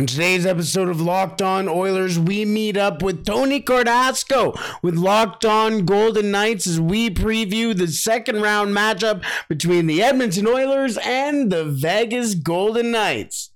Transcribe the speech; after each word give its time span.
On 0.00 0.06
today's 0.06 0.46
episode 0.46 0.88
of 0.88 0.98
Locked 0.98 1.42
On 1.42 1.68
Oilers, 1.68 2.18
we 2.18 2.46
meet 2.46 2.78
up 2.78 3.02
with 3.02 3.26
Tony 3.26 3.60
Cordasco 3.60 4.58
with 4.82 4.94
Locked 4.94 5.44
On 5.44 5.84
Golden 5.84 6.30
Knights 6.30 6.66
as 6.66 6.80
we 6.80 7.10
preview 7.10 7.76
the 7.76 7.86
second 7.86 8.40
round 8.40 8.74
matchup 8.74 9.22
between 9.50 9.86
the 9.86 10.02
Edmonton 10.02 10.46
Oilers 10.46 10.96
and 11.04 11.52
the 11.52 11.66
Vegas 11.66 12.34
Golden 12.34 12.92
Knights. 12.92 13.50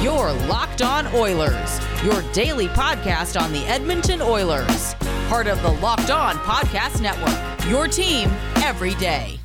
Your 0.00 0.32
Locked 0.46 0.82
On 0.82 1.08
Oilers, 1.08 1.80
your 2.04 2.22
daily 2.32 2.68
podcast 2.68 3.40
on 3.40 3.52
the 3.52 3.66
Edmonton 3.66 4.22
Oilers, 4.22 4.94
part 5.26 5.48
of 5.48 5.60
the 5.62 5.72
Locked 5.72 6.12
On 6.12 6.36
Podcast 6.36 7.00
Network. 7.00 7.68
Your 7.68 7.88
team 7.88 8.30
every 8.58 8.94
day. 8.94 9.40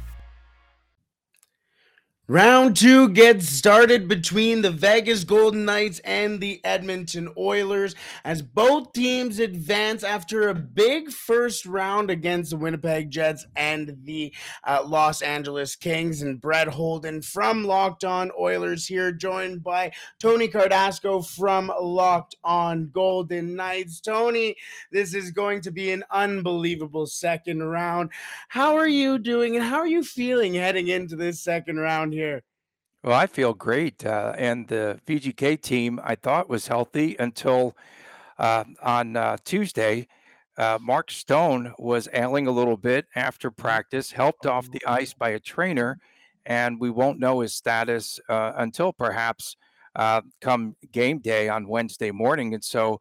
Round 2.32 2.77
two 2.77 3.09
gets 3.09 3.50
started 3.50 4.07
between 4.07 4.62
the 4.62 4.70
Vegas 4.70 5.23
Golden 5.23 5.66
Knights 5.66 5.98
and 6.04 6.40
the 6.40 6.63
Edmonton 6.63 7.34
Oilers 7.35 7.95
as 8.23 8.44
both 8.44 8.94
teams 8.94 9.40
advance 9.40 10.04
after 10.04 10.48
a 10.48 10.54
big 10.54 11.09
first 11.09 11.66
round 11.66 12.12
against 12.12 12.52
the 12.52 12.57
Winnipeg 12.57 13.09
Jets 13.09 13.48
and 13.55 13.98
the 14.04 14.31
uh, 14.63 14.84
Los 14.85 15.23
Angeles 15.23 15.76
Kings. 15.76 16.21
And 16.21 16.40
Brett 16.40 16.68
Holden 16.68 17.23
from 17.23 17.63
Locked 17.63 18.04
On 18.04 18.30
Oilers 18.40 18.85
here, 18.85 19.12
joined 19.12 19.63
by 19.63 19.91
Tony 20.20 20.48
Cordasco 20.48 21.27
from 21.27 21.71
Locked 21.82 22.35
On 22.43 22.91
Golden 22.93 23.55
Knights. 23.55 24.02
Tony, 24.02 24.55
this 24.91 25.16
is 25.16 25.32
going 25.32 25.62
to 25.62 25.71
be 25.71 25.91
an 25.93 26.04
unbelievable 26.12 27.07
second 27.07 27.63
round. 27.63 28.12
How 28.49 28.76
are 28.76 28.88
you 28.88 29.18
doing 29.18 29.55
and 29.55 29.66
how 29.66 29.77
are 29.77 29.88
you 29.88 30.04
feeling 30.04 30.54
heading 30.54 30.90
into 30.90 31.16
this 31.16 31.41
second 31.41 31.80
round 31.80 32.13
here? 32.13 32.19
Well, 33.04 33.18
I 33.18 33.28
feel 33.28 33.54
great. 33.54 34.05
Uh, 34.05 34.34
and 34.38 34.68
the 34.68 35.00
VGK 35.08 35.62
team 35.62 36.00
I 36.04 36.16
thought 36.16 36.50
was 36.50 36.68
healthy 36.68 37.16
until 37.18 37.77
uh, 38.38 38.66
on 38.82 39.16
uh, 39.16 39.38
Tuesday. 39.46 40.07
Uh, 40.58 40.77
Mark 40.82 41.10
Stone 41.10 41.74
was 41.80 42.10
ailing 42.13 42.48
a 42.48 42.52
little 42.52 42.76
bit 42.76 43.05
after 43.16 43.49
practice, 43.52 44.12
helped 44.12 44.46
off 44.46 44.70
the 44.70 44.85
ice 44.85 45.13
by 45.13 45.30
a 45.30 45.40
trainer, 45.40 45.98
and 46.46 46.80
we 46.80 46.90
won't 46.90 47.20
know 47.20 47.40
his 47.40 47.54
status 47.54 48.20
uh, 48.27 48.52
until 48.58 48.91
perhaps 48.91 49.55
uh, 49.96 50.21
come 50.41 50.76
game 50.91 51.20
day 51.20 51.48
on 51.48 51.68
Wednesday 51.70 52.12
morning. 52.12 52.54
And 52.54 52.63
so, 52.63 52.99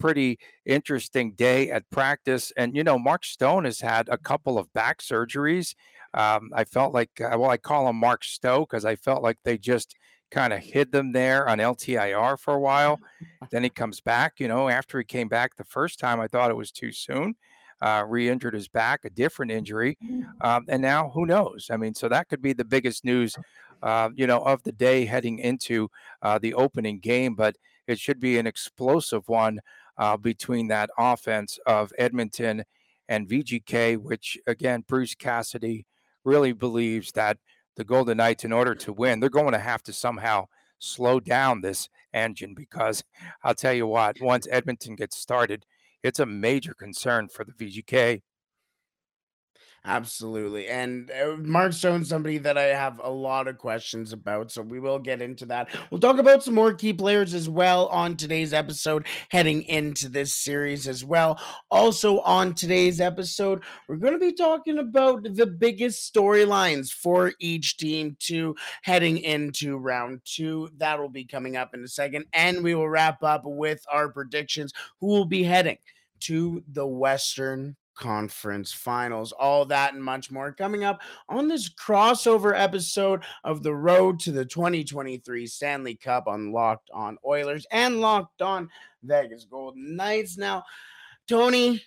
pretty 0.00 0.38
interesting 0.64 1.32
day 1.32 1.70
at 1.70 1.90
practice. 1.90 2.50
And, 2.56 2.74
you 2.74 2.82
know, 2.82 2.98
Mark 2.98 3.26
Stone 3.26 3.66
has 3.66 3.82
had 3.82 4.08
a 4.08 4.16
couple 4.16 4.58
of 4.58 4.72
back 4.72 5.00
surgeries. 5.00 5.74
Um, 6.18 6.50
I 6.52 6.64
felt 6.64 6.92
like, 6.92 7.20
uh, 7.20 7.38
well, 7.38 7.48
I 7.48 7.56
call 7.56 7.88
him 7.88 7.94
Mark 7.94 8.24
Stowe 8.24 8.66
because 8.66 8.84
I 8.84 8.96
felt 8.96 9.22
like 9.22 9.38
they 9.44 9.56
just 9.56 9.94
kind 10.32 10.52
of 10.52 10.58
hid 10.58 10.90
them 10.90 11.12
there 11.12 11.48
on 11.48 11.58
LTIR 11.58 12.40
for 12.40 12.54
a 12.54 12.60
while. 12.60 12.98
then 13.50 13.62
he 13.62 13.70
comes 13.70 14.00
back. 14.00 14.40
You 14.40 14.48
know, 14.48 14.68
after 14.68 14.98
he 14.98 15.04
came 15.04 15.28
back 15.28 15.54
the 15.54 15.64
first 15.64 16.00
time, 16.00 16.18
I 16.18 16.26
thought 16.26 16.50
it 16.50 16.56
was 16.56 16.72
too 16.72 16.90
soon. 16.90 17.36
Uh, 17.80 18.04
re-injured 18.08 18.54
his 18.54 18.66
back, 18.66 19.04
a 19.04 19.10
different 19.10 19.52
injury, 19.52 19.96
um, 20.40 20.64
and 20.66 20.82
now 20.82 21.10
who 21.10 21.24
knows? 21.24 21.68
I 21.70 21.76
mean, 21.76 21.94
so 21.94 22.08
that 22.08 22.28
could 22.28 22.42
be 22.42 22.52
the 22.52 22.64
biggest 22.64 23.04
news, 23.04 23.36
uh, 23.84 24.08
you 24.16 24.26
know, 24.26 24.40
of 24.40 24.60
the 24.64 24.72
day 24.72 25.04
heading 25.04 25.38
into 25.38 25.88
uh, 26.20 26.40
the 26.40 26.54
opening 26.54 26.98
game. 26.98 27.36
But 27.36 27.54
it 27.86 28.00
should 28.00 28.18
be 28.18 28.36
an 28.36 28.48
explosive 28.48 29.28
one 29.28 29.60
uh, 29.96 30.16
between 30.16 30.66
that 30.68 30.90
offense 30.98 31.60
of 31.66 31.92
Edmonton 31.96 32.64
and 33.08 33.28
VGK, 33.28 33.96
which 33.96 34.36
again, 34.48 34.82
Bruce 34.88 35.14
Cassidy 35.14 35.86
really 36.28 36.52
believes 36.52 37.12
that 37.12 37.38
the 37.76 37.84
Golden 37.84 38.18
Knights, 38.18 38.44
in 38.44 38.52
order 38.52 38.74
to 38.74 38.92
win, 38.92 39.18
they're 39.18 39.30
going 39.30 39.52
to 39.52 39.58
have 39.58 39.82
to 39.84 39.92
somehow 39.92 40.46
slow 40.78 41.18
down 41.20 41.60
this 41.60 41.88
engine 42.12 42.54
because 42.54 43.02
I'll 43.42 43.54
tell 43.54 43.72
you 43.72 43.86
what, 43.86 44.20
once 44.20 44.46
Edmonton 44.50 44.94
gets 44.94 45.16
started, 45.16 45.64
it's 46.02 46.20
a 46.20 46.26
major 46.26 46.74
concern 46.74 47.28
for 47.28 47.44
the 47.44 47.52
VGK. 47.52 48.22
Absolutely. 49.84 50.68
And 50.68 51.10
uh, 51.10 51.36
Mark 51.38 51.72
Stone's 51.72 52.08
somebody 52.08 52.38
that 52.38 52.58
I 52.58 52.64
have 52.64 53.00
a 53.02 53.10
lot 53.10 53.48
of 53.48 53.58
questions 53.58 54.12
about. 54.12 54.50
So 54.50 54.60
we 54.60 54.80
will 54.80 54.98
get 54.98 55.22
into 55.22 55.46
that. 55.46 55.68
We'll 55.90 56.00
talk 56.00 56.18
about 56.18 56.42
some 56.42 56.54
more 56.54 56.74
key 56.74 56.92
players 56.92 57.32
as 57.32 57.48
well 57.48 57.86
on 57.86 58.16
today's 58.16 58.52
episode, 58.52 59.06
heading 59.30 59.62
into 59.62 60.08
this 60.08 60.34
series 60.34 60.88
as 60.88 61.04
well. 61.04 61.40
Also, 61.70 62.20
on 62.20 62.54
today's 62.54 63.00
episode, 63.00 63.62
we're 63.88 63.96
going 63.96 64.12
to 64.12 64.18
be 64.18 64.32
talking 64.32 64.78
about 64.78 65.22
the 65.22 65.46
biggest 65.46 66.12
storylines 66.12 66.90
for 66.90 67.32
each 67.38 67.76
team 67.76 68.16
to 68.20 68.54
heading 68.82 69.18
into 69.18 69.78
round 69.78 70.20
two. 70.24 70.68
That 70.76 70.98
will 70.98 71.08
be 71.08 71.24
coming 71.24 71.56
up 71.56 71.72
in 71.72 71.82
a 71.82 71.88
second. 71.88 72.26
And 72.32 72.62
we 72.62 72.74
will 72.74 72.88
wrap 72.88 73.22
up 73.22 73.42
with 73.44 73.82
our 73.90 74.08
predictions 74.10 74.72
who 75.00 75.06
will 75.06 75.24
be 75.24 75.44
heading 75.44 75.78
to 76.20 76.62
the 76.72 76.86
Western 76.86 77.76
Conference 77.98 78.72
Finals. 78.72 79.32
All 79.32 79.64
that 79.66 79.94
and 79.94 80.02
much 80.02 80.30
more 80.30 80.52
coming 80.52 80.84
up 80.84 81.00
on 81.28 81.48
this 81.48 81.68
crossover 81.68 82.58
episode 82.58 83.22
of 83.44 83.62
the 83.62 83.74
Road 83.74 84.20
to 84.20 84.32
the 84.32 84.44
2023 84.44 85.46
Stanley 85.46 85.96
Cup 85.96 86.26
on 86.26 86.52
Locked 86.52 86.90
On 86.94 87.18
Oilers 87.26 87.66
and 87.70 88.00
Locked 88.00 88.40
On 88.40 88.68
Vegas 89.02 89.44
Golden 89.44 89.96
Knights. 89.96 90.38
Now, 90.38 90.64
Tony, 91.26 91.82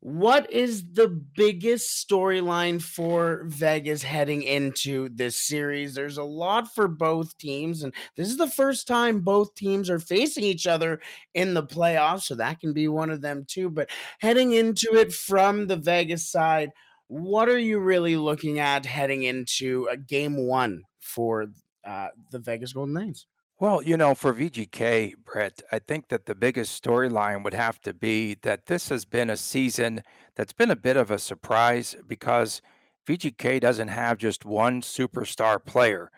what 0.00 0.52
is 0.52 0.92
the 0.92 1.08
biggest 1.08 2.06
storyline 2.06 2.80
for 2.80 3.42
Vegas 3.46 4.02
heading 4.02 4.42
into 4.42 5.08
this 5.08 5.40
series? 5.40 5.94
There's 5.94 6.18
a 6.18 6.24
lot 6.24 6.72
for 6.74 6.86
both 6.86 7.36
teams, 7.38 7.82
and 7.82 7.94
this 8.16 8.28
is 8.28 8.36
the 8.36 8.48
first 8.48 8.86
time 8.86 9.20
both 9.20 9.54
teams 9.54 9.90
are 9.90 9.98
facing 9.98 10.44
each 10.44 10.66
other 10.66 11.00
in 11.34 11.54
the 11.54 11.62
playoffs, 11.62 12.22
so 12.22 12.34
that 12.36 12.60
can 12.60 12.72
be 12.72 12.88
one 12.88 13.10
of 13.10 13.20
them 13.20 13.44
too. 13.48 13.70
But 13.70 13.90
heading 14.18 14.52
into 14.52 14.94
it 14.94 15.12
from 15.12 15.66
the 15.66 15.76
Vegas 15.76 16.28
side, 16.28 16.70
what 17.08 17.48
are 17.48 17.58
you 17.58 17.78
really 17.78 18.16
looking 18.16 18.58
at 18.58 18.84
heading 18.84 19.22
into 19.22 19.88
a 19.90 19.96
game 19.96 20.36
one 20.36 20.82
for 21.00 21.46
uh, 21.84 22.08
the 22.30 22.38
Vegas 22.38 22.72
Golden 22.72 22.94
Knights? 22.94 23.26
Well, 23.58 23.82
you 23.82 23.96
know, 23.96 24.14
for 24.14 24.34
VGK, 24.34 25.14
Brett, 25.24 25.62
I 25.72 25.78
think 25.78 26.08
that 26.08 26.26
the 26.26 26.34
biggest 26.34 26.82
storyline 26.82 27.42
would 27.42 27.54
have 27.54 27.80
to 27.82 27.94
be 27.94 28.34
that 28.42 28.66
this 28.66 28.90
has 28.90 29.06
been 29.06 29.30
a 29.30 29.36
season 29.38 30.02
that's 30.34 30.52
been 30.52 30.70
a 30.70 30.76
bit 30.76 30.98
of 30.98 31.10
a 31.10 31.18
surprise 31.18 31.96
because 32.06 32.60
VGK 33.08 33.58
doesn't 33.60 33.88
have 33.88 34.18
just 34.18 34.44
one 34.44 34.82
superstar 34.82 35.64
player. 35.64 36.10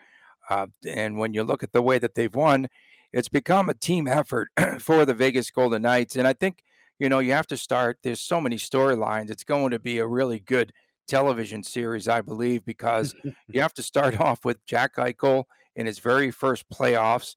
Uh, 0.49 0.67
and 0.85 1.17
when 1.17 1.33
you 1.33 1.43
look 1.43 1.63
at 1.63 1.71
the 1.71 1.81
way 1.81 1.97
that 1.97 2.13
they've 2.15 2.35
won, 2.35 2.67
it's 3.13 3.29
become 3.29 3.69
a 3.69 3.73
team 3.73 4.05
effort 4.05 4.49
for 4.81 5.05
the 5.05 5.13
Vegas 5.13 5.49
Golden 5.49 5.83
Knights. 5.83 6.17
And 6.17 6.27
I 6.27 6.33
think, 6.33 6.61
you 6.99 7.07
know, 7.07 7.19
you 7.19 7.31
have 7.31 7.47
to 7.47 7.57
start, 7.57 7.99
there's 8.03 8.19
so 8.19 8.41
many 8.41 8.57
storylines. 8.57 9.29
It's 9.29 9.45
going 9.45 9.71
to 9.71 9.79
be 9.79 9.99
a 9.99 10.07
really 10.07 10.41
good 10.41 10.73
television 11.07 11.63
series, 11.63 12.09
I 12.09 12.19
believe, 12.19 12.65
because 12.65 13.15
you 13.47 13.61
have 13.61 13.73
to 13.75 13.83
start 13.83 14.19
off 14.19 14.43
with 14.43 14.65
Jack 14.65 14.97
Eichel 14.97 15.45
in 15.75 15.85
his 15.85 15.99
very 15.99 16.31
first 16.31 16.69
playoffs 16.69 17.35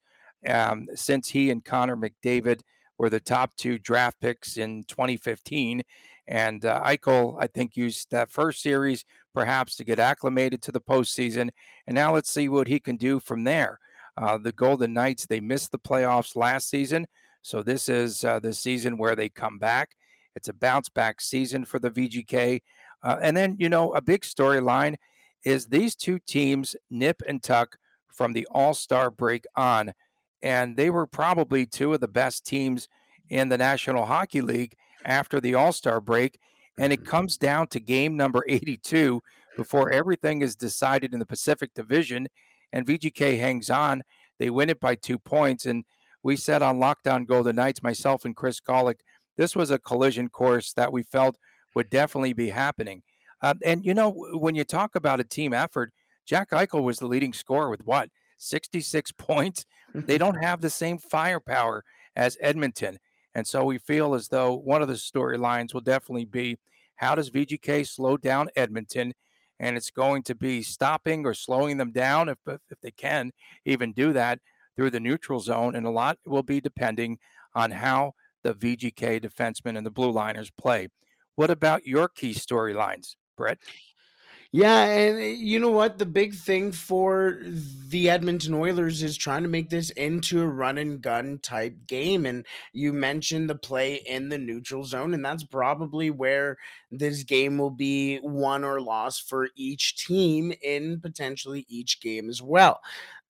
um, 0.48 0.88
since 0.94 1.28
he 1.28 1.50
and 1.50 1.64
Connor 1.64 1.96
McDavid 1.96 2.60
were 2.98 3.10
the 3.10 3.20
top 3.20 3.54
two 3.56 3.78
draft 3.78 4.20
picks 4.20 4.56
in 4.56 4.84
2015. 4.84 5.82
And 6.28 6.64
uh, 6.64 6.82
Eichel, 6.84 7.36
I 7.40 7.46
think, 7.46 7.76
used 7.76 8.10
that 8.10 8.30
first 8.30 8.62
series 8.62 9.04
perhaps 9.34 9.76
to 9.76 9.84
get 9.84 9.98
acclimated 9.98 10.62
to 10.62 10.72
the 10.72 10.80
postseason. 10.80 11.50
And 11.86 11.94
now 11.94 12.14
let's 12.14 12.30
see 12.30 12.48
what 12.48 12.68
he 12.68 12.78
can 12.78 12.96
do 12.96 13.18
from 13.18 13.44
there. 13.44 13.78
Uh, 14.16 14.38
the 14.38 14.52
Golden 14.52 14.92
Knights, 14.92 15.26
they 15.26 15.40
missed 15.40 15.72
the 15.72 15.78
playoffs 15.78 16.36
last 16.36 16.68
season. 16.68 17.06
So 17.42 17.62
this 17.62 17.88
is 17.88 18.24
uh, 18.24 18.38
the 18.38 18.52
season 18.52 18.98
where 18.98 19.16
they 19.16 19.28
come 19.28 19.58
back. 19.58 19.96
It's 20.36 20.48
a 20.48 20.54
bounce 20.54 20.88
back 20.88 21.20
season 21.20 21.64
for 21.64 21.78
the 21.78 21.90
VGK. 21.90 22.60
Uh, 23.02 23.16
and 23.20 23.36
then, 23.36 23.56
you 23.58 23.68
know, 23.68 23.92
a 23.94 24.00
big 24.00 24.22
storyline 24.22 24.96
is 25.44 25.66
these 25.66 25.96
two 25.96 26.18
teams, 26.20 26.76
nip 26.90 27.20
and 27.26 27.42
tuck, 27.42 27.76
from 28.14 28.32
the 28.32 28.46
All 28.50 28.74
Star 28.74 29.10
break 29.10 29.44
on. 29.56 29.92
And 30.42 30.76
they 30.76 30.90
were 30.90 31.06
probably 31.06 31.66
two 31.66 31.94
of 31.94 32.00
the 32.00 32.08
best 32.08 32.44
teams 32.44 32.88
in 33.30 33.48
the 33.48 33.58
National 33.58 34.06
Hockey 34.06 34.40
League 34.40 34.74
after 35.04 35.40
the 35.40 35.54
All 35.54 35.72
Star 35.72 36.00
break. 36.00 36.38
And 36.78 36.92
it 36.92 37.00
mm-hmm. 37.00 37.10
comes 37.10 37.36
down 37.36 37.68
to 37.68 37.80
game 37.80 38.16
number 38.16 38.44
82 38.48 39.22
before 39.56 39.90
everything 39.90 40.42
is 40.42 40.56
decided 40.56 41.12
in 41.12 41.18
the 41.18 41.26
Pacific 41.26 41.72
Division. 41.74 42.28
And 42.72 42.86
VGK 42.86 43.38
hangs 43.38 43.70
on. 43.70 44.02
They 44.38 44.50
win 44.50 44.70
it 44.70 44.80
by 44.80 44.94
two 44.94 45.18
points. 45.18 45.66
And 45.66 45.84
we 46.22 46.36
said 46.36 46.62
on 46.62 46.78
Locked 46.78 47.06
On 47.06 47.24
Golden 47.24 47.56
Knights, 47.56 47.82
myself 47.82 48.24
and 48.24 48.34
Chris 48.34 48.60
Gawlik, 48.60 49.00
this 49.36 49.56
was 49.56 49.70
a 49.70 49.78
collision 49.78 50.28
course 50.28 50.72
that 50.74 50.92
we 50.92 51.02
felt 51.02 51.36
would 51.74 51.90
definitely 51.90 52.32
be 52.32 52.50
happening. 52.50 53.02
Uh, 53.40 53.54
and, 53.64 53.84
you 53.84 53.94
know, 53.94 54.10
when 54.34 54.54
you 54.54 54.64
talk 54.64 54.94
about 54.94 55.20
a 55.20 55.24
team 55.24 55.52
effort, 55.52 55.92
Jack 56.26 56.50
Eichel 56.50 56.82
was 56.82 56.98
the 56.98 57.06
leading 57.06 57.32
scorer 57.32 57.70
with 57.70 57.84
what? 57.84 58.10
66 58.38 59.12
points. 59.18 59.66
They 59.94 60.00
mm-hmm. 60.00 60.18
don't 60.18 60.42
have 60.42 60.60
the 60.60 60.70
same 60.70 60.98
firepower 60.98 61.84
as 62.16 62.36
Edmonton. 62.40 62.98
And 63.34 63.46
so 63.46 63.64
we 63.64 63.78
feel 63.78 64.14
as 64.14 64.28
though 64.28 64.54
one 64.54 64.82
of 64.82 64.88
the 64.88 64.94
storylines 64.94 65.72
will 65.72 65.80
definitely 65.80 66.26
be 66.26 66.58
how 66.96 67.14
does 67.14 67.30
VGK 67.30 67.86
slow 67.88 68.16
down 68.16 68.48
Edmonton? 68.54 69.14
and 69.62 69.76
it's 69.76 69.90
going 69.90 70.24
to 70.24 70.34
be 70.34 70.60
stopping 70.60 71.24
or 71.24 71.32
slowing 71.32 71.76
them 71.76 71.92
down 71.92 72.28
if, 72.28 72.38
if 72.46 72.80
they 72.82 72.90
can 72.90 73.30
even 73.64 73.92
do 73.92 74.12
that 74.12 74.40
through 74.76 74.90
the 74.90 75.00
neutral 75.00 75.38
zone. 75.38 75.76
And 75.76 75.86
a 75.86 75.90
lot 75.90 76.18
will 76.26 76.42
be 76.42 76.60
depending 76.60 77.18
on 77.54 77.70
how 77.70 78.14
the 78.42 78.54
VGK 78.54 79.24
defensemen 79.24 79.76
and 79.76 79.86
the 79.86 79.90
blue 79.90 80.10
liners 80.10 80.50
play. 80.50 80.88
What 81.36 81.50
about 81.50 81.86
your 81.86 82.08
key 82.08 82.34
storylines, 82.34 83.14
Brett? 83.36 83.58
Yeah, 84.54 84.82
and 84.84 85.18
eh, 85.18 85.26
you 85.38 85.58
know 85.58 85.70
what? 85.70 85.98
The 85.98 86.04
big 86.04 86.34
thing 86.34 86.72
for 86.72 87.38
the 87.42 88.10
Edmonton 88.10 88.52
Oilers 88.52 89.02
is 89.02 89.16
trying 89.16 89.42
to 89.44 89.48
make 89.48 89.70
this 89.70 89.88
into 89.90 90.42
a 90.42 90.46
run 90.46 90.76
and 90.76 91.00
gun 91.00 91.38
type 91.42 91.74
game. 91.86 92.26
And 92.26 92.44
you 92.74 92.92
mentioned 92.92 93.48
the 93.48 93.54
play 93.54 93.94
in 94.06 94.28
the 94.28 94.36
neutral 94.36 94.84
zone, 94.84 95.14
and 95.14 95.24
that's 95.24 95.44
probably 95.44 96.10
where 96.10 96.58
this 96.90 97.22
game 97.22 97.56
will 97.56 97.70
be 97.70 98.20
won 98.22 98.62
or 98.62 98.80
lost 98.82 99.26
for 99.26 99.48
each 99.56 99.96
team 99.96 100.52
in 100.62 101.00
potentially 101.00 101.64
each 101.70 102.00
game 102.02 102.28
as 102.28 102.42
well. 102.42 102.80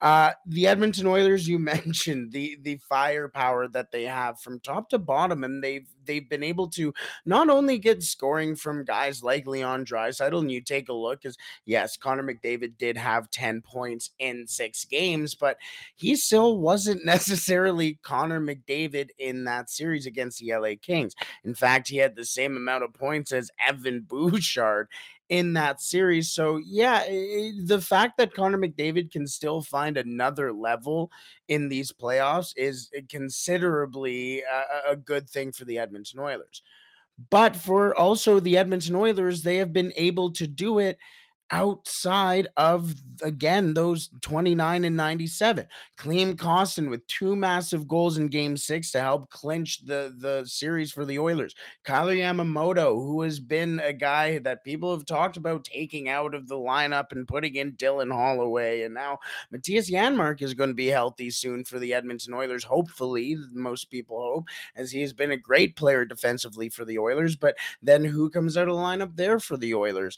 Uh, 0.03 0.33
the 0.47 0.67
Edmonton 0.67 1.07
Oilers, 1.07 1.47
you 1.47 1.59
mentioned 1.61 2.33
the 2.33 2.59
the 2.61 2.79
firepower 2.89 3.69
that 3.69 3.93
they 3.93 4.03
have 4.03 4.41
from 4.41 4.59
top 4.59 4.89
to 4.91 4.99
bottom, 4.99 5.45
and 5.45 5.63
they've 5.63 5.87
they've 6.05 6.29
been 6.29 6.43
able 6.43 6.69
to 6.69 6.93
not 7.25 7.49
only 7.49 7.79
get 7.79 8.03
scoring 8.03 8.57
from 8.57 8.85
guys 8.85 9.23
like 9.23 9.47
Leon 9.47 9.85
Draisaitl, 9.85 10.41
and 10.41 10.51
you 10.51 10.61
take 10.61 10.89
a 10.89 10.93
look, 10.93 11.25
as 11.25 11.37
yes, 11.67 11.97
Connor 11.97 12.25
McDavid 12.25 12.77
did 12.79 12.97
have 12.97 13.31
10 13.31 13.63
points 13.63 14.11
in 14.19 14.49
six 14.49 14.85
games, 14.85 15.37
but 15.37 15.57
he 15.95 16.17
still 16.17 16.59
wasn't 16.59 17.05
necessarily 17.05 18.01
Connor 18.03 18.41
McDavid 18.41 19.11
in 19.21 19.45
that 19.45 19.71
series 19.71 20.07
against 20.07 20.41
the 20.41 20.53
LA 20.53 20.73
Kings. 20.83 21.15
In 21.45 21.55
fact, 21.55 21.89
he 21.89 21.99
had 21.99 22.17
the 22.17 22.25
same 22.25 22.57
amount 22.57 22.83
of 22.83 22.93
points 22.93 23.31
as 23.31 23.53
Evan 23.65 24.01
Bouchard 24.01 24.89
in 25.33 25.55
that 25.55 25.81
series. 25.81 26.31
So, 26.31 26.59
yeah, 26.59 27.05
it, 27.07 27.67
the 27.67 27.81
fact 27.81 28.19
that 28.19 28.35
Connor 28.35 28.59
McDavid 28.59 29.11
can 29.11 29.27
still 29.27 29.63
find 29.63 29.97
another 29.97 30.53
level 30.53 31.11
in 31.49 31.71
these 31.71 31.91
playoffs 31.91 32.53
is 32.55 32.91
considerably 33.09 34.43
uh, 34.45 34.91
a, 34.91 34.93
a 34.93 34.97
good 34.97 35.31
thing 35.31 35.51
for 35.51 35.65
the 35.65 35.79
Edmonton 35.79 36.21
Oilers. 36.21 36.61
But 37.31 37.57
for 37.57 37.97
also 37.97 38.41
the 38.41 38.59
Edmonton 38.59 38.95
Oilers, 38.95 39.43
they 39.43 39.57
have 39.57 39.73
been 39.73 39.95
able 39.97 40.33
to 40.33 40.47
do 40.47 40.81
it 40.81 40.99
outside 41.53 42.49
of 42.57 42.95
again 43.23 43.75
those 43.75 44.09
29 44.23 44.85
and 44.87 44.97
97 44.97 45.67
Klim 45.99 46.35
Kostin 46.35 46.89
with 46.89 47.07
two 47.07 47.37
massive 47.37 47.87
goals 47.87 48.17
in 48.17 48.29
game 48.29 48.57
six 48.57 48.91
to 48.93 49.01
help 49.01 49.31
clinch 49.31 49.85
the 49.85 50.15
the 50.19 50.45
series 50.47 50.91
for 50.91 51.05
the 51.05 51.19
Oilers. 51.19 51.55
Kailer 51.85 52.15
Yamamoto 52.15 52.95
who 52.95 53.21
has 53.21 53.39
been 53.39 53.81
a 53.81 53.93
guy 53.93 54.39
that 54.39 54.65
people 54.65 54.97
have 54.97 55.05
talked 55.05 55.37
about 55.37 55.65
taking 55.65 56.09
out 56.09 56.35
of 56.35 56.49
the 56.49 56.57
lineup 56.57 57.13
and 57.13 57.29
putting 57.29 57.57
in 57.57 57.73
Dylan 57.73 58.13
Holloway 58.13 58.83
and 58.83 58.95
now 58.95 59.19
Mattias 59.55 59.91
Janmark 59.91 60.41
is 60.41 60.55
going 60.55 60.71
to 60.71 60.75
be 60.75 60.87
healthy 60.87 61.31
soon 61.31 61.65
for 61.65 61.79
the 61.79 61.93
Edmonton 61.93 62.33
Oilers 62.33 62.65
hopefully 62.65 63.37
most 63.53 63.91
people 63.91 64.21
hope 64.23 64.47
as 64.75 64.91
he's 64.91 65.13
been 65.13 65.33
a 65.33 65.37
great 65.37 65.77
player 65.77 66.07
defensively 66.07 66.71
for 66.71 66.87
the 66.87 66.99
Oilers 66.99 67.37
but 67.37 67.57
then 67.83 68.03
who 68.05 68.31
comes 68.31 68.57
out 68.57 68.69
of 68.69 68.77
the 68.77 68.83
lineup 68.83 69.15
there 69.17 69.39
for 69.39 69.59
the 69.59 69.75
Oilers? 69.75 70.17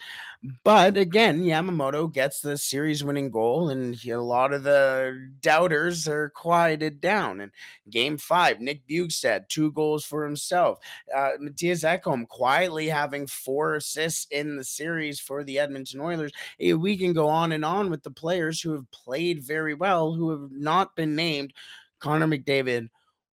But 0.63 0.97
again 0.97 1.24
again, 1.25 1.43
Yamamoto 1.43 2.13
gets 2.13 2.41
the 2.41 2.59
series 2.59 3.03
winning 3.03 3.31
goal, 3.31 3.71
and 3.71 3.99
a 4.05 4.21
lot 4.21 4.53
of 4.53 4.63
the 4.63 5.31
doubters 5.41 6.07
are 6.07 6.29
quieted 6.31 7.01
down. 7.01 7.41
And 7.41 7.51
game 7.89 8.19
five, 8.19 8.61
Nick 8.61 8.87
Bjugstad, 8.87 9.49
two 9.49 9.73
goals 9.73 10.05
for 10.05 10.23
himself. 10.23 10.81
Uh, 11.15 11.31
Mattias 11.41 11.83
Ekholm 11.83 12.29
quietly 12.29 12.89
having 12.89 13.27
four 13.27 13.77
assists 13.77 14.27
in 14.31 14.57
the 14.57 14.65
series 14.65 15.19
for 15.19 15.45
the 15.45 15.59
Edmonton 15.59 16.01
Oilers. 16.01 16.33
We 16.61 16.97
can 16.99 17.15
go 17.15 17.29
on 17.29 17.53
and 17.53 17.65
on 17.65 17.89
with 17.89 18.03
the 18.03 18.11
players 18.11 18.61
who 18.61 18.73
have 18.73 18.91
played 18.91 19.43
very 19.43 19.73
well, 19.73 20.13
who 20.13 20.31
have 20.31 20.51
not 20.53 20.95
been 20.95 21.17
named 21.17 21.55
Connor 22.01 22.27
McDavid 22.27 22.91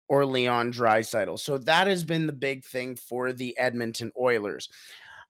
or 0.07 0.25
Leon 0.25 0.73
Draisaitl. 0.73 1.41
So 1.41 1.59
that 1.59 1.89
has 1.89 2.05
been 2.05 2.29
the 2.29 2.33
big 2.33 2.65
thing 2.65 2.95
for 2.95 3.33
the 3.33 3.59
Edmonton 3.59 4.13
Oilers. 4.17 4.69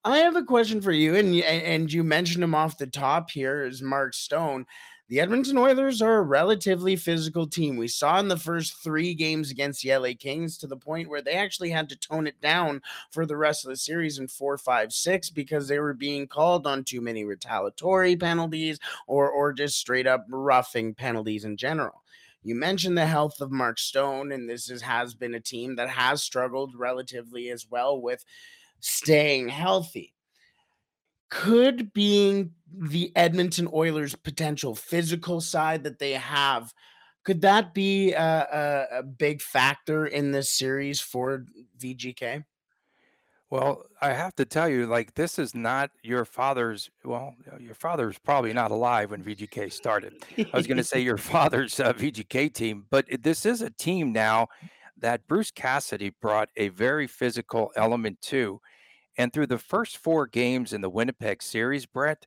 I 0.04 0.18
have 0.18 0.36
a 0.36 0.42
question 0.42 0.80
for 0.80 0.92
you, 0.92 1.14
and 1.14 1.34
and 1.36 1.92
you 1.92 2.02
mentioned 2.02 2.42
him 2.42 2.54
off 2.54 2.78
the 2.78 2.86
top 2.86 3.30
here 3.30 3.64
is 3.64 3.82
Mark 3.82 4.14
Stone. 4.14 4.66
The 5.08 5.20
Edmonton 5.20 5.58
Oilers 5.58 6.00
are 6.00 6.18
a 6.18 6.22
relatively 6.22 6.96
physical 6.96 7.46
team. 7.46 7.76
We 7.76 7.88
saw 7.88 8.18
in 8.20 8.28
the 8.28 8.36
first 8.36 8.82
three 8.82 9.12
games 9.12 9.50
against 9.50 9.82
the 9.82 9.94
LA 9.94 10.10
Kings 10.18 10.56
to 10.58 10.66
the 10.66 10.76
point 10.76 11.10
where 11.10 11.20
they 11.20 11.32
actually 11.32 11.70
had 11.70 11.88
to 11.90 11.96
tone 11.96 12.26
it 12.26 12.40
down 12.40 12.80
for 13.10 13.26
the 13.26 13.36
rest 13.36 13.64
of 13.64 13.70
the 13.70 13.76
series 13.76 14.18
in 14.18 14.28
four, 14.28 14.56
five, 14.56 14.92
six 14.92 15.28
because 15.28 15.68
they 15.68 15.80
were 15.80 15.92
being 15.92 16.26
called 16.26 16.66
on 16.66 16.84
too 16.84 17.00
many 17.02 17.24
retaliatory 17.24 18.16
penalties 18.16 18.78
or 19.06 19.28
or 19.30 19.52
just 19.52 19.78
straight 19.78 20.06
up 20.06 20.24
roughing 20.30 20.94
penalties 20.94 21.44
in 21.44 21.58
general. 21.58 22.02
You 22.42 22.54
mentioned 22.54 22.96
the 22.96 23.04
health 23.04 23.42
of 23.42 23.52
Mark 23.52 23.78
Stone, 23.78 24.32
and 24.32 24.48
this 24.48 24.70
is, 24.70 24.80
has 24.80 25.12
been 25.12 25.34
a 25.34 25.40
team 25.40 25.76
that 25.76 25.90
has 25.90 26.22
struggled 26.22 26.74
relatively 26.74 27.50
as 27.50 27.66
well 27.68 28.00
with 28.00 28.24
staying 28.80 29.48
healthy. 29.48 30.14
Could 31.30 31.92
being 31.92 32.52
the 32.72 33.12
Edmonton 33.14 33.68
Oilers' 33.72 34.16
potential 34.16 34.74
physical 34.74 35.40
side 35.40 35.84
that 35.84 35.98
they 35.98 36.12
have, 36.12 36.72
could 37.24 37.42
that 37.42 37.74
be 37.74 38.12
a, 38.12 38.18
a, 38.92 38.98
a 38.98 39.02
big 39.02 39.40
factor 39.40 40.06
in 40.06 40.32
this 40.32 40.50
series 40.50 41.00
for 41.00 41.44
VGK? 41.78 42.44
Well, 43.50 43.84
I 44.00 44.12
have 44.12 44.36
to 44.36 44.44
tell 44.44 44.68
you, 44.68 44.86
like, 44.86 45.14
this 45.14 45.36
is 45.36 45.56
not 45.56 45.90
your 46.04 46.24
father's. 46.24 46.88
Well, 47.04 47.34
your 47.58 47.74
father's 47.74 48.16
probably 48.16 48.52
not 48.52 48.70
alive 48.70 49.10
when 49.10 49.24
VGK 49.24 49.72
started. 49.72 50.24
I 50.38 50.56
was 50.56 50.68
going 50.68 50.76
to 50.76 50.84
say 50.84 51.00
your 51.00 51.18
father's 51.18 51.80
uh, 51.80 51.92
VGK 51.92 52.54
team, 52.54 52.86
but 52.90 53.06
this 53.22 53.44
is 53.44 53.60
a 53.60 53.70
team 53.70 54.12
now 54.12 54.46
that 54.98 55.26
Bruce 55.26 55.50
Cassidy 55.50 56.14
brought 56.22 56.48
a 56.56 56.68
very 56.68 57.08
physical 57.08 57.72
element 57.74 58.20
to. 58.22 58.60
And 59.20 59.34
through 59.34 59.48
the 59.48 59.58
first 59.58 59.98
four 59.98 60.26
games 60.26 60.72
in 60.72 60.80
the 60.80 60.88
Winnipeg 60.88 61.42
series, 61.42 61.84
Brett, 61.84 62.26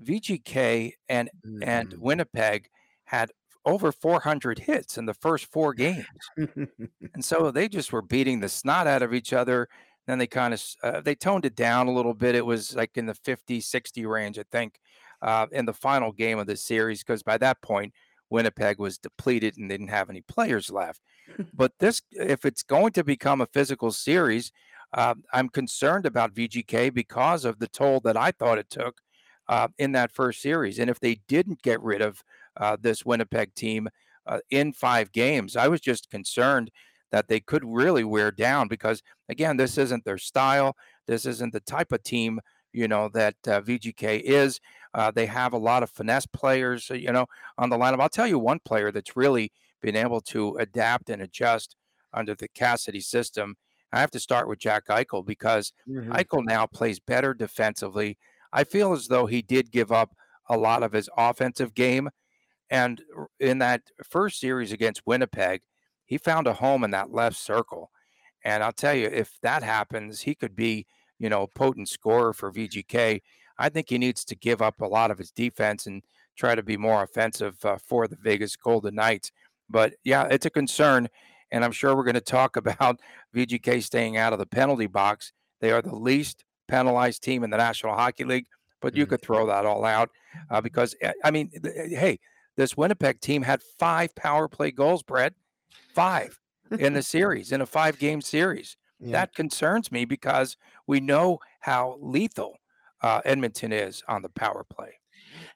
VGK 0.00 0.92
and 1.08 1.28
mm-hmm. 1.44 1.64
and 1.64 1.92
Winnipeg 1.98 2.68
had 3.06 3.32
over 3.66 3.90
400 3.90 4.60
hits 4.60 4.98
in 4.98 5.06
the 5.06 5.14
first 5.14 5.46
four 5.46 5.74
games, 5.74 6.06
and 6.36 7.24
so 7.24 7.50
they 7.50 7.68
just 7.68 7.92
were 7.92 8.02
beating 8.02 8.38
the 8.38 8.48
snot 8.48 8.86
out 8.86 9.02
of 9.02 9.12
each 9.12 9.32
other. 9.32 9.68
Then 10.06 10.18
they 10.18 10.28
kind 10.28 10.54
of 10.54 10.62
uh, 10.84 11.00
they 11.00 11.16
toned 11.16 11.44
it 11.44 11.56
down 11.56 11.88
a 11.88 11.92
little 11.92 12.14
bit. 12.14 12.36
It 12.36 12.46
was 12.46 12.76
like 12.76 12.96
in 12.96 13.06
the 13.06 13.14
50, 13.14 13.60
60 13.60 14.06
range, 14.06 14.38
I 14.38 14.44
think, 14.52 14.78
uh, 15.20 15.48
in 15.50 15.64
the 15.64 15.74
final 15.74 16.12
game 16.12 16.38
of 16.38 16.46
the 16.46 16.56
series, 16.56 17.02
because 17.02 17.24
by 17.24 17.36
that 17.38 17.60
point 17.62 17.92
Winnipeg 18.30 18.78
was 18.78 18.96
depleted 18.96 19.56
and 19.56 19.68
didn't 19.68 19.88
have 19.88 20.08
any 20.08 20.20
players 20.20 20.70
left. 20.70 21.00
but 21.52 21.72
this, 21.80 22.00
if 22.12 22.44
it's 22.44 22.62
going 22.62 22.92
to 22.92 23.02
become 23.02 23.40
a 23.40 23.46
physical 23.46 23.90
series, 23.90 24.52
uh, 24.92 25.14
I'm 25.32 25.48
concerned 25.48 26.06
about 26.06 26.34
VGK 26.34 26.92
because 26.92 27.44
of 27.44 27.58
the 27.58 27.68
toll 27.68 28.00
that 28.00 28.16
I 28.16 28.32
thought 28.32 28.58
it 28.58 28.70
took 28.70 29.00
uh, 29.48 29.68
in 29.78 29.92
that 29.92 30.12
first 30.12 30.40
series. 30.40 30.78
And 30.78 30.90
if 30.90 31.00
they 31.00 31.20
didn't 31.28 31.62
get 31.62 31.82
rid 31.82 32.00
of 32.00 32.22
uh, 32.56 32.76
this 32.80 33.04
Winnipeg 33.04 33.54
team 33.54 33.88
uh, 34.26 34.38
in 34.50 34.72
five 34.72 35.12
games, 35.12 35.56
I 35.56 35.68
was 35.68 35.80
just 35.80 36.10
concerned 36.10 36.70
that 37.10 37.28
they 37.28 37.40
could 37.40 37.64
really 37.64 38.04
wear 38.04 38.30
down 38.30 38.68
because, 38.68 39.02
again, 39.28 39.56
this 39.56 39.78
isn't 39.78 40.04
their 40.04 40.18
style. 40.18 40.76
This 41.06 41.24
isn't 41.24 41.52
the 41.52 41.60
type 41.60 41.92
of 41.92 42.02
team 42.02 42.40
you 42.72 42.86
know 42.88 43.08
that 43.08 43.34
uh, 43.46 43.60
VGK 43.60 44.20
is. 44.20 44.60
Uh, 44.94 45.10
they 45.10 45.26
have 45.26 45.52
a 45.52 45.58
lot 45.58 45.82
of 45.82 45.90
finesse 45.90 46.26
players, 46.26 46.90
you 46.90 47.12
know, 47.12 47.26
on 47.56 47.70
the 47.70 47.76
lineup. 47.76 48.00
I'll 48.00 48.08
tell 48.08 48.26
you 48.26 48.38
one 48.38 48.60
player 48.64 48.90
that's 48.92 49.16
really 49.16 49.52
been 49.80 49.96
able 49.96 50.20
to 50.22 50.56
adapt 50.56 51.10
and 51.10 51.22
adjust 51.22 51.76
under 52.12 52.34
the 52.34 52.48
Cassidy 52.48 53.00
system 53.00 53.56
I 53.92 54.00
have 54.00 54.10
to 54.12 54.20
start 54.20 54.48
with 54.48 54.58
Jack 54.58 54.86
Eichel 54.88 55.24
because 55.24 55.72
mm-hmm. 55.88 56.12
Eichel 56.12 56.44
now 56.44 56.66
plays 56.66 57.00
better 57.00 57.34
defensively. 57.34 58.18
I 58.52 58.64
feel 58.64 58.92
as 58.92 59.08
though 59.08 59.26
he 59.26 59.42
did 59.42 59.70
give 59.70 59.92
up 59.92 60.14
a 60.48 60.56
lot 60.56 60.82
of 60.82 60.92
his 60.92 61.08
offensive 61.16 61.74
game. 61.74 62.10
And 62.70 63.00
in 63.40 63.58
that 63.58 63.82
first 64.04 64.40
series 64.40 64.72
against 64.72 65.06
Winnipeg, 65.06 65.62
he 66.04 66.18
found 66.18 66.46
a 66.46 66.54
home 66.54 66.84
in 66.84 66.90
that 66.90 67.12
left 67.12 67.36
circle. 67.36 67.90
And 68.44 68.62
I'll 68.62 68.72
tell 68.72 68.94
you, 68.94 69.06
if 69.06 69.38
that 69.42 69.62
happens, 69.62 70.20
he 70.20 70.34
could 70.34 70.54
be, 70.54 70.86
you 71.18 71.28
know, 71.28 71.42
a 71.42 71.48
potent 71.48 71.88
scorer 71.88 72.32
for 72.32 72.52
VGK. 72.52 73.20
I 73.58 73.68
think 73.68 73.88
he 73.88 73.98
needs 73.98 74.24
to 74.26 74.36
give 74.36 74.62
up 74.62 74.80
a 74.80 74.86
lot 74.86 75.10
of 75.10 75.18
his 75.18 75.30
defense 75.30 75.86
and 75.86 76.02
try 76.36 76.54
to 76.54 76.62
be 76.62 76.76
more 76.76 77.02
offensive 77.02 77.62
uh, 77.64 77.76
for 77.84 78.06
the 78.06 78.16
Vegas 78.16 78.54
Golden 78.56 78.94
Knights. 78.94 79.32
But 79.68 79.94
yeah, 80.04 80.28
it's 80.30 80.46
a 80.46 80.50
concern. 80.50 81.08
And 81.50 81.64
I'm 81.64 81.72
sure 81.72 81.96
we're 81.96 82.04
going 82.04 82.14
to 82.14 82.20
talk 82.20 82.56
about 82.62 83.00
VGK 83.34 83.82
staying 83.82 84.16
out 84.16 84.32
of 84.32 84.38
the 84.38 84.46
penalty 84.46 84.86
box. 84.86 85.32
They 85.60 85.72
are 85.72 85.82
the 85.82 85.94
least 85.94 86.44
penalized 86.68 87.22
team 87.22 87.42
in 87.44 87.50
the 87.50 87.56
National 87.56 87.94
Hockey 87.94 88.24
League, 88.24 88.46
but 88.80 88.94
you 88.94 89.06
could 89.06 89.22
throw 89.22 89.46
that 89.46 89.66
all 89.66 89.84
out 89.84 90.10
uh, 90.50 90.60
because, 90.60 90.94
eh, 91.00 91.12
I 91.24 91.30
mean, 91.30 91.50
eh, 91.64 91.88
hey, 91.98 92.20
this 92.56 92.76
Winnipeg 92.76 93.20
team 93.20 93.42
had 93.42 93.62
five 93.78 94.14
power 94.14 94.48
play 94.48 94.70
goals, 94.70 95.02
Brett. 95.02 95.34
Five 95.94 96.38
in 96.78 96.92
the 96.92 97.02
series, 97.14 97.52
in 97.52 97.60
a 97.60 97.66
five 97.66 97.98
game 97.98 98.20
series. 98.20 98.76
Yeah. 99.00 99.12
That 99.12 99.34
concerns 99.34 99.92
me 99.92 100.04
because 100.04 100.56
we 100.86 101.00
know 101.00 101.38
how 101.60 101.98
lethal 102.00 102.58
uh, 103.02 103.20
Edmonton 103.24 103.72
is 103.72 104.02
on 104.08 104.22
the 104.22 104.28
power 104.28 104.64
play. 104.64 104.98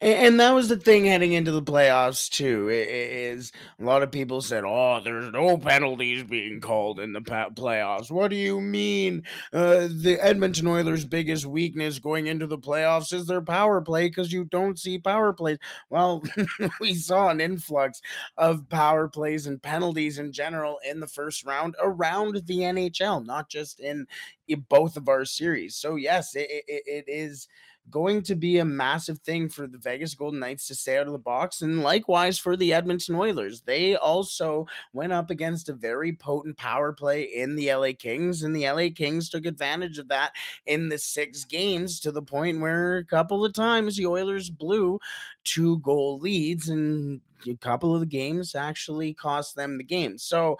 And, 0.02 0.40
that 0.40 0.50
was 0.50 0.68
the 0.68 0.76
thing 0.76 1.04
heading 1.04 1.32
into 1.32 1.52
the 1.52 1.62
playoffs 1.62 2.28
too. 2.28 2.68
Is 2.68 3.52
a 3.78 3.84
lot 3.84 4.02
of 4.02 4.10
people 4.10 4.42
said, 4.42 4.64
"Oh, 4.66 5.00
there's 5.02 5.32
no 5.32 5.56
penalties 5.56 6.24
being 6.24 6.60
called 6.60 6.98
in 6.98 7.12
the 7.12 7.20
playoffs." 7.20 8.10
What 8.10 8.28
do 8.28 8.36
you 8.36 8.60
mean? 8.60 9.22
Uh, 9.52 9.86
the 9.88 10.18
Edmonton 10.20 10.66
Oilers' 10.66 11.04
biggest 11.04 11.46
weakness 11.46 12.00
going 12.00 12.26
into 12.26 12.48
the 12.48 12.58
playoffs 12.58 13.12
is 13.12 13.26
their 13.26 13.42
power 13.42 13.80
play 13.80 14.08
because 14.08 14.32
you 14.32 14.44
don't 14.44 14.76
see 14.76 14.98
power 14.98 15.32
plays. 15.32 15.58
Well, 15.88 16.24
we 16.80 16.94
saw 16.94 17.28
an 17.28 17.40
influx 17.40 18.00
of 18.36 18.68
power 18.68 19.06
plays 19.06 19.46
and 19.46 19.62
penalties 19.62 20.18
in 20.18 20.32
general 20.32 20.80
in 20.84 20.98
the 20.98 21.06
first 21.06 21.46
round 21.46 21.76
around 21.80 22.42
the 22.46 22.58
NHL, 22.58 23.24
not 23.24 23.48
just 23.48 23.78
in, 23.78 24.08
in 24.48 24.64
both 24.68 24.96
of 24.96 25.08
our 25.08 25.24
series. 25.24 25.76
So 25.76 25.94
yes, 25.94 26.34
it, 26.34 26.48
it, 26.50 26.82
it 26.86 27.04
is 27.06 27.46
going 27.90 28.22
to 28.22 28.34
be 28.34 28.58
a 28.58 28.64
massive 28.64 29.18
thing 29.18 29.48
for 29.48 29.66
the 29.66 29.78
Vegas 29.78 30.14
Golden 30.14 30.40
Knights 30.40 30.66
to 30.68 30.74
stay 30.74 30.98
out 30.98 31.06
of 31.06 31.12
the 31.12 31.18
box. 31.18 31.62
And 31.62 31.82
likewise 31.82 32.38
for 32.38 32.56
the 32.56 32.72
Edmonton 32.72 33.14
Oilers. 33.14 33.60
They 33.60 33.96
also 33.96 34.66
went 34.92 35.12
up 35.12 35.30
against 35.30 35.68
a 35.68 35.74
very 35.74 36.12
potent 36.12 36.56
power 36.56 36.92
play 36.92 37.22
in 37.22 37.56
the 37.56 37.72
LA 37.74 37.90
Kings, 37.98 38.42
and 38.42 38.54
the 38.54 38.68
LA 38.70 38.88
Kings 38.94 39.28
took 39.28 39.46
advantage 39.46 39.98
of 39.98 40.08
that 40.08 40.32
in 40.66 40.88
the 40.88 40.98
six 40.98 41.44
games 41.44 42.00
to 42.00 42.12
the 42.12 42.22
point 42.22 42.60
where 42.60 42.98
a 42.98 43.04
couple 43.04 43.44
of 43.44 43.52
times 43.52 43.96
the 43.96 44.06
Oilers 44.06 44.48
blew 44.50 44.98
two 45.44 45.78
goal 45.78 46.18
leads 46.18 46.68
and 46.68 47.20
a 47.46 47.56
couple 47.56 47.94
of 47.94 48.00
the 48.00 48.06
games 48.06 48.54
actually 48.54 49.14
cost 49.14 49.56
them 49.56 49.78
the 49.78 49.84
game. 49.84 50.18
So 50.18 50.58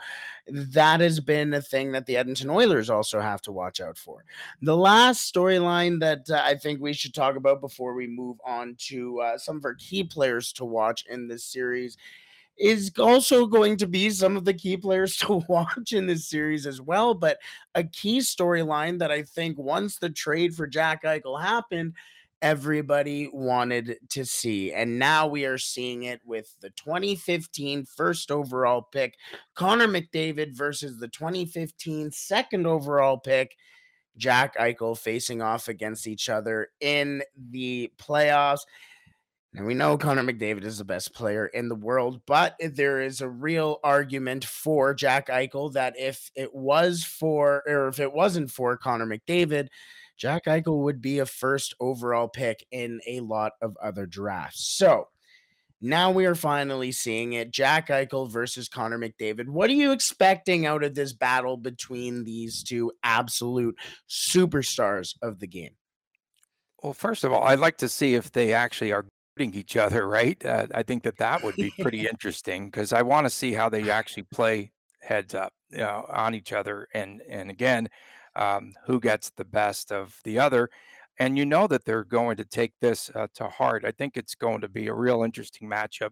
that 0.48 1.00
has 1.00 1.20
been 1.20 1.54
a 1.54 1.62
thing 1.62 1.92
that 1.92 2.06
the 2.06 2.16
Edmonton 2.16 2.50
Oilers 2.50 2.90
also 2.90 3.20
have 3.20 3.42
to 3.42 3.52
watch 3.52 3.80
out 3.80 3.98
for. 3.98 4.24
The 4.60 4.76
last 4.76 5.32
storyline 5.32 6.00
that 6.00 6.28
uh, 6.30 6.42
I 6.44 6.56
think 6.56 6.80
we 6.80 6.92
should 6.92 7.14
talk 7.14 7.36
about 7.36 7.60
before 7.60 7.94
we 7.94 8.06
move 8.06 8.38
on 8.44 8.76
to 8.88 9.20
uh, 9.20 9.38
some 9.38 9.56
of 9.56 9.64
our 9.64 9.74
key 9.74 10.04
players 10.04 10.52
to 10.54 10.64
watch 10.64 11.04
in 11.08 11.28
this 11.28 11.44
series 11.44 11.96
is 12.58 12.92
also 12.98 13.46
going 13.46 13.76
to 13.78 13.86
be 13.86 14.10
some 14.10 14.36
of 14.36 14.44
the 14.44 14.54
key 14.54 14.76
players 14.76 15.16
to 15.18 15.42
watch 15.48 15.92
in 15.92 16.06
this 16.06 16.28
series 16.28 16.66
as 16.66 16.80
well. 16.80 17.14
But 17.14 17.38
a 17.74 17.84
key 17.84 18.18
storyline 18.18 18.98
that 18.98 19.10
I 19.10 19.22
think 19.22 19.58
once 19.58 19.98
the 19.98 20.10
trade 20.10 20.54
for 20.54 20.66
Jack 20.66 21.04
Eichel 21.04 21.40
happened, 21.40 21.94
everybody 22.42 23.30
wanted 23.32 23.96
to 24.10 24.26
see. 24.26 24.72
And 24.72 24.98
now 24.98 25.28
we 25.28 25.46
are 25.46 25.58
seeing 25.58 26.02
it 26.02 26.20
with 26.26 26.54
the 26.60 26.70
2015 26.70 27.86
first 27.86 28.30
overall 28.30 28.82
pick, 28.82 29.16
Connor 29.54 29.88
McDavid 29.88 30.54
versus 30.54 30.98
the 30.98 31.08
2015 31.08 32.10
second 32.10 32.66
overall 32.66 33.16
pick, 33.16 33.56
Jack 34.16 34.56
Eichel, 34.58 34.98
facing 34.98 35.40
off 35.40 35.68
against 35.68 36.06
each 36.06 36.28
other 36.28 36.68
in 36.80 37.22
the 37.50 37.90
playoffs. 37.96 38.60
And 39.54 39.66
we 39.66 39.74
know 39.74 39.98
Connor 39.98 40.24
McDavid 40.24 40.64
is 40.64 40.78
the 40.78 40.84
best 40.84 41.14
player 41.14 41.46
in 41.46 41.68
the 41.68 41.74
world, 41.74 42.22
but 42.26 42.56
there 42.58 43.02
is 43.02 43.20
a 43.20 43.28
real 43.28 43.80
argument 43.84 44.46
for 44.46 44.94
Jack 44.94 45.28
Eichel 45.28 45.72
that 45.74 45.94
if 45.98 46.30
it 46.34 46.54
was 46.54 47.04
for, 47.04 47.62
or 47.66 47.88
if 47.88 48.00
it 48.00 48.12
wasn't 48.12 48.50
for 48.50 48.78
Connor 48.78 49.06
McDavid, 49.06 49.68
Jack 50.16 50.44
Eichel 50.46 50.82
would 50.82 51.00
be 51.00 51.18
a 51.18 51.26
first 51.26 51.74
overall 51.80 52.28
pick 52.28 52.66
in 52.70 53.00
a 53.06 53.20
lot 53.20 53.52
of 53.60 53.76
other 53.82 54.06
drafts. 54.06 54.66
So 54.76 55.08
now 55.80 56.12
we 56.12 56.26
are 56.26 56.36
finally 56.36 56.92
seeing 56.92 57.32
it 57.32 57.50
Jack 57.50 57.88
Eichel 57.88 58.30
versus 58.30 58.68
Connor 58.68 58.98
McDavid. 58.98 59.48
What 59.48 59.68
are 59.68 59.74
you 59.74 59.90
expecting 59.90 60.64
out 60.64 60.84
of 60.84 60.94
this 60.94 61.12
battle 61.12 61.56
between 61.56 62.22
these 62.22 62.62
two 62.62 62.92
absolute 63.02 63.76
superstars 64.08 65.16
of 65.22 65.40
the 65.40 65.48
game? 65.48 65.72
Well, 66.82 66.94
first 66.94 67.24
of 67.24 67.32
all, 67.32 67.42
I'd 67.42 67.58
like 67.58 67.78
to 67.78 67.88
see 67.88 68.14
if 68.14 68.30
they 68.30 68.52
actually 68.52 68.92
are 68.92 69.04
beating 69.36 69.58
each 69.58 69.76
other, 69.76 70.08
right? 70.08 70.44
Uh, 70.44 70.68
I 70.72 70.84
think 70.84 71.02
that 71.02 71.18
that 71.18 71.42
would 71.42 71.56
be 71.56 71.72
pretty 71.80 72.06
interesting 72.10 72.66
because 72.66 72.92
I 72.92 73.02
want 73.02 73.26
to 73.26 73.30
see 73.30 73.52
how 73.52 73.68
they 73.68 73.90
actually 73.90 74.24
play 74.24 74.70
heads 75.00 75.34
up 75.34 75.52
you 75.70 75.78
know, 75.78 76.06
on 76.08 76.34
each 76.34 76.52
other. 76.52 76.86
And 76.94 77.22
and 77.28 77.50
again, 77.50 77.88
um, 78.36 78.72
who 78.86 79.00
gets 79.00 79.30
the 79.30 79.44
best 79.44 79.92
of 79.92 80.18
the 80.24 80.38
other. 80.38 80.70
And 81.18 81.36
you 81.36 81.44
know 81.44 81.66
that 81.66 81.84
they're 81.84 82.04
going 82.04 82.36
to 82.38 82.44
take 82.44 82.72
this 82.80 83.10
uh, 83.14 83.26
to 83.34 83.48
heart. 83.48 83.84
I 83.84 83.92
think 83.92 84.16
it's 84.16 84.34
going 84.34 84.62
to 84.62 84.68
be 84.68 84.88
a 84.88 84.94
real 84.94 85.22
interesting 85.22 85.68
matchup 85.68 86.10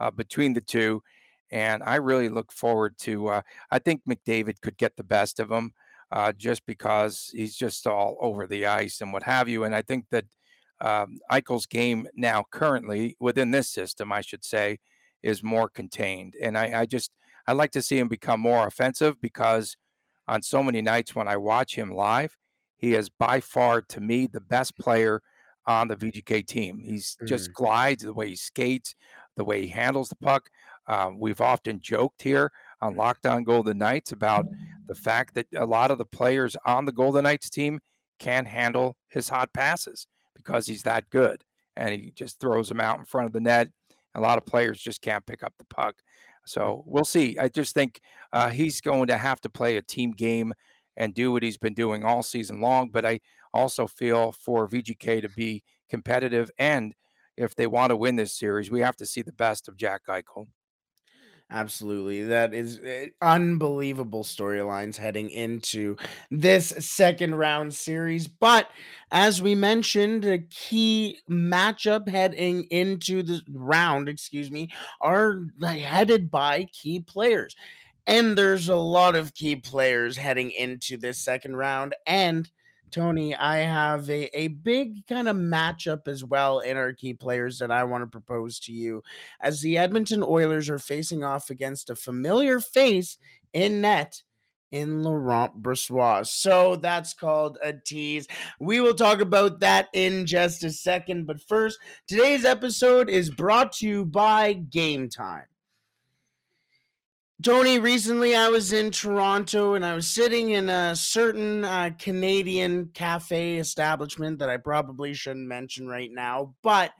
uh, 0.00 0.10
between 0.10 0.54
the 0.54 0.60
two. 0.60 1.02
And 1.50 1.82
I 1.82 1.96
really 1.96 2.28
look 2.28 2.52
forward 2.52 2.96
to, 2.98 3.28
uh, 3.28 3.42
I 3.70 3.78
think 3.78 4.02
McDavid 4.08 4.60
could 4.60 4.76
get 4.76 4.96
the 4.96 5.04
best 5.04 5.40
of 5.40 5.50
him 5.50 5.72
uh, 6.12 6.32
just 6.32 6.64
because 6.66 7.30
he's 7.32 7.56
just 7.56 7.86
all 7.86 8.16
over 8.20 8.46
the 8.46 8.66
ice 8.66 9.00
and 9.00 9.12
what 9.12 9.22
have 9.22 9.48
you. 9.48 9.64
And 9.64 9.74
I 9.74 9.82
think 9.82 10.06
that 10.10 10.24
um, 10.80 11.18
Eichel's 11.30 11.66
game 11.66 12.08
now, 12.14 12.44
currently 12.50 13.16
within 13.20 13.50
this 13.50 13.68
system, 13.68 14.12
I 14.12 14.20
should 14.20 14.44
say, 14.44 14.78
is 15.22 15.42
more 15.42 15.68
contained. 15.68 16.34
And 16.40 16.56
I, 16.56 16.80
I 16.80 16.86
just, 16.86 17.12
I 17.46 17.52
like 17.52 17.72
to 17.72 17.82
see 17.82 17.98
him 17.98 18.08
become 18.08 18.40
more 18.40 18.66
offensive 18.66 19.20
because 19.20 19.76
on 20.30 20.40
so 20.42 20.62
many 20.62 20.80
nights 20.80 21.14
when 21.14 21.26
I 21.26 21.36
watch 21.36 21.74
him 21.74 21.90
live, 21.90 22.36
he 22.76 22.94
is 22.94 23.08
by 23.10 23.40
far 23.40 23.82
to 23.82 24.00
me 24.00 24.28
the 24.28 24.40
best 24.40 24.78
player 24.78 25.20
on 25.66 25.88
the 25.88 25.96
VGK 25.96 26.46
team. 26.46 26.78
He's 26.78 27.16
mm. 27.20 27.26
just 27.26 27.52
glides 27.52 28.04
the 28.04 28.14
way 28.14 28.28
he 28.28 28.36
skates, 28.36 28.94
the 29.36 29.44
way 29.44 29.62
he 29.62 29.68
handles 29.68 30.08
the 30.08 30.16
puck. 30.16 30.48
Uh, 30.86 31.10
we've 31.16 31.40
often 31.40 31.80
joked 31.82 32.22
here 32.22 32.52
on 32.80 32.94
Locked 32.94 33.26
On 33.26 33.42
Golden 33.42 33.76
Knights 33.76 34.12
about 34.12 34.46
the 34.86 34.94
fact 34.94 35.34
that 35.34 35.46
a 35.56 35.66
lot 35.66 35.90
of 35.90 35.98
the 35.98 36.06
players 36.06 36.56
on 36.64 36.84
the 36.84 36.92
Golden 36.92 37.24
Knights 37.24 37.50
team 37.50 37.80
can't 38.20 38.46
handle 38.46 38.96
his 39.08 39.28
hot 39.28 39.52
passes 39.52 40.06
because 40.36 40.64
he's 40.64 40.84
that 40.84 41.10
good 41.10 41.42
and 41.76 41.92
he 41.92 42.12
just 42.12 42.38
throws 42.38 42.68
them 42.68 42.80
out 42.80 43.00
in 43.00 43.04
front 43.04 43.26
of 43.26 43.32
the 43.32 43.40
net. 43.40 43.68
A 44.14 44.20
lot 44.20 44.38
of 44.38 44.46
players 44.46 44.80
just 44.80 45.02
can't 45.02 45.26
pick 45.26 45.42
up 45.42 45.54
the 45.58 45.64
puck. 45.64 45.96
So 46.50 46.82
we'll 46.84 47.04
see. 47.04 47.38
I 47.38 47.46
just 47.46 47.74
think 47.74 48.00
uh, 48.32 48.50
he's 48.50 48.80
going 48.80 49.06
to 49.06 49.16
have 49.16 49.40
to 49.42 49.48
play 49.48 49.76
a 49.76 49.82
team 49.82 50.10
game 50.10 50.52
and 50.96 51.14
do 51.14 51.30
what 51.30 51.44
he's 51.44 51.56
been 51.56 51.74
doing 51.74 52.04
all 52.04 52.24
season 52.24 52.60
long. 52.60 52.88
But 52.88 53.06
I 53.06 53.20
also 53.54 53.86
feel 53.86 54.32
for 54.32 54.68
VGK 54.68 55.22
to 55.22 55.28
be 55.28 55.62
competitive 55.88 56.50
and 56.58 56.92
if 57.36 57.54
they 57.54 57.68
want 57.68 57.90
to 57.90 57.96
win 57.96 58.16
this 58.16 58.36
series, 58.36 58.70
we 58.70 58.80
have 58.80 58.96
to 58.96 59.06
see 59.06 59.22
the 59.22 59.32
best 59.32 59.68
of 59.68 59.76
Jack 59.76 60.02
Eichel. 60.08 60.48
Absolutely. 61.52 62.22
That 62.24 62.54
is 62.54 62.78
uh, 62.78 63.06
unbelievable 63.20 64.22
storylines 64.22 64.96
heading 64.96 65.30
into 65.30 65.96
this 66.30 66.68
second 66.78 67.34
round 67.34 67.74
series. 67.74 68.28
But 68.28 68.70
as 69.10 69.42
we 69.42 69.56
mentioned, 69.56 70.24
a 70.24 70.38
key 70.38 71.18
matchup 71.28 72.08
heading 72.08 72.64
into 72.70 73.24
the 73.24 73.42
round, 73.48 74.08
excuse 74.08 74.48
me, 74.48 74.70
are 75.00 75.40
headed 75.60 76.30
by 76.30 76.66
key 76.72 77.00
players. 77.00 77.56
And 78.06 78.38
there's 78.38 78.68
a 78.68 78.76
lot 78.76 79.16
of 79.16 79.34
key 79.34 79.56
players 79.56 80.16
heading 80.16 80.52
into 80.52 80.96
this 80.96 81.18
second 81.18 81.56
round. 81.56 81.96
And 82.06 82.48
Tony, 82.90 83.34
I 83.34 83.58
have 83.58 84.08
a, 84.10 84.38
a 84.38 84.48
big 84.48 85.06
kind 85.06 85.28
of 85.28 85.36
matchup 85.36 86.08
as 86.08 86.24
well 86.24 86.60
in 86.60 86.76
our 86.76 86.92
key 86.92 87.14
players 87.14 87.58
that 87.58 87.70
I 87.70 87.84
want 87.84 88.02
to 88.02 88.06
propose 88.06 88.58
to 88.60 88.72
you 88.72 89.02
as 89.40 89.60
the 89.60 89.78
Edmonton 89.78 90.22
Oilers 90.22 90.68
are 90.68 90.78
facing 90.78 91.24
off 91.24 91.50
against 91.50 91.90
a 91.90 91.96
familiar 91.96 92.60
face 92.60 93.18
in 93.52 93.80
net 93.80 94.22
in 94.72 95.02
Laurent 95.02 95.62
Brossoit. 95.62 96.26
So 96.26 96.76
that's 96.76 97.14
called 97.14 97.58
a 97.62 97.72
tease. 97.72 98.26
We 98.60 98.80
will 98.80 98.94
talk 98.94 99.20
about 99.20 99.60
that 99.60 99.88
in 99.92 100.26
just 100.26 100.64
a 100.64 100.70
second. 100.70 101.26
But 101.26 101.40
first, 101.40 101.78
today's 102.06 102.44
episode 102.44 103.08
is 103.08 103.30
brought 103.30 103.72
to 103.74 103.86
you 103.86 104.04
by 104.04 104.52
Game 104.52 105.08
Time. 105.08 105.44
Tony, 107.42 107.78
recently 107.78 108.36
I 108.36 108.48
was 108.48 108.72
in 108.72 108.90
Toronto 108.90 109.74
and 109.74 109.84
I 109.84 109.94
was 109.94 110.06
sitting 110.06 110.50
in 110.50 110.68
a 110.68 110.94
certain 110.94 111.64
uh, 111.64 111.90
Canadian 111.98 112.90
cafe 112.92 113.56
establishment 113.56 114.38
that 114.40 114.50
I 114.50 114.58
probably 114.58 115.14
shouldn't 115.14 115.46
mention 115.46 115.88
right 115.88 116.10
now, 116.12 116.54
but 116.62 116.92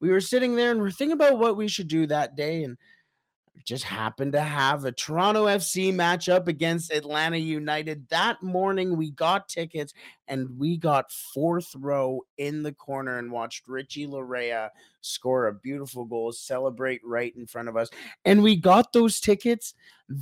we 0.00 0.10
were 0.10 0.20
sitting 0.20 0.56
there 0.56 0.70
and 0.70 0.80
we're 0.80 0.90
thinking 0.90 1.12
about 1.12 1.38
what 1.38 1.58
we 1.58 1.68
should 1.68 1.88
do 1.88 2.06
that 2.06 2.36
day. 2.36 2.62
And 2.64 2.78
just 3.66 3.84
happened 3.84 4.32
to 4.32 4.40
have 4.40 4.84
a 4.84 4.92
Toronto 4.92 5.46
FC 5.46 5.92
matchup 5.92 6.46
against 6.46 6.92
Atlanta 6.92 7.36
United. 7.36 8.08
That 8.10 8.42
morning, 8.42 8.96
we 8.96 9.10
got 9.10 9.48
tickets 9.48 9.92
and 10.28 10.48
we 10.56 10.76
got 10.76 11.10
fourth 11.10 11.74
row 11.76 12.20
in 12.38 12.62
the 12.62 12.72
corner 12.72 13.18
and 13.18 13.32
watched 13.32 13.66
Richie 13.66 14.06
Laryea 14.06 14.70
score 15.06 15.46
a 15.46 15.54
beautiful 15.54 16.04
goal, 16.04 16.32
celebrate 16.32 17.00
right 17.04 17.34
in 17.36 17.46
front 17.46 17.68
of 17.68 17.76
us. 17.76 17.88
And 18.24 18.42
we 18.42 18.56
got 18.56 18.92
those 18.92 19.20
tickets 19.20 19.74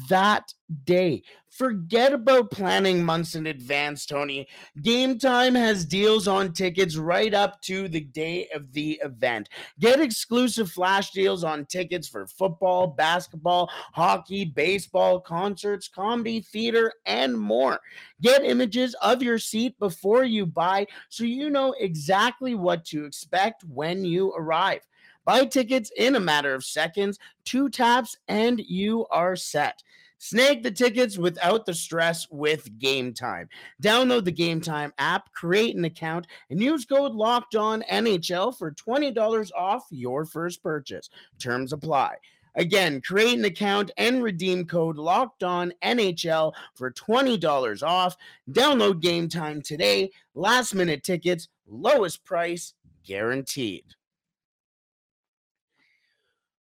that 0.09 0.53
day. 0.85 1.23
Forget 1.51 2.13
about 2.13 2.51
planning 2.51 3.05
months 3.05 3.37
in 3.37 3.47
advance, 3.47 4.07
Tony. 4.07 4.49
Game 4.83 5.19
Time 5.19 5.55
has 5.55 5.85
deals 5.85 6.27
on 6.27 6.53
tickets 6.53 6.97
right 6.97 7.33
up 7.33 7.61
to 7.63 7.89
the 7.89 8.01
day 8.01 8.49
of 8.53 8.73
the 8.73 9.01
event. 9.05 9.49
Get 9.79 10.01
exclusive 10.01 10.71
flash 10.71 11.11
deals 11.13 11.45
on 11.45 11.67
tickets 11.67 12.09
for 12.09 12.27
football, 12.27 12.89
basketball, 12.89 13.71
hockey, 13.93 14.45
baseball, 14.45 15.21
concerts, 15.21 15.87
comedy, 15.87 16.41
theater, 16.41 16.93
and 17.07 17.39
more. 17.39 17.79
Get 18.25 18.43
images 18.43 18.97
of 19.03 19.23
your 19.23 19.39
seat 19.39 19.79
before 19.79 20.25
you 20.25 20.47
buy 20.47 20.87
so 21.11 21.25
you 21.25 21.51
know 21.51 21.75
exactly 21.79 22.55
what 22.55 22.87
to 22.87 23.05
expect 23.05 23.65
when 23.65 24.03
you 24.03 24.33
arrive. 24.33 24.81
Buy 25.27 25.45
tickets 25.45 25.93
in 25.99 26.17
a 26.17 26.21
matter 26.21 26.55
of 26.55 26.65
seconds, 26.65 27.19
two 27.45 27.69
taps, 27.69 28.17
and 28.27 28.61
you 28.61 29.05
are 29.11 29.37
set. 29.37 29.83
Snag 30.17 30.63
the 30.63 30.71
tickets 30.71 31.19
without 31.19 31.67
the 31.67 31.75
stress 31.75 32.27
with 32.31 32.79
Game 32.79 33.13
Time. 33.13 33.47
Download 33.83 34.25
the 34.25 34.33
Game 34.33 34.63
Time 34.63 34.95
app, 34.97 35.31
create 35.33 35.77
an 35.77 35.85
account, 35.85 36.27
and 36.49 36.63
use 36.63 36.87
code 36.87 37.13
Locked 37.13 37.57
On 37.57 37.83
NHL 37.93 38.57
for 38.57 38.71
twenty 38.71 39.11
dollars 39.11 39.53
off 39.55 39.85
your 39.91 40.25
first 40.25 40.63
purchase. 40.63 41.11
Terms 41.39 41.75
apply. 41.75 42.17
Again, 42.57 43.01
create 43.01 43.39
an 43.39 43.45
account 43.45 43.91
and 43.97 44.23
redeem 44.23 44.65
code 44.65 44.97
Locked 44.97 45.43
On 45.43 45.73
NHL 45.83 46.53
for 46.75 46.91
twenty 46.91 47.37
dollars 47.37 47.83
off. 47.83 48.17
Download 48.51 49.01
Game 49.01 49.29
Time 49.29 49.61
today. 49.61 50.11
Last 50.35 50.75
minute 50.75 51.03
tickets, 51.03 51.49
lowest 51.67 52.25
price 52.25 52.75
guaranteed. 53.05 53.85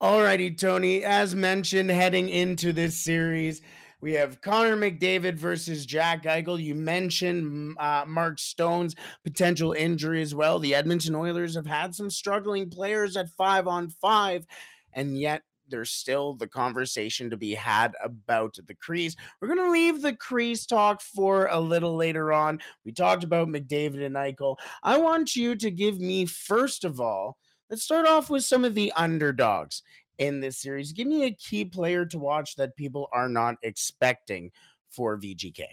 Alrighty, 0.02 0.58
Tony. 0.58 1.04
As 1.04 1.36
mentioned, 1.36 1.90
heading 1.90 2.30
into 2.30 2.72
this 2.72 2.98
series, 2.98 3.62
we 4.00 4.14
have 4.14 4.40
Connor 4.40 4.78
McDavid 4.78 5.36
versus 5.36 5.86
Jack 5.86 6.24
Eichel. 6.24 6.62
You 6.62 6.74
mentioned 6.74 7.76
uh, 7.78 8.06
Mark 8.08 8.40
Stone's 8.40 8.96
potential 9.26 9.74
injury 9.74 10.22
as 10.22 10.34
well. 10.34 10.58
The 10.60 10.74
Edmonton 10.74 11.16
Oilers 11.16 11.56
have 11.56 11.66
had 11.66 11.94
some 11.94 12.10
struggling 12.10 12.70
players 12.70 13.18
at 13.18 13.30
five 13.32 13.68
on 13.68 13.90
five, 13.90 14.46
and 14.94 15.20
yet 15.20 15.42
there's 15.70 15.92
still 15.92 16.34
the 16.34 16.48
conversation 16.48 17.30
to 17.30 17.38
be 17.38 17.54
had 17.54 17.94
about 18.04 18.58
the 18.68 18.76
crease. 18.76 19.16
We're 19.40 19.54
going 19.54 19.66
to 19.66 19.72
leave 19.72 20.02
the 20.02 20.16
crease 20.16 20.66
talk 20.66 21.02
for 21.02 21.48
a 21.48 21.60
little 21.60 21.96
later 21.96 22.34
on. 22.34 22.60
We 22.86 22.92
talked 22.92 23.24
about 23.24 23.48
McDavid 23.48 24.06
and 24.06 24.16
Eichel. 24.16 24.58
I 24.84 24.98
want 24.98 25.36
you 25.36 25.56
to 25.56 25.72
give 25.72 26.00
me, 26.00 26.26
first 26.26 26.84
of 26.84 27.00
all, 27.00 27.38
Let's 27.70 27.84
start 27.84 28.08
off 28.08 28.32
with 28.32 28.44
some 28.44 28.66
of 28.66 28.74
the 28.74 28.92
underdogs 28.96 29.84
in 30.18 30.40
this 30.40 30.58
series. 30.58 30.92
Give 30.92 31.06
me 31.06 31.26
a 31.26 31.36
key 31.36 31.66
player 31.66 32.04
to 32.08 32.18
watch 32.18 32.56
that 32.56 32.76
people 32.76 33.08
are 33.14 33.30
not 33.30 33.58
expecting 33.62 34.52
for 34.90 35.20
VGK. 35.20 35.66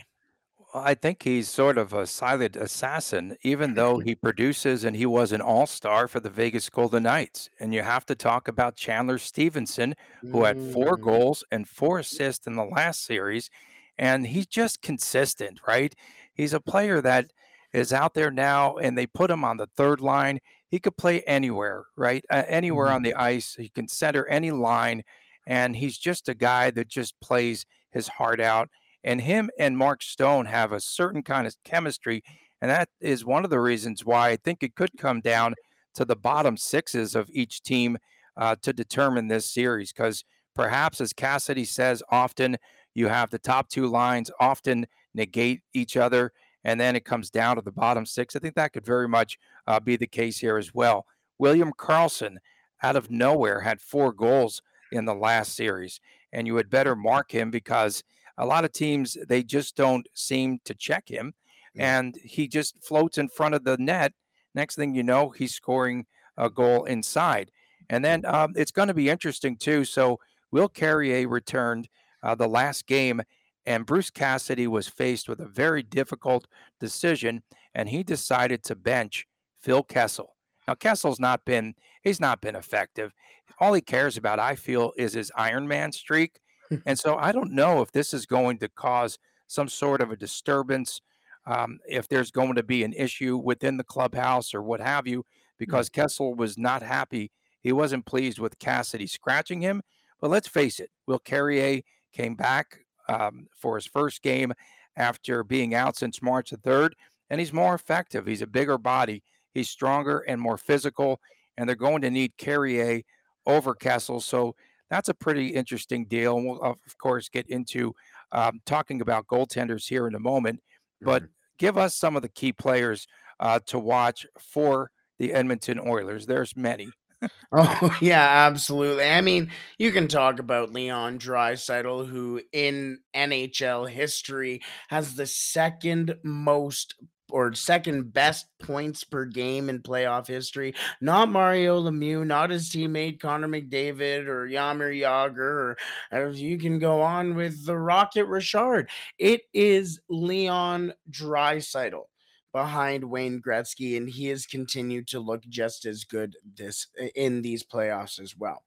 I 0.78 0.95
think 0.95 1.23
he's 1.23 1.49
sort 1.49 1.78
of 1.78 1.92
a 1.92 2.06
silent 2.06 2.56
assassin, 2.56 3.37
even 3.42 3.75
though 3.75 3.99
he 4.00 4.14
produces 4.14 4.85
and 4.85 4.97
he 4.97 5.06
was 5.06 5.33
an 5.33 5.40
all 5.40 5.66
star 5.66 6.09
for 6.09 6.21
the 6.21 6.28
Vegas 6.28 6.68
Golden 6.68 7.04
Knights. 7.04 7.49
And 7.61 7.73
you 7.73 7.83
have 7.83 8.04
to 8.06 8.14
talk 8.16 8.49
about 8.49 8.76
Chandler 8.76 9.18
Stephenson, 9.18 9.95
who 10.30 10.42
had 10.45 10.61
four 10.61 10.97
Mm, 10.97 10.99
goals 10.99 11.45
and 11.50 11.68
four 11.68 12.00
assists 12.00 12.47
in 12.47 12.54
the 12.56 12.64
last 12.64 13.04
series. 13.04 13.49
And 13.97 14.26
he's 14.26 14.47
just 14.47 14.83
consistent, 14.83 15.61
right? 15.66 15.95
He's 16.35 16.52
a 16.52 16.61
player 16.61 17.00
that 17.00 17.33
is 17.73 17.92
out 17.92 18.14
there 18.14 18.30
now, 18.30 18.76
and 18.76 18.99
they 18.99 19.06
put 19.06 19.30
him 19.30 19.45
on 19.45 19.56
the 19.59 19.68
third 19.76 20.00
line. 20.00 20.40
He 20.68 20.78
could 20.80 20.97
play 20.97 21.23
anywhere, 21.23 21.87
right? 21.97 22.25
Uh, 22.28 22.42
anywhere 22.49 22.88
mhm. 22.88 22.92
on 22.92 23.02
the 23.02 23.14
ice. 23.14 23.54
He 23.54 23.68
can 23.68 23.88
center 23.88 24.26
any 24.26 24.50
line. 24.50 25.04
And 25.47 25.76
he's 25.76 25.97
just 25.97 26.28
a 26.28 26.35
guy 26.35 26.71
that 26.73 26.88
just 26.88 27.18
plays 27.21 27.64
his 27.90 28.09
heart 28.09 28.40
out. 28.40 28.68
And 29.06 29.20
him 29.20 29.50
and 29.56 29.78
Mark 29.78 30.02
Stone 30.02 30.46
have 30.46 30.72
a 30.72 30.80
certain 30.80 31.22
kind 31.22 31.46
of 31.46 31.54
chemistry. 31.64 32.22
And 32.60 32.70
that 32.70 32.88
is 33.00 33.25
one 33.25 33.44
of 33.44 33.50
the 33.50 33.60
reasons 33.60 34.04
why 34.04 34.30
I 34.30 34.36
think 34.36 34.62
it 34.62 34.75
could 34.75 34.90
come 34.98 35.20
down 35.20 35.54
to 35.94 36.04
the 36.04 36.16
bottom 36.16 36.56
sixes 36.56 37.14
of 37.14 37.30
each 37.32 37.62
team 37.62 37.98
uh, 38.36 38.56
to 38.62 38.72
determine 38.72 39.28
this 39.28 39.50
series. 39.50 39.92
Because 39.92 40.25
perhaps, 40.56 41.00
as 41.00 41.12
Cassidy 41.12 41.64
says, 41.64 42.02
often 42.10 42.56
you 42.94 43.06
have 43.06 43.30
the 43.30 43.38
top 43.38 43.68
two 43.68 43.86
lines 43.86 44.30
often 44.40 44.86
negate 45.14 45.60
each 45.72 45.96
other. 45.96 46.32
And 46.64 46.80
then 46.80 46.96
it 46.96 47.04
comes 47.04 47.30
down 47.30 47.56
to 47.56 47.62
the 47.62 47.70
bottom 47.70 48.04
six. 48.04 48.34
I 48.34 48.40
think 48.40 48.56
that 48.56 48.72
could 48.72 48.84
very 48.84 49.06
much 49.06 49.38
uh, 49.68 49.78
be 49.78 49.94
the 49.96 50.08
case 50.08 50.38
here 50.38 50.56
as 50.56 50.75
well. 50.75 51.06
William 51.38 51.72
Karlsson, 51.78 52.38
out 52.82 52.96
of 52.96 53.08
nowhere, 53.08 53.60
had 53.60 53.80
four 53.80 54.12
goals 54.12 54.62
in 54.90 55.04
the 55.04 55.14
last 55.14 55.54
series. 55.54 56.00
And 56.32 56.48
you 56.48 56.56
had 56.56 56.70
better 56.70 56.96
mark 56.96 57.30
him 57.30 57.52
because 57.52 58.02
a 58.38 58.46
lot 58.46 58.64
of 58.64 58.72
teams, 58.72 59.16
they 59.28 59.42
just 59.42 59.76
don't 59.76 60.06
seem 60.14 60.60
to 60.64 60.75
check 60.75 61.08
him. 61.08 61.34
And 61.78 62.16
he 62.22 62.49
just 62.49 62.82
floats 62.82 63.18
in 63.18 63.28
front 63.28 63.54
of 63.54 63.64
the 63.64 63.76
net. 63.76 64.12
Next 64.54 64.76
thing 64.76 64.94
you 64.94 65.02
know, 65.02 65.30
he's 65.30 65.54
scoring 65.54 66.06
a 66.36 66.49
goal 66.49 66.84
inside. 66.84 67.50
And 67.90 68.04
then 68.04 68.25
um, 68.25 68.54
it's 68.56 68.72
going 68.72 68.88
to 68.88 68.94
be 68.94 69.10
interesting, 69.10 69.56
too. 69.56 69.84
So 69.84 70.18
Will 70.50 70.68
Carrier 70.68 71.28
returned 71.28 71.88
uh, 72.22 72.34
the 72.34 72.49
last 72.49 72.86
game, 72.86 73.22
and 73.66 73.86
Bruce 73.86 74.10
Cassidy 74.10 74.66
was 74.66 74.88
faced 74.88 75.28
with 75.28 75.40
a 75.40 75.46
very 75.46 75.82
difficult 75.82 76.46
decision, 76.80 77.42
and 77.75 77.88
he 77.88 78.02
decided 78.02 78.62
to 78.64 78.75
bench 78.75 79.26
Phil 79.60 79.82
Kessel. 79.82 80.36
Now, 80.66 80.75
Kessel's 80.75 81.20
not 81.20 81.44
been 81.44 81.75
he's 82.02 82.20
not 82.20 82.40
been 82.40 82.56
effective. 82.56 83.12
All 83.60 83.72
he 83.75 83.80
cares 83.80 84.16
about, 84.16 84.38
I 84.38 84.54
feel, 84.54 84.92
is 84.96 85.14
his 85.14 85.32
Iron 85.36 85.68
Man 85.68 85.92
streak. 85.92 86.40
And 86.86 86.98
so 86.98 87.16
I 87.16 87.32
don't 87.32 87.52
know 87.52 87.82
if 87.82 87.92
this 87.92 88.12
is 88.14 88.26
going 88.26 88.58
to 88.58 88.68
cause 88.68 89.18
some 89.46 89.68
sort 89.68 90.00
of 90.00 90.10
a 90.10 90.16
disturbance, 90.16 91.00
um, 91.46 91.78
if 91.88 92.08
there's 92.08 92.30
going 92.30 92.56
to 92.56 92.62
be 92.62 92.82
an 92.82 92.92
issue 92.92 93.36
within 93.36 93.76
the 93.76 93.84
clubhouse 93.84 94.52
or 94.54 94.62
what 94.62 94.80
have 94.80 95.06
you, 95.06 95.24
Mm, 95.56 95.58
because 95.58 95.88
Kessel 95.88 96.34
was 96.34 96.58
not 96.58 96.82
happy. 96.82 97.30
He 97.60 97.72
wasn't 97.72 98.06
pleased 98.06 98.38
with 98.38 98.58
Cassidy 98.58 99.06
scratching 99.06 99.60
him. 99.60 99.82
But 100.20 100.30
let's 100.30 100.48
face 100.48 100.80
it, 100.80 100.90
Will 101.06 101.18
Carrier 101.18 101.82
came 102.12 102.34
back 102.34 102.78
um, 103.08 103.46
for 103.56 103.76
his 103.76 103.86
first 103.86 104.22
game 104.22 104.52
after 104.96 105.44
being 105.44 105.74
out 105.74 105.96
since 105.96 106.22
March 106.22 106.50
the 106.50 106.56
3rd, 106.56 106.92
and 107.28 107.38
he's 107.38 107.52
more 107.52 107.74
effective. 107.74 108.26
He's 108.26 108.42
a 108.42 108.46
bigger 108.46 108.78
body, 108.78 109.22
he's 109.52 109.68
stronger 109.68 110.20
and 110.20 110.40
more 110.40 110.56
physical, 110.56 111.20
and 111.58 111.68
they're 111.68 111.76
going 111.76 112.00
to 112.02 112.10
need 112.10 112.36
Carrier 112.38 113.02
over 113.44 113.74
Kessel. 113.74 114.20
So 114.20 114.56
that's 114.90 115.08
a 115.08 115.14
pretty 115.14 115.49
interesting 115.49 116.06
deal. 116.06 116.36
And 116.36 116.46
we'll, 116.46 116.62
of 116.62 116.99
course, 116.99 117.28
get 117.28 117.49
into 117.49 117.94
um, 118.32 118.60
talking 118.66 119.00
about 119.00 119.26
goaltenders 119.26 119.88
here 119.88 120.06
in 120.06 120.14
a 120.14 120.20
moment. 120.20 120.60
But 121.00 121.25
mhm. 121.25 121.28
give 121.58 121.76
us 121.78 121.96
some 121.96 122.16
of 122.16 122.22
the 122.22 122.28
key 122.28 122.52
players 122.52 123.06
uh, 123.40 123.60
to 123.66 123.78
watch 123.78 124.26
for 124.38 124.90
the 125.18 125.32
Edmonton 125.32 125.80
Oilers. 125.80 126.26
There's 126.26 126.56
many. 126.56 126.90
Oh 127.52 127.96
yeah, 128.02 128.46
absolutely. 128.46 129.04
I 129.04 129.20
mean, 129.20 129.50
you 129.78 129.90
can 129.90 130.08
talk 130.08 130.38
about 130.38 130.72
Leon 130.72 131.18
Draisaitl, 131.18 132.08
who 132.08 132.42
in 132.52 132.99
NHL 133.14 133.88
history 133.88 134.60
has 134.88 135.14
the 135.14 135.26
second 135.26 136.16
most 136.22 136.94
or 137.30 137.52
second 137.54 138.12
best 138.12 138.47
points 138.60 139.04
per 139.04 139.25
game 139.25 139.69
in 139.69 139.80
playoff 139.80 140.26
history. 140.26 140.75
Not 141.00 141.28
Mario 141.28 141.82
Lemieux, 141.82 142.26
not 142.26 142.50
his 142.50 142.71
teammate 142.71 143.21
Connor 143.21 143.49
McDavid 143.49 144.26
or 144.26 144.49
Jaromir 144.49 145.00
Jagr, 145.00 145.76
or 146.12 146.28
you 146.30 146.58
can 146.58 146.78
go 146.78 147.02
on 147.02 147.34
with 147.34 147.67
the 147.67 147.76
Rocket 147.76 148.26
Richard. 148.26 148.89
It 149.19 149.43
is 149.52 150.00
Leon 150.08 150.93
Draisaitl 151.10 152.04
behind 152.52 153.04
Wayne 153.04 153.43
Gretzky, 153.43 153.97
and 153.97 154.08
he 154.08 154.26
has 154.28 154.47
continued 154.47 155.06
to 155.08 155.21
look 155.21 155.43
just 155.49 155.84
as 155.84 156.04
good 156.04 156.36
this 156.56 156.86
in 157.15 157.43
these 157.43 157.65
playoffs 157.65 158.19
as 158.19 158.36
well. 158.36 158.62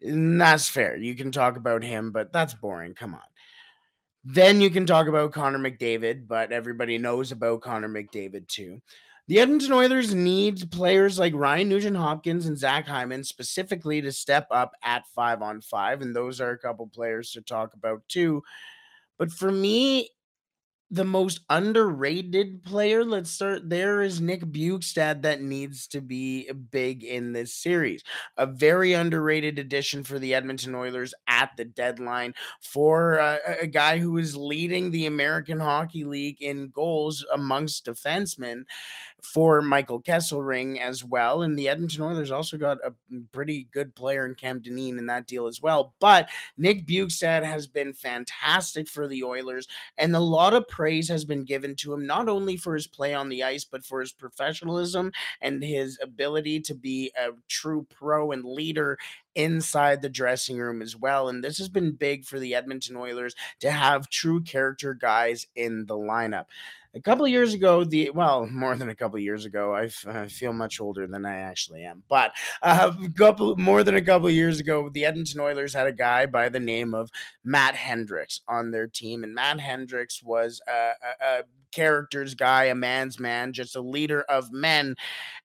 And 0.00 0.40
that's 0.40 0.68
fair. 0.68 0.96
You 0.96 1.14
can 1.14 1.30
talk 1.30 1.56
about 1.56 1.82
him, 1.82 2.12
but 2.12 2.32
that's 2.32 2.54
boring. 2.54 2.94
Come 2.94 3.14
on. 3.14 3.20
Then 4.24 4.60
you 4.60 4.70
can 4.70 4.86
talk 4.86 5.06
about 5.06 5.32
Connor 5.32 5.58
McDavid, 5.58 6.26
but 6.26 6.52
everybody 6.52 6.98
knows 6.98 7.32
about 7.32 7.62
Connor 7.62 7.88
McDavid 7.88 8.48
too. 8.48 8.80
The 9.28 9.40
Edmonton 9.40 9.72
Oilers 9.72 10.14
need 10.14 10.70
players 10.70 11.18
like 11.18 11.34
Ryan 11.34 11.68
Nugent 11.68 11.96
Hopkins 11.96 12.46
and 12.46 12.56
Zach 12.56 12.86
Hyman 12.86 13.22
specifically 13.24 14.00
to 14.00 14.10
step 14.10 14.46
up 14.50 14.72
at 14.82 15.06
five 15.14 15.42
on 15.42 15.60
five. 15.60 16.00
And 16.00 16.16
those 16.16 16.40
are 16.40 16.50
a 16.50 16.58
couple 16.58 16.86
players 16.86 17.32
to 17.32 17.42
talk 17.42 17.74
about 17.74 18.02
too. 18.08 18.42
But 19.18 19.30
for 19.30 19.52
me, 19.52 20.10
the 20.90 21.04
most 21.04 21.40
underrated 21.50 22.64
player, 22.64 23.04
let's 23.04 23.30
start 23.30 23.68
there, 23.68 24.00
is 24.00 24.20
Nick 24.20 24.42
Bjugstad 24.42 25.22
that 25.22 25.42
needs 25.42 25.86
to 25.88 26.00
be 26.00 26.50
big 26.70 27.04
in 27.04 27.32
this 27.32 27.54
series. 27.54 28.02
A 28.38 28.46
very 28.46 28.94
underrated 28.94 29.58
addition 29.58 30.02
for 30.02 30.18
the 30.18 30.34
Edmonton 30.34 30.74
Oilers 30.74 31.12
at 31.26 31.50
the 31.56 31.66
deadline 31.66 32.34
for 32.62 33.20
uh, 33.20 33.36
a 33.60 33.66
guy 33.66 33.98
who 33.98 34.16
is 34.16 34.34
leading 34.34 34.90
the 34.90 35.06
American 35.06 35.60
Hockey 35.60 36.04
League 36.04 36.40
in 36.40 36.70
goals 36.70 37.24
amongst 37.34 37.84
defensemen 37.84 38.62
for 39.22 39.60
Michael 39.60 40.00
Kesselring 40.00 40.78
as 40.78 41.04
well. 41.04 41.42
And 41.42 41.58
the 41.58 41.68
Edmonton 41.68 42.02
Oilers 42.02 42.30
also 42.30 42.56
got 42.56 42.78
a 42.84 42.92
pretty 43.32 43.68
good 43.72 43.94
player 43.94 44.24
in 44.24 44.34
Cam 44.34 44.60
Dineen 44.60 44.98
in 44.98 45.06
that 45.06 45.26
deal 45.26 45.46
as 45.46 45.60
well. 45.60 45.94
But 46.00 46.28
Nick 46.56 46.86
Bjugstad 46.86 47.42
has 47.44 47.66
been 47.66 47.92
fantastic 47.92 48.88
for 48.88 49.08
the 49.08 49.24
Oilers, 49.24 49.66
and 49.96 50.14
a 50.14 50.20
lot 50.20 50.54
of 50.54 50.68
praise 50.68 51.08
has 51.08 51.24
been 51.24 51.44
given 51.44 51.74
to 51.76 51.92
him, 51.92 52.06
not 52.06 52.28
only 52.28 52.56
for 52.56 52.74
his 52.74 52.86
play 52.86 53.14
on 53.14 53.28
the 53.28 53.42
ice, 53.42 53.64
but 53.64 53.84
for 53.84 54.00
his 54.00 54.12
professionalism 54.12 55.12
and 55.40 55.62
his 55.62 55.98
ability 56.02 56.60
to 56.60 56.74
be 56.74 57.10
a 57.16 57.30
true 57.48 57.86
pro 57.90 58.32
and 58.32 58.44
leader 58.44 58.98
inside 59.34 60.02
the 60.02 60.08
dressing 60.08 60.58
room 60.58 60.82
as 60.82 60.96
well. 60.96 61.28
And 61.28 61.42
this 61.42 61.58
has 61.58 61.68
been 61.68 61.92
big 61.92 62.24
for 62.24 62.38
the 62.38 62.54
Edmonton 62.54 62.96
Oilers 62.96 63.34
to 63.60 63.70
have 63.70 64.10
true 64.10 64.42
character 64.42 64.94
guys 64.94 65.46
in 65.54 65.86
the 65.86 65.96
lineup 65.96 66.46
a 66.98 67.02
couple 67.02 67.24
of 67.24 67.30
years 67.30 67.54
ago 67.54 67.84
the 67.84 68.10
well 68.10 68.46
more 68.46 68.74
than 68.74 68.88
a 68.90 68.94
couple 68.94 69.16
of 69.16 69.22
years 69.22 69.44
ago 69.44 69.72
I, 69.72 69.84
f- 69.84 70.06
I 70.06 70.26
feel 70.26 70.52
much 70.52 70.80
older 70.80 71.06
than 71.06 71.24
i 71.24 71.36
actually 71.36 71.84
am 71.84 72.02
but 72.08 72.32
uh, 72.62 72.92
a 73.04 73.08
couple 73.16 73.56
more 73.56 73.84
than 73.84 73.94
a 73.96 74.02
couple 74.02 74.28
of 74.28 74.34
years 74.34 74.58
ago 74.60 74.90
the 74.92 75.04
edmonton 75.04 75.40
oilers 75.40 75.72
had 75.72 75.86
a 75.86 75.92
guy 75.92 76.26
by 76.26 76.48
the 76.48 76.60
name 76.60 76.94
of 76.94 77.10
matt 77.44 77.74
hendricks 77.74 78.40
on 78.48 78.70
their 78.70 78.86
team 78.86 79.22
and 79.22 79.34
matt 79.34 79.60
hendricks 79.60 80.22
was 80.22 80.60
a, 80.68 80.72
a, 80.72 81.38
a 81.40 81.42
characters 81.72 82.34
guy, 82.34 82.64
a 82.64 82.74
man's 82.74 83.18
man, 83.18 83.52
just 83.52 83.76
a 83.76 83.80
leader 83.80 84.22
of 84.22 84.52
men. 84.52 84.94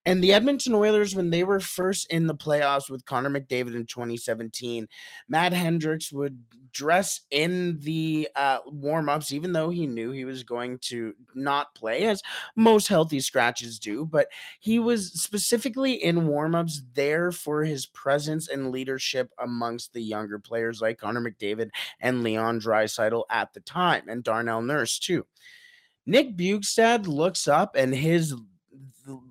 And 0.05 0.23
the 0.23 0.33
Edmonton 0.33 0.73
Oilers, 0.73 1.15
when 1.15 1.29
they 1.29 1.43
were 1.43 1.59
first 1.59 2.11
in 2.11 2.27
the 2.27 2.35
playoffs 2.35 2.89
with 2.89 3.05
Connor 3.05 3.29
McDavid 3.29 3.75
in 3.75 3.85
2017, 3.85 4.87
Matt 5.29 5.53
Hendricks 5.53 6.11
would 6.11 6.43
dress 6.73 7.21
in 7.31 7.79
the 7.79 8.27
uh, 8.35 8.57
warm 8.65 9.07
ups, 9.07 9.31
even 9.31 9.53
though 9.53 9.69
he 9.69 9.87
knew 9.87 10.11
he 10.11 10.25
was 10.25 10.43
going 10.43 10.79
to 10.79 11.13
not 11.35 11.73
play, 11.75 12.05
as 12.07 12.21
most 12.55 12.87
healthy 12.87 13.19
scratches 13.19 13.79
do. 13.79 14.05
But 14.05 14.27
he 14.59 14.79
was 14.79 15.13
specifically 15.13 15.93
in 15.93 16.27
warm 16.27 16.55
ups 16.55 16.81
there 16.93 17.31
for 17.31 17.63
his 17.63 17.85
presence 17.85 18.49
and 18.49 18.71
leadership 18.71 19.31
amongst 19.39 19.93
the 19.93 20.01
younger 20.01 20.39
players 20.39 20.81
like 20.81 20.97
Connor 20.97 21.21
McDavid 21.21 21.69
and 22.01 22.23
Leon 22.23 22.59
Draisaitl 22.59 23.23
at 23.29 23.53
the 23.53 23.61
time, 23.61 24.03
and 24.09 24.23
Darnell 24.23 24.61
Nurse, 24.61 24.99
too. 24.99 25.25
Nick 26.05 26.35
Bjugstad 26.35 27.07
looks 27.07 27.47
up 27.47 27.75
and 27.75 27.93
his 27.93 28.33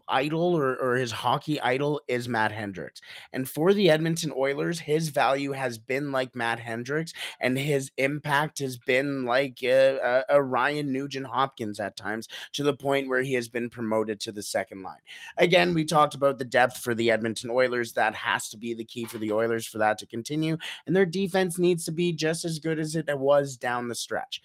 idol 0.09 0.57
or, 0.57 0.77
or 0.77 0.97
his 0.97 1.11
hockey 1.11 1.61
idol 1.61 2.01
is 2.09 2.29
Matt 2.29 2.53
Hendricks. 2.53 3.01
And 3.33 3.49
for 3.49 3.73
the 3.73 3.91
Edmonton 3.91 4.33
Oilers, 4.37 4.79
his 4.79 5.09
value 5.09 5.53
has 5.53 5.79
been 5.79 6.13
like 6.13 6.37
Matt 6.37 6.61
Hendricks, 6.61 7.13
and 7.41 7.57
his 7.57 7.91
impact 7.97 8.59
has 8.59 8.77
been 8.79 9.25
like 9.25 9.63
a, 9.63 10.25
a, 10.29 10.37
a 10.37 10.43
Ryan 10.43 10.93
Nugent 10.93 11.27
Hopkins 11.27 11.81
at 11.81 11.97
times 11.97 12.29
to 12.53 12.63
the 12.63 12.77
point 12.77 13.09
where 13.09 13.23
he 13.23 13.35
has 13.35 13.49
been 13.49 13.71
promoted 13.71 14.21
to 14.21 14.33
the 14.33 14.43
second 14.43 14.83
line. 14.83 15.01
Again, 15.39 15.75
we 15.75 15.85
talked 15.85 16.15
about 16.15 16.39
the 16.39 16.45
depth 16.45 16.79
for 16.79 16.95
the 16.95 17.11
Edmonton 17.11 17.51
Oilers. 17.51 17.93
That 17.93 18.15
has 18.15 18.49
to 18.51 18.59
be 18.59 18.75
the 18.75 18.85
key 18.85 19.05
for 19.05 19.19
the 19.19 19.33
Oilers 19.33 19.67
for 19.67 19.79
that 19.79 19.99
to 19.99 20.07
continue. 20.07 20.59
And 20.87 20.95
their 20.95 21.07
defense 21.07 21.59
needs 21.59 21.85
to 21.87 21.93
be 21.93 22.13
just 22.13 22.45
as 22.45 22.59
good 22.59 22.79
as 22.79 22.95
it 22.97 23.09
was 23.19 23.57
down 23.57 23.89
the 23.89 23.95
stretch 23.95 24.43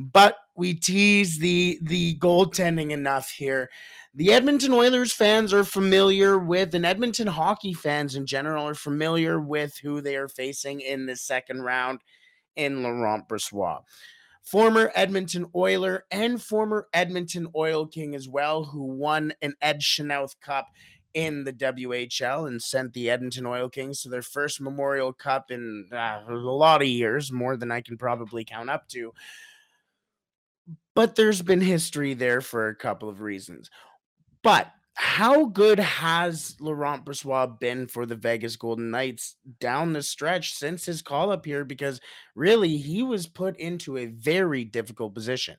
but 0.00 0.36
we 0.56 0.74
tease 0.74 1.38
the 1.38 1.78
the 1.82 2.16
goaltending 2.18 2.90
enough 2.90 3.30
here. 3.30 3.70
The 4.14 4.32
Edmonton 4.32 4.72
Oilers 4.72 5.12
fans 5.12 5.52
are 5.52 5.62
familiar 5.62 6.38
with, 6.38 6.74
and 6.74 6.84
Edmonton 6.84 7.28
hockey 7.28 7.74
fans 7.74 8.16
in 8.16 8.26
general 8.26 8.66
are 8.66 8.74
familiar 8.74 9.38
with 9.38 9.78
who 9.78 10.00
they 10.00 10.16
are 10.16 10.28
facing 10.28 10.80
in 10.80 11.06
the 11.06 11.16
second 11.16 11.62
round 11.62 12.00
in 12.56 12.82
Laurent 12.82 13.28
Brossoit. 13.28 13.82
Former 14.42 14.90
Edmonton 14.96 15.46
Oiler 15.54 16.06
and 16.10 16.42
former 16.42 16.88
Edmonton 16.92 17.46
Oil 17.54 17.86
King 17.86 18.14
as 18.14 18.28
well, 18.28 18.64
who 18.64 18.82
won 18.82 19.32
an 19.42 19.54
Ed 19.60 19.80
Chynoweth 19.80 20.40
Cup 20.40 20.68
in 21.14 21.44
the 21.44 21.52
WHL 21.52 22.48
and 22.48 22.60
sent 22.62 22.92
the 22.94 23.10
Edmonton 23.10 23.46
Oil 23.46 23.68
Kings 23.68 24.02
to 24.02 24.08
their 24.08 24.22
first 24.22 24.60
Memorial 24.60 25.12
Cup 25.12 25.50
in 25.50 25.88
uh, 25.92 26.22
a 26.28 26.34
lot 26.34 26.82
of 26.82 26.88
years, 26.88 27.30
more 27.30 27.56
than 27.56 27.70
I 27.70 27.80
can 27.80 27.96
probably 27.96 28.44
count 28.44 28.70
up 28.70 28.88
to 28.88 29.12
but 31.00 31.16
there's 31.16 31.40
been 31.40 31.62
history 31.62 32.12
there 32.12 32.42
for 32.42 32.68
a 32.68 32.76
couple 32.76 33.08
of 33.08 33.22
reasons. 33.22 33.70
But 34.42 34.70
how 34.92 35.46
good 35.46 35.78
has 35.78 36.56
Laurent 36.60 37.06
Brossoit 37.06 37.58
been 37.58 37.86
for 37.86 38.04
the 38.04 38.16
Vegas 38.16 38.56
Golden 38.56 38.90
Knights 38.90 39.36
down 39.60 39.94
the 39.94 40.02
stretch 40.02 40.52
since 40.52 40.84
his 40.84 41.00
call 41.00 41.32
up 41.32 41.46
here? 41.46 41.64
Because 41.64 42.02
really, 42.34 42.76
he 42.76 43.02
was 43.02 43.26
put 43.26 43.56
into 43.56 43.96
a 43.96 44.08
very 44.08 44.62
difficult 44.62 45.14
position. 45.14 45.56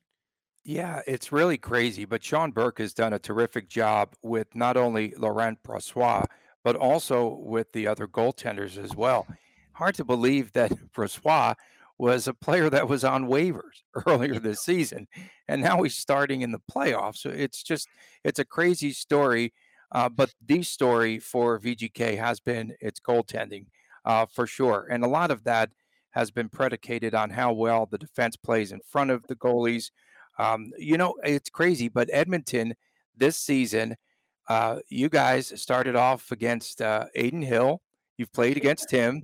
Yeah, 0.63 1.01
it's 1.08 1.32
really 1.32 1.58
crazy. 1.58 2.06
But 2.06 2.23
Sean 2.23 2.51
Burke 2.51 2.77
has 2.77 2.93
done 2.93 3.13
a 3.13 3.17
terrific 3.17 3.67
job 3.67 4.13
with 4.21 4.54
not 4.54 4.77
only 4.77 5.15
Laurent 5.17 5.58
Brossoit, 5.63 6.27
but 6.63 6.75
also 6.75 7.39
with 7.41 7.71
the 7.71 7.88
other 7.88 8.06
goaltenders 8.06 8.77
as 8.77 8.95
well. 8.95 9.25
Hard 9.73 9.95
to 9.95 10.06
believe 10.06 10.54
that 10.54 10.71
Brossoit 10.93 11.56
was 12.01 12.27
a 12.27 12.33
player 12.33 12.67
that 12.67 12.89
was 12.89 13.03
on 13.03 13.27
waivers 13.27 13.83
earlier 14.07 14.39
this 14.39 14.61
season, 14.61 15.07
and 15.47 15.61
now 15.61 15.83
he's 15.83 15.95
starting 15.95 16.41
in 16.41 16.51
the 16.51 16.61
playoffs. 16.69 17.17
So 17.17 17.29
it's 17.29 17.61
just 17.61 17.87
it's 18.23 18.39
a 18.39 18.45
crazy 18.45 18.91
story. 18.91 19.53
Uh, 19.93 20.09
but 20.09 20.33
the 20.43 20.63
story 20.63 21.19
for 21.19 21.59
VGK 21.59 22.17
has 22.17 22.39
been 22.39 22.73
its 22.79 22.99
goaltending 22.99 23.65
uh, 24.05 24.25
for 24.25 24.47
sure, 24.47 24.87
and 24.89 25.03
a 25.03 25.07
lot 25.07 25.29
of 25.29 25.43
that 25.43 25.69
has 26.09 26.31
been 26.31 26.49
predicated 26.49 27.13
on 27.13 27.29
how 27.29 27.53
well 27.53 27.85
the 27.85 27.99
defense 27.99 28.35
plays 28.35 28.71
in 28.71 28.79
front 28.85 29.11
of 29.11 29.25
the 29.27 29.35
goalies. 29.35 29.91
Um, 30.39 30.71
you 30.77 30.97
know, 30.97 31.13
it's 31.23 31.51
crazy, 31.51 31.87
but 31.87 32.09
Edmonton 32.11 32.73
this 33.15 33.37
season, 33.37 33.95
uh, 34.49 34.79
you 34.89 35.07
guys 35.07 35.53
started 35.61 35.95
off 35.95 36.31
against 36.31 36.81
uh, 36.81 37.05
Adin 37.15 37.43
Hill. 37.43 37.79
You've 38.17 38.33
played 38.33 38.57
against 38.57 38.89
him. 38.89 39.23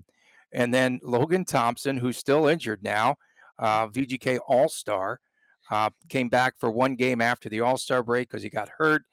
And 0.54 0.74
then 0.74 1.00
Logan 1.04 1.46
Thompson, 1.46 1.98
who's 1.98 2.18
still 2.18 2.48
injured 2.48 2.84
now, 2.84 3.16
uh, 3.60 3.88
VGK 3.88 4.40
All 4.48 4.70
Star, 4.70 5.20
uh, 5.70 5.90
came 6.10 6.30
back 6.30 6.56
for 6.58 6.72
one 6.72 6.96
game 6.96 7.22
after 7.22 7.50
the 7.50 7.62
All 7.62 7.78
Star 7.78 8.04
break 8.04 8.30
because 8.30 8.44
he 8.44 8.50
got 8.50 8.70
hurt. 8.78 9.04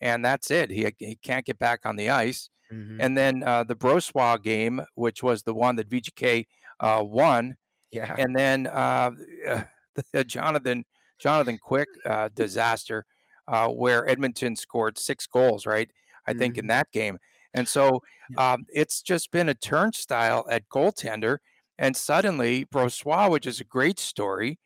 And 0.00 0.24
that's 0.24 0.50
it. 0.50 0.70
He, 0.70 0.86
he 0.98 1.16
can't 1.22 1.46
get 1.46 1.58
back 1.58 1.80
on 1.84 1.96
the 1.96 2.10
ice. 2.10 2.50
Mm-hmm. 2.72 3.00
And 3.00 3.16
then 3.16 3.42
uh, 3.44 3.64
the 3.64 3.76
Brossoit 3.76 4.42
game, 4.42 4.82
which 4.94 5.22
was 5.22 5.42
the 5.42 5.54
one 5.54 5.76
that 5.76 5.88
VGK 5.88 6.46
uh, 6.80 7.02
won. 7.04 7.56
Yeah. 7.90 8.14
And 8.18 8.34
then 8.34 8.66
uh, 8.66 9.12
the 10.12 10.24
Jonathan 10.24 10.84
Jonathan 11.20 11.58
Quick 11.62 11.88
uh, 12.04 12.30
disaster, 12.34 13.06
where 13.46 14.08
Edmonton 14.08 14.56
scored 14.56 14.98
six 14.98 15.26
goals, 15.26 15.66
right? 15.66 15.88
I 16.26 16.32
mm-hmm. 16.32 16.38
think 16.38 16.58
in 16.58 16.62
mm-hmm. 16.62 16.68
that 16.68 16.90
game. 16.90 17.18
And 17.54 17.68
so 17.68 18.02
um, 18.38 18.66
it's 18.72 19.02
just 19.02 19.30
been 19.30 19.48
a 19.48 19.54
turnstile 19.54 20.46
at 20.50 20.68
goaltender. 20.68 21.38
And 21.78 21.96
suddenly, 21.96 22.64
Brossoit, 22.66 23.30
which 23.30 23.46
is 23.46 23.60
a 23.60 23.64
great 23.64 23.98
story, 23.98 24.58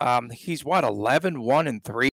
um, 0.00 0.30
he's 0.30 0.64
what, 0.64 0.84
11, 0.84 1.40
1 1.40 1.66
and 1.66 1.82
3, 1.82 2.10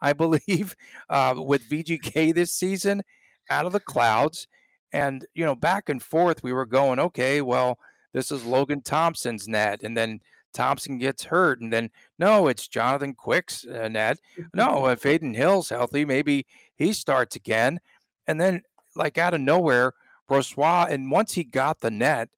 I 0.00 0.12
believe, 0.14 0.74
uh, 1.10 1.34
with 1.36 1.68
VGK 1.68 2.34
this 2.34 2.52
season 2.52 3.02
out 3.50 3.66
of 3.66 3.72
the 3.72 3.80
clouds. 3.80 4.46
And, 4.92 5.26
you 5.34 5.44
know, 5.44 5.54
back 5.54 5.88
and 5.88 6.02
forth, 6.02 6.42
we 6.42 6.52
were 6.52 6.66
going, 6.66 6.98
okay, 6.98 7.42
well, 7.42 7.78
this 8.14 8.32
is 8.32 8.44
Logan 8.44 8.80
Thompson's 8.80 9.46
net. 9.46 9.82
And 9.82 9.96
then 9.96 10.20
Thompson 10.54 10.98
gets 10.98 11.24
hurt. 11.24 11.60
And 11.60 11.72
then, 11.72 11.90
no, 12.18 12.48
it's 12.48 12.68
Jonathan 12.68 13.14
Quick's 13.14 13.66
uh, 13.66 13.88
net. 13.88 14.18
No, 14.54 14.86
if 14.88 15.04
Adin 15.04 15.34
Hill's 15.34 15.68
healthy, 15.68 16.04
maybe 16.06 16.46
he 16.76 16.92
starts 16.94 17.36
again. 17.36 17.80
And 18.26 18.40
then 18.40 18.62
like 18.98 19.18
out 19.18 19.34
of 19.34 19.40
nowhere, 19.40 19.92
Brossoit, 20.28 20.90
and 20.90 21.10
once 21.10 21.32
he 21.32 21.44
got 21.44 21.80
the 21.80 21.90
net, 21.90 22.28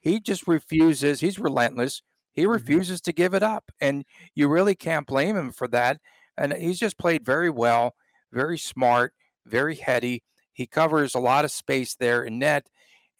he 0.00 0.20
just 0.20 0.46
refuses. 0.46 1.20
He's 1.20 1.38
relentless. 1.38 2.02
He 2.32 2.42
mm-hmm. 2.42 2.52
refuses 2.52 3.00
to 3.02 3.12
give 3.12 3.34
it 3.34 3.42
up, 3.42 3.70
and 3.80 4.04
you 4.34 4.48
really 4.48 4.74
can't 4.74 5.06
blame 5.06 5.36
him 5.36 5.52
for 5.52 5.68
that. 5.68 5.98
And 6.36 6.52
he's 6.52 6.78
just 6.78 6.98
played 6.98 7.24
very 7.24 7.50
well, 7.50 7.94
very 8.32 8.58
smart, 8.58 9.14
very 9.46 9.76
heady. 9.76 10.22
He 10.52 10.66
covers 10.66 11.14
a 11.14 11.20
lot 11.20 11.44
of 11.44 11.50
space 11.50 11.94
there 11.94 12.22
in 12.22 12.38
net, 12.38 12.68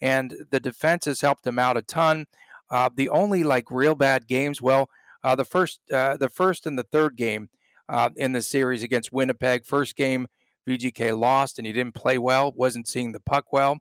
and 0.00 0.34
the 0.50 0.60
defense 0.60 1.06
has 1.06 1.20
helped 1.20 1.46
him 1.46 1.58
out 1.58 1.76
a 1.76 1.82
ton. 1.82 2.26
Uh, 2.70 2.90
the 2.94 3.08
only 3.08 3.44
like 3.44 3.70
real 3.70 3.94
bad 3.94 4.26
games, 4.26 4.60
well, 4.60 4.90
uh, 5.22 5.34
the 5.34 5.44
first, 5.44 5.80
uh, 5.92 6.16
the 6.16 6.28
first 6.28 6.66
and 6.66 6.78
the 6.78 6.82
third 6.84 7.16
game 7.16 7.48
uh, 7.88 8.10
in 8.16 8.32
the 8.32 8.42
series 8.42 8.82
against 8.82 9.12
Winnipeg. 9.12 9.64
First 9.64 9.96
game, 9.96 10.26
VGK 10.66 11.18
lost 11.18 11.58
and 11.58 11.66
he 11.66 11.72
didn't 11.72 11.94
play 11.94 12.18
well, 12.18 12.52
wasn't 12.54 12.88
seeing 12.88 13.12
the 13.12 13.20
puck 13.20 13.52
well. 13.52 13.78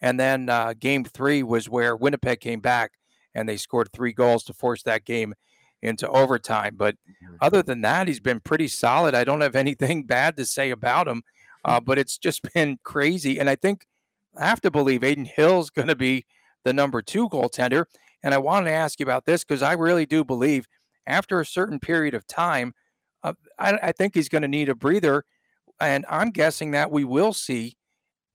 And 0.00 0.18
then 0.18 0.48
uh, 0.48 0.74
game 0.78 1.04
three 1.04 1.42
was 1.42 1.68
where 1.68 1.96
Winnipeg 1.96 2.40
came 2.40 2.60
back 2.60 2.92
and 3.34 3.48
they 3.48 3.56
scored 3.56 3.90
three 3.92 4.12
goals 4.12 4.44
to 4.44 4.52
force 4.52 4.82
that 4.82 5.04
game 5.04 5.34
into 5.82 6.08
overtime. 6.08 6.74
But 6.76 6.96
other 7.40 7.62
than 7.62 7.82
that, 7.82 8.08
he's 8.08 8.20
been 8.20 8.40
pretty 8.40 8.68
solid. 8.68 9.14
I 9.14 9.24
don't 9.24 9.40
have 9.40 9.56
anything 9.56 10.04
bad 10.04 10.36
to 10.36 10.44
say 10.44 10.70
about 10.70 11.08
him, 11.08 11.22
uh, 11.64 11.80
but 11.80 11.98
it's 11.98 12.18
just 12.18 12.42
been 12.54 12.78
crazy. 12.82 13.38
And 13.38 13.48
I 13.48 13.56
think 13.56 13.86
I 14.36 14.46
have 14.46 14.60
to 14.62 14.70
believe 14.70 15.04
Adin 15.04 15.26
Hill's 15.26 15.70
going 15.70 15.88
to 15.88 15.96
be 15.96 16.26
the 16.64 16.72
number 16.72 17.02
two 17.02 17.28
goaltender. 17.28 17.84
And 18.22 18.34
I 18.34 18.38
wanted 18.38 18.66
to 18.66 18.76
ask 18.76 18.98
you 18.98 19.04
about 19.04 19.26
this 19.26 19.44
because 19.44 19.62
I 19.62 19.74
really 19.74 20.06
do 20.06 20.24
believe 20.24 20.66
after 21.06 21.40
a 21.40 21.46
certain 21.46 21.78
period 21.78 22.14
of 22.14 22.26
time, 22.26 22.72
uh, 23.22 23.34
I, 23.58 23.78
I 23.82 23.92
think 23.92 24.14
he's 24.14 24.30
going 24.30 24.42
to 24.42 24.48
need 24.48 24.70
a 24.70 24.74
breather 24.74 25.24
And 25.80 26.04
I'm 26.08 26.30
guessing 26.30 26.72
that 26.72 26.90
we 26.90 27.04
will 27.04 27.32
see 27.32 27.76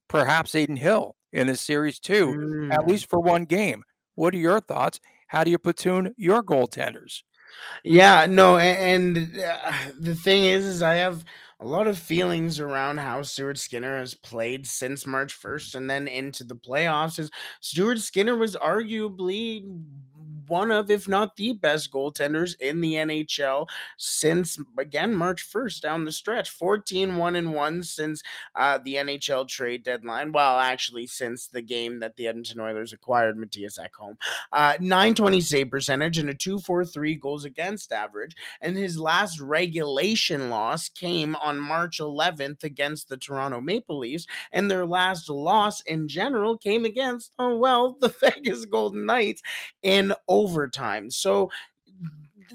perhaps 0.08 0.54
Adin 0.54 0.76
Hill 0.76 1.16
in 1.32 1.46
this 1.46 1.60
series 1.60 1.98
too, 1.98 2.26
mm. 2.26 2.72
at 2.72 2.86
least 2.86 3.08
for 3.08 3.20
one 3.20 3.44
game. 3.44 3.84
What 4.14 4.34
are 4.34 4.38
your 4.38 4.60
thoughts? 4.60 5.00
How 5.28 5.44
do 5.44 5.50
you 5.50 5.58
platoon 5.58 6.14
your 6.16 6.42
goaltenders? 6.42 7.22
Yeah, 7.84 8.26
no, 8.28 8.58
and, 8.58 9.16
and 9.16 9.40
uh, 9.40 9.72
the 9.98 10.14
thing 10.14 10.44
is, 10.44 10.64
is 10.64 10.82
I 10.82 10.94
have 10.94 11.24
a 11.60 11.66
lot 11.66 11.86
of 11.86 11.98
feelings 11.98 12.58
around 12.58 12.98
how 12.98 13.22
Stuart 13.22 13.58
Skinner 13.58 13.98
has 13.98 14.14
played 14.14 14.66
since 14.66 15.06
March 15.06 15.38
1st 15.40 15.74
and 15.74 15.90
then 15.90 16.08
into 16.08 16.42
the 16.42 16.56
playoffs. 16.56 17.18
Is 17.18 17.30
Stuart 17.60 18.00
Skinner 18.00 18.36
was 18.36 18.56
arguably 18.56 19.64
one 20.50 20.70
of, 20.70 20.90
if 20.90 21.08
not 21.08 21.36
the 21.36 21.52
best 21.52 21.92
goaltenders 21.92 22.54
in 22.60 22.80
the 22.80 22.94
NHL 22.94 23.68
since, 23.96 24.58
again, 24.78 25.14
March 25.14 25.50
1st 25.50 25.80
down 25.80 26.04
the 26.04 26.12
stretch. 26.12 26.50
14 26.50 27.16
1 27.16 27.36
and 27.36 27.54
1 27.54 27.82
since 27.82 28.22
uh, 28.54 28.78
the 28.84 28.96
NHL 28.96 29.48
trade 29.48 29.84
deadline. 29.84 30.32
Well, 30.32 30.58
actually, 30.58 31.06
since 31.06 31.46
the 31.46 31.62
game 31.62 32.00
that 32.00 32.16
the 32.16 32.26
Edmonton 32.26 32.60
Oilers 32.60 32.92
acquired 32.92 33.36
Mattias 33.36 33.78
Ekholm. 33.78 34.16
Uh, 34.52 34.74
920 34.80 35.40
save 35.40 35.70
percentage 35.70 36.18
and 36.18 36.28
a 36.28 36.34
243 36.34 37.14
goals 37.16 37.44
against 37.44 37.92
average. 37.92 38.36
And 38.60 38.76
his 38.76 38.98
last 38.98 39.40
regulation 39.40 40.50
loss 40.50 40.88
came 40.88 41.36
on 41.36 41.58
March 41.58 41.98
11th 41.98 42.64
against 42.64 43.08
the 43.08 43.16
Toronto 43.16 43.60
Maple 43.60 43.98
Leafs. 43.98 44.26
And 44.52 44.70
their 44.70 44.86
last 44.86 45.28
loss 45.28 45.80
in 45.82 46.08
general 46.08 46.58
came 46.58 46.84
against, 46.84 47.32
oh, 47.38 47.56
well, 47.56 47.96
the 48.00 48.08
Vegas 48.08 48.64
Golden 48.64 49.06
Knights 49.06 49.42
in 49.82 50.12
overtime. 50.40 51.10
So 51.10 51.50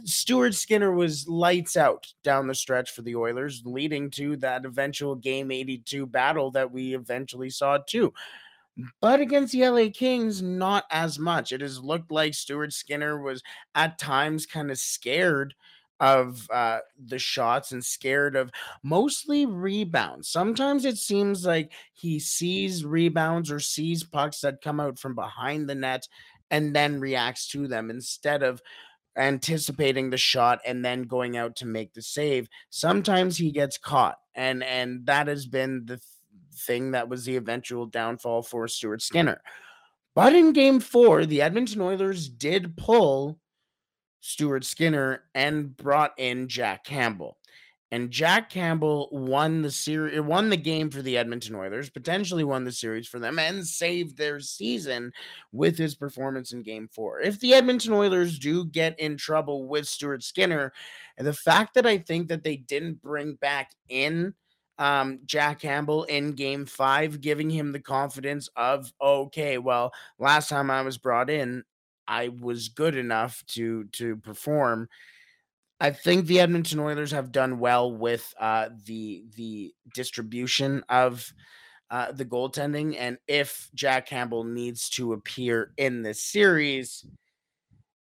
Stuart 0.03 0.55
Skinner 0.55 0.91
was 0.91 1.27
lights 1.27 1.77
out 1.77 2.11
down 2.23 2.47
the 2.47 2.55
stretch 2.55 2.91
for 2.91 3.01
the 3.01 3.15
Oilers, 3.15 3.61
leading 3.65 4.09
to 4.11 4.35
that 4.37 4.65
eventual 4.65 5.15
game 5.15 5.51
82 5.51 6.05
battle 6.05 6.51
that 6.51 6.71
we 6.71 6.95
eventually 6.95 7.49
saw 7.49 7.77
too. 7.77 8.13
But 8.99 9.21
against 9.21 9.53
the 9.53 9.69
LA 9.69 9.87
Kings, 9.93 10.41
not 10.41 10.83
as 10.91 11.17
much. 11.17 11.53
It 11.53 11.61
has 11.61 11.79
looked 11.79 12.11
like 12.11 12.33
Stuart 12.33 12.73
Skinner 12.73 13.21
was 13.21 13.41
at 13.73 13.97
times 13.97 14.45
kind 14.45 14.69
of 14.69 14.77
scared 14.77 15.53
of 15.99 16.47
uh, 16.51 16.79
the 17.05 17.19
shots 17.19 17.71
and 17.71 17.83
scared 17.83 18.35
of 18.35 18.51
mostly 18.83 19.45
rebounds. 19.45 20.29
Sometimes 20.29 20.85
it 20.85 20.97
seems 20.97 21.45
like 21.45 21.71
he 21.93 22.19
sees 22.19 22.83
rebounds 22.83 23.51
or 23.51 23.59
sees 23.59 24.03
pucks 24.03 24.41
that 24.41 24.61
come 24.61 24.79
out 24.79 24.99
from 24.99 25.15
behind 25.15 25.69
the 25.69 25.75
net 25.75 26.07
and 26.51 26.75
then 26.75 26.99
reacts 26.99 27.47
to 27.49 27.67
them 27.67 27.89
instead 27.89 28.43
of 28.43 28.61
anticipating 29.17 30.09
the 30.09 30.17
shot 30.17 30.59
and 30.65 30.83
then 30.83 31.03
going 31.03 31.37
out 31.37 31.55
to 31.55 31.65
make 31.65 31.93
the 31.93 32.01
save 32.01 32.49
sometimes 32.69 33.37
he 33.37 33.49
gets 33.49 33.77
caught 33.77 34.17
and 34.35 34.61
and 34.61 35.05
that 35.05 35.27
has 35.27 35.47
been 35.47 35.85
the 35.85 35.95
th- 35.95 36.03
thing 36.53 36.91
that 36.91 37.07
was 37.07 37.23
the 37.23 37.37
eventual 37.37 37.85
downfall 37.85 38.41
for 38.41 38.67
Stuart 38.67 39.01
Skinner 39.01 39.41
but 40.15 40.35
in 40.35 40.51
game 40.51 40.81
4 40.81 41.25
the 41.25 41.41
Edmonton 41.41 41.79
Oilers 41.79 42.27
did 42.27 42.75
pull 42.75 43.39
Stuart 44.25 44.65
Skinner 44.65 45.23
and 45.33 45.75
brought 45.75 46.13
in 46.17 46.47
Jack 46.47 46.83
Campbell 46.83 47.37
and 47.91 48.11
Jack 48.11 48.49
Campbell 48.49 49.07
won 49.11 49.61
the 49.61 49.71
series, 49.71 50.19
won 50.19 50.49
the 50.49 50.57
game 50.57 50.89
for 50.89 51.01
the 51.01 51.17
Edmonton 51.17 51.55
Oilers, 51.55 51.89
potentially 51.89 52.43
won 52.43 52.63
the 52.63 52.71
series 52.71 53.07
for 53.07 53.19
them, 53.19 53.37
and 53.37 53.65
saved 53.65 54.17
their 54.17 54.39
season 54.39 55.13
with 55.51 55.77
his 55.77 55.95
performance 55.95 56.51
in 56.51 56.63
Game 56.63 56.89
Four. 56.91 57.21
If 57.21 57.39
the 57.39 57.53
Edmonton 57.53 57.93
Oilers 57.93 58.39
do 58.39 58.65
get 58.65 58.99
in 58.99 59.17
trouble 59.17 59.67
with 59.67 59.87
Stuart 59.87 60.23
Skinner, 60.23 60.73
and 61.17 61.27
the 61.27 61.33
fact 61.33 61.75
that 61.75 61.85
I 61.85 61.99
think 61.99 62.27
that 62.27 62.43
they 62.43 62.57
didn't 62.57 63.01
bring 63.01 63.35
back 63.35 63.71
in 63.87 64.33
um, 64.79 65.19
Jack 65.25 65.61
Campbell 65.61 66.03
in 66.05 66.31
Game 66.31 66.65
Five, 66.65 67.21
giving 67.21 67.49
him 67.49 67.71
the 67.71 67.79
confidence 67.79 68.49
of 68.55 68.91
okay, 68.99 69.59
well, 69.59 69.93
last 70.17 70.49
time 70.49 70.71
I 70.71 70.81
was 70.81 70.97
brought 70.97 71.29
in, 71.29 71.63
I 72.07 72.29
was 72.29 72.69
good 72.69 72.95
enough 72.95 73.43
to 73.49 73.85
to 73.93 74.17
perform. 74.17 74.89
I 75.79 75.91
think 75.91 76.25
the 76.25 76.39
Edmonton 76.39 76.79
Oilers 76.79 77.11
have 77.11 77.31
done 77.31 77.59
well 77.59 77.91
with 77.91 78.33
uh, 78.39 78.69
the 78.85 79.25
the 79.35 79.73
distribution 79.93 80.83
of 80.89 81.31
uh, 81.91 82.11
the 82.11 82.25
goaltending, 82.25 82.95
and 82.97 83.17
if 83.27 83.69
Jack 83.73 84.07
Campbell 84.07 84.43
needs 84.43 84.89
to 84.91 85.13
appear 85.13 85.73
in 85.77 86.01
this 86.01 86.23
series, 86.23 87.05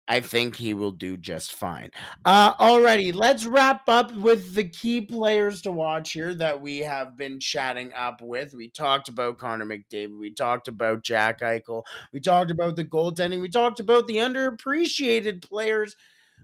I 0.08 0.20
think 0.20 0.56
he 0.56 0.74
will 0.74 0.92
do 0.92 1.18
just 1.18 1.54
fine. 1.54 1.90
Uh, 2.26 2.54
alrighty, 2.56 3.14
let's 3.14 3.46
wrap 3.46 3.90
up 3.90 4.14
with 4.16 4.54
the 4.54 4.66
key 4.66 5.02
players 5.02 5.62
to 5.64 5.72
watch 5.72 6.12
here 6.12 6.36
that 6.36 6.62
we 6.62 6.80
have 6.80 7.18
been 7.18 7.40
chatting 7.40 7.92
up 7.94 8.22
with. 8.22 8.54
We 8.54 8.70
talked 8.70 9.10
about 9.10 9.40
Connor 9.40 9.66
McDavid. 9.66 10.20
We 10.20 10.32
talked 10.32 10.68
about 10.68 11.04
Jack 11.04 11.42
Eichel. 11.42 11.84
We 12.14 12.20
talked 12.20 12.52
about 12.52 12.76
the 12.76 12.86
goaltending. 12.86 13.42
We 13.42 13.50
talked 13.50 13.80
about 13.80 14.06
the 14.08 14.18
underappreciated 14.18 15.42
players 15.42 15.96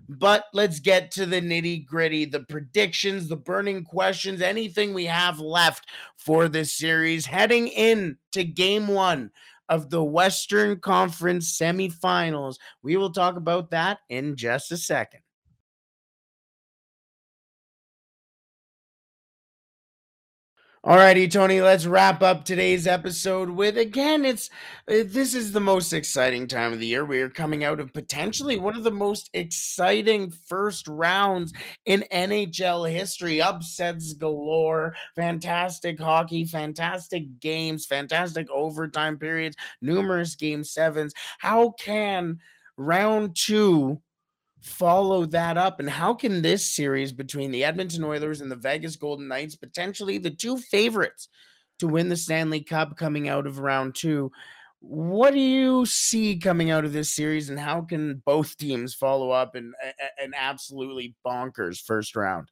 but 0.09 0.45
let's 0.53 0.79
get 0.79 1.11
to 1.11 1.25
the 1.25 1.41
nitty 1.41 1.85
gritty, 1.85 2.25
the 2.25 2.41
predictions, 2.41 3.29
the 3.29 3.37
burning 3.37 3.83
questions, 3.83 4.41
anything 4.41 4.93
we 4.93 5.05
have 5.05 5.39
left 5.39 5.87
for 6.17 6.49
this 6.49 6.73
series 6.73 7.25
heading 7.25 7.67
in 7.67 8.17
to 8.33 8.43
game 8.43 8.87
one 8.87 9.31
of 9.71 9.89
the 9.89 10.03
Western 10.03 10.79
Conference 10.79 11.57
semifinals. 11.57 12.57
We 12.83 12.97
will 12.97 13.11
talk 13.11 13.37
about 13.37 13.71
that 13.71 13.99
in 14.09 14.35
just 14.35 14.71
a 14.71 14.77
second. 14.77 15.21
Alrighty, 20.83 21.29
Tony, 21.29 21.61
let's 21.61 21.85
wrap 21.85 22.23
up 22.23 22.43
today's 22.43 22.87
episode 22.87 23.51
with 23.51 23.77
again, 23.77 24.25
it's 24.25 24.49
uh, 24.87 25.05
this 25.05 25.35
is 25.35 25.51
the 25.51 25.59
most 25.59 25.93
exciting 25.93 26.47
time 26.47 26.73
of 26.73 26.79
the 26.79 26.87
year. 26.87 27.05
We 27.05 27.21
are 27.21 27.29
coming 27.29 27.63
out 27.63 27.79
of 27.79 27.93
potentially 27.93 28.57
one 28.57 28.75
of 28.75 28.83
the 28.83 28.89
most 28.89 29.29
exciting 29.35 30.31
first 30.31 30.87
rounds 30.87 31.53
in 31.85 32.03
NHL 32.11 32.91
history. 32.91 33.43
Upsets 33.43 34.13
galore, 34.13 34.95
fantastic 35.15 35.99
hockey, 35.99 36.45
fantastic 36.45 37.39
games, 37.39 37.85
fantastic 37.85 38.49
overtime 38.49 39.19
periods, 39.19 39.57
numerous 39.83 40.33
game 40.33 40.63
sevens. 40.63 41.13
How 41.37 41.75
can 41.77 42.39
round 42.75 43.35
two 43.35 44.01
follow 44.61 45.25
that 45.25 45.57
up? 45.57 45.79
And 45.79 45.89
how 45.89 46.13
can 46.13 46.41
this 46.41 46.65
series 46.65 47.11
between 47.11 47.51
the 47.51 47.63
Edmonton 47.63 48.03
Oilers 48.03 48.41
and 48.41 48.51
the 48.51 48.55
Vegas 48.55 48.95
Golden 48.95 49.27
Knights, 49.27 49.55
potentially 49.55 50.17
the 50.17 50.31
two 50.31 50.57
favorites 50.57 51.27
to 51.79 51.87
win 51.87 52.09
the 52.09 52.15
Stanley 52.15 52.61
Cup 52.61 52.95
coming 52.95 53.27
out 53.27 53.47
of 53.47 53.59
round 53.59 53.95
two, 53.95 54.31
what 54.79 55.33
do 55.33 55.39
you 55.39 55.85
see 55.85 56.37
coming 56.37 56.71
out 56.71 56.85
of 56.85 56.93
this 56.93 57.13
series, 57.13 57.49
and 57.49 57.59
how 57.59 57.81
can 57.81 58.21
both 58.25 58.57
teams 58.57 58.95
follow 58.95 59.29
up 59.29 59.55
in 59.55 59.73
an 60.19 60.33
absolutely 60.35 61.15
bonkers 61.25 61.79
first 61.79 62.15
round? 62.15 62.49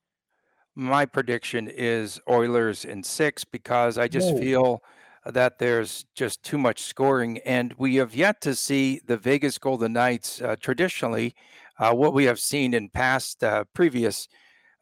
My 0.76 1.08
prediction 1.08 1.68
is 1.68 2.22
Oilers 2.30 2.86
in 2.86 3.04
six 3.04 3.44
because 3.44 3.98
I 3.98 4.08
just 4.08 4.32
Whoa. 4.34 4.40
feel 4.40 4.84
that 5.26 5.58
there's 5.58 6.06
just 6.14 6.44
too 6.44 6.60
much 6.60 6.84
scoring, 6.84 7.40
and 7.40 7.74
we 7.80 7.96
have 7.96 8.16
yet 8.16 8.42
to 8.42 8.54
see 8.54 9.02
the 9.06 9.18
Vegas 9.18 9.58
Golden 9.58 9.94
Knights 9.94 10.40
uh, 10.40 10.56
traditionally 10.60 11.34
uh, 11.80 11.94
what 11.94 12.14
we 12.14 12.26
have 12.26 12.40
seen 12.40 12.74
in 12.74 12.90
past 12.90 13.44
uh, 13.44 13.64
previous 13.74 14.28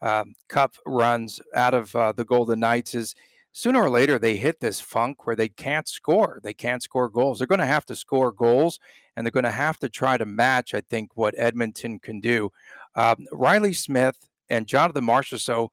um, 0.02 0.34
cup 0.50 0.76
runs 0.86 1.40
out 1.56 1.74
of 1.74 1.96
uh, 1.96 2.12
the 2.12 2.26
Golden 2.26 2.60
Knights 2.60 2.96
is 2.96 3.16
sooner 3.52 3.82
or 3.82 3.90
later 3.90 4.20
they 4.20 4.38
hit 4.38 4.60
this 4.60 4.80
funk 4.80 5.26
where 5.26 5.36
they 5.36 5.50
can't 5.50 5.88
score. 5.88 6.40
They 6.44 6.54
can't 6.54 6.84
score 6.84 7.10
goals. 7.10 7.40
They're 7.40 7.48
going 7.48 7.60
to 7.60 7.66
have 7.66 7.86
to 7.88 7.96
score 7.96 8.32
goals, 8.32 8.80
and 9.16 9.26
they're 9.26 9.32
going 9.32 9.44
to 9.44 9.52
have 9.52 9.80
to 9.80 9.90
try 9.90 10.18
to 10.18 10.26
match, 10.26 10.74
I 10.74 10.82
think, 10.82 11.12
what 11.16 11.34
Edmonton 11.38 12.00
can 12.00 12.20
do. 12.20 12.52
Um, 12.96 13.26
Reilly 13.32 13.74
Smith 13.74 14.18
and 14.50 14.68
Jonathan 14.68 15.06
Marchessault 15.06 15.70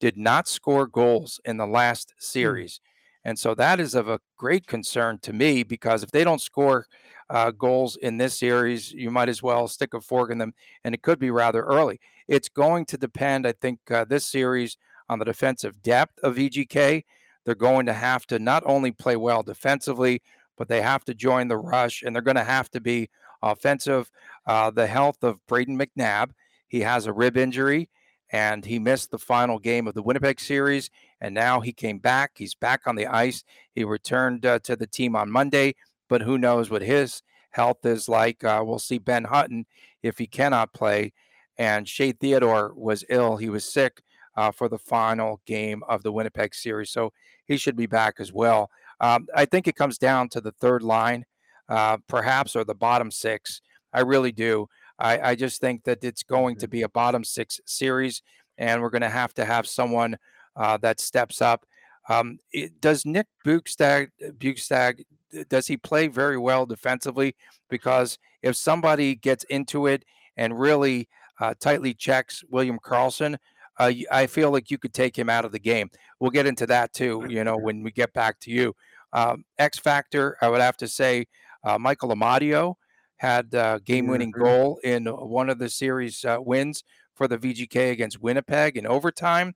did 0.00 0.16
not 0.16 0.48
score 0.48 0.86
goals 0.86 1.40
in 1.44 1.56
the 1.56 1.66
last 1.66 2.12
hmm. 2.16 2.22
series. 2.22 2.80
And 3.24 3.38
so 3.38 3.54
that 3.56 3.78
is 3.80 3.94
of 3.94 4.08
a 4.08 4.20
great 4.36 4.66
concern 4.66 5.18
to 5.22 5.32
me 5.32 5.62
because 5.62 6.02
if 6.02 6.10
they 6.10 6.24
don't 6.24 6.40
score 6.40 6.86
uh, 7.30 7.50
goals 7.50 7.96
in 7.96 8.16
this 8.16 8.38
series, 8.38 8.92
you 8.92 9.10
might 9.10 9.28
as 9.28 9.42
well 9.42 9.68
stick 9.68 9.94
a 9.94 10.00
fork 10.00 10.30
in 10.30 10.38
them, 10.38 10.54
and 10.84 10.94
it 10.94 11.02
could 11.02 11.18
be 11.18 11.30
rather 11.30 11.62
early. 11.62 12.00
It's 12.26 12.48
going 12.48 12.86
to 12.86 12.98
depend, 12.98 13.46
I 13.46 13.52
think, 13.52 13.80
uh, 13.90 14.04
this 14.04 14.24
series 14.24 14.76
on 15.08 15.18
the 15.18 15.24
defensive 15.24 15.82
depth 15.82 16.18
of 16.22 16.36
VGK. 16.36 17.04
They're 17.44 17.54
going 17.54 17.86
to 17.86 17.92
have 17.92 18.26
to 18.26 18.38
not 18.38 18.62
only 18.66 18.92
play 18.92 19.16
well 19.16 19.42
defensively, 19.42 20.22
but 20.56 20.68
they 20.68 20.82
have 20.82 21.04
to 21.04 21.14
join 21.14 21.48
the 21.48 21.56
rush, 21.56 22.02
and 22.02 22.14
they're 22.14 22.22
going 22.22 22.36
to 22.36 22.44
have 22.44 22.70
to 22.70 22.80
be 22.80 23.08
offensive. 23.42 24.10
Uh, 24.46 24.70
the 24.70 24.86
health 24.86 25.22
of 25.22 25.38
Brayden 25.46 25.80
McNabb, 25.80 26.30
he 26.66 26.80
has 26.80 27.06
a 27.06 27.12
rib 27.12 27.36
injury, 27.36 27.88
and 28.30 28.64
he 28.64 28.78
missed 28.78 29.10
the 29.10 29.18
final 29.18 29.58
game 29.58 29.86
of 29.86 29.94
the 29.94 30.02
Winnipeg 30.02 30.40
series, 30.40 30.90
and 31.20 31.34
now 31.34 31.60
he 31.60 31.72
came 31.72 31.98
back. 31.98 32.32
He's 32.36 32.54
back 32.54 32.82
on 32.86 32.96
the 32.96 33.06
ice. 33.06 33.44
He 33.72 33.84
returned 33.84 34.44
uh, 34.44 34.58
to 34.60 34.76
the 34.76 34.86
team 34.86 35.16
on 35.16 35.30
Monday 35.30 35.74
but 36.08 36.22
who 36.22 36.38
knows 36.38 36.70
what 36.70 36.82
his 36.82 37.22
health 37.50 37.84
is 37.84 38.08
like. 38.08 38.44
Uh, 38.44 38.62
we'll 38.64 38.78
see 38.78 38.98
Ben 38.98 39.24
Hutton 39.24 39.66
if 40.02 40.18
he 40.18 40.26
cannot 40.26 40.72
play. 40.72 41.12
And 41.56 41.88
Shea 41.88 42.12
Theodore 42.12 42.72
was 42.74 43.04
ill. 43.08 43.36
He 43.36 43.48
was 43.48 43.64
sick 43.64 44.02
uh, 44.36 44.52
for 44.52 44.68
the 44.68 44.78
final 44.78 45.40
game 45.46 45.82
of 45.88 46.02
the 46.02 46.12
Winnipeg 46.12 46.54
series. 46.54 46.90
So 46.90 47.12
he 47.46 47.56
should 47.56 47.76
be 47.76 47.86
back 47.86 48.14
as 48.18 48.32
well. 48.32 48.70
Um, 49.00 49.26
I 49.34 49.44
think 49.44 49.66
it 49.66 49.76
comes 49.76 49.98
down 49.98 50.28
to 50.30 50.40
the 50.40 50.52
third 50.52 50.82
line, 50.82 51.24
uh, 51.68 51.98
perhaps, 52.08 52.54
or 52.54 52.64
the 52.64 52.74
bottom 52.74 53.10
six. 53.10 53.60
I 53.92 54.00
really 54.00 54.32
do. 54.32 54.68
I, 54.98 55.30
I 55.30 55.34
just 55.34 55.60
think 55.60 55.84
that 55.84 56.04
it's 56.04 56.22
going 56.22 56.56
to 56.56 56.68
be 56.68 56.82
a 56.82 56.88
bottom 56.88 57.24
six 57.24 57.60
series, 57.64 58.22
and 58.56 58.82
we're 58.82 58.90
going 58.90 59.02
to 59.02 59.08
have 59.08 59.34
to 59.34 59.44
have 59.44 59.66
someone 59.66 60.18
uh, 60.56 60.76
that 60.78 61.00
steps 61.00 61.40
up. 61.40 61.64
Um, 62.08 62.38
it, 62.52 62.80
does 62.80 63.04
Nick 63.04 63.26
Bjugstad, 63.46 64.08
Bjugstad 64.38 65.04
does 65.48 65.66
he 65.66 65.76
play 65.76 66.08
very 66.08 66.38
well 66.38 66.66
defensively? 66.66 67.34
Because 67.68 68.18
if 68.42 68.56
somebody 68.56 69.14
gets 69.14 69.44
into 69.44 69.86
it 69.86 70.04
and 70.36 70.58
really 70.58 71.08
uh, 71.40 71.54
tightly 71.60 71.94
checks 71.94 72.42
William 72.50 72.78
Karlsson, 72.78 73.36
uh, 73.78 73.92
I 74.10 74.26
feel 74.26 74.50
like 74.50 74.70
you 74.70 74.78
could 74.78 74.94
take 74.94 75.16
him 75.16 75.30
out 75.30 75.44
of 75.44 75.52
the 75.52 75.58
game. 75.58 75.90
We'll 76.18 76.30
get 76.30 76.46
into 76.46 76.66
that 76.66 76.92
too, 76.92 77.24
you 77.28 77.44
know, 77.44 77.56
when 77.56 77.82
we 77.82 77.92
get 77.92 78.12
back 78.12 78.40
to 78.40 78.50
you. 78.50 78.74
Um, 79.12 79.44
X 79.58 79.78
factor, 79.78 80.36
I 80.42 80.48
would 80.48 80.60
have 80.60 80.76
to 80.78 80.88
say, 80.88 81.26
uh, 81.64 81.78
Michael 81.78 82.10
Amadio 82.10 82.74
had 83.16 83.52
a 83.54 83.80
game-winning 83.84 84.32
mm-hmm. 84.32 84.42
goal 84.42 84.80
in 84.84 85.06
one 85.06 85.50
of 85.50 85.58
the 85.58 85.68
series 85.68 86.24
uh, 86.24 86.38
wins 86.40 86.84
for 87.14 87.26
the 87.26 87.38
VGK 87.38 87.90
against 87.90 88.20
Winnipeg 88.20 88.76
in 88.76 88.86
overtime. 88.86 89.54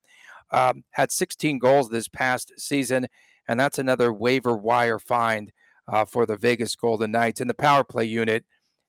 Um, 0.52 0.84
had 0.90 1.10
16 1.10 1.58
goals 1.58 1.88
this 1.88 2.08
past 2.08 2.52
season, 2.58 3.08
and 3.48 3.58
that's 3.58 3.78
another 3.78 4.12
waiver 4.12 4.56
wire 4.56 4.98
find 4.98 5.52
uh, 5.88 6.04
for 6.04 6.26
the 6.26 6.36
Vegas 6.36 6.76
Golden 6.76 7.10
Knights. 7.10 7.40
In 7.40 7.48
the 7.48 7.54
power 7.54 7.84
play 7.84 8.04
unit, 8.04 8.44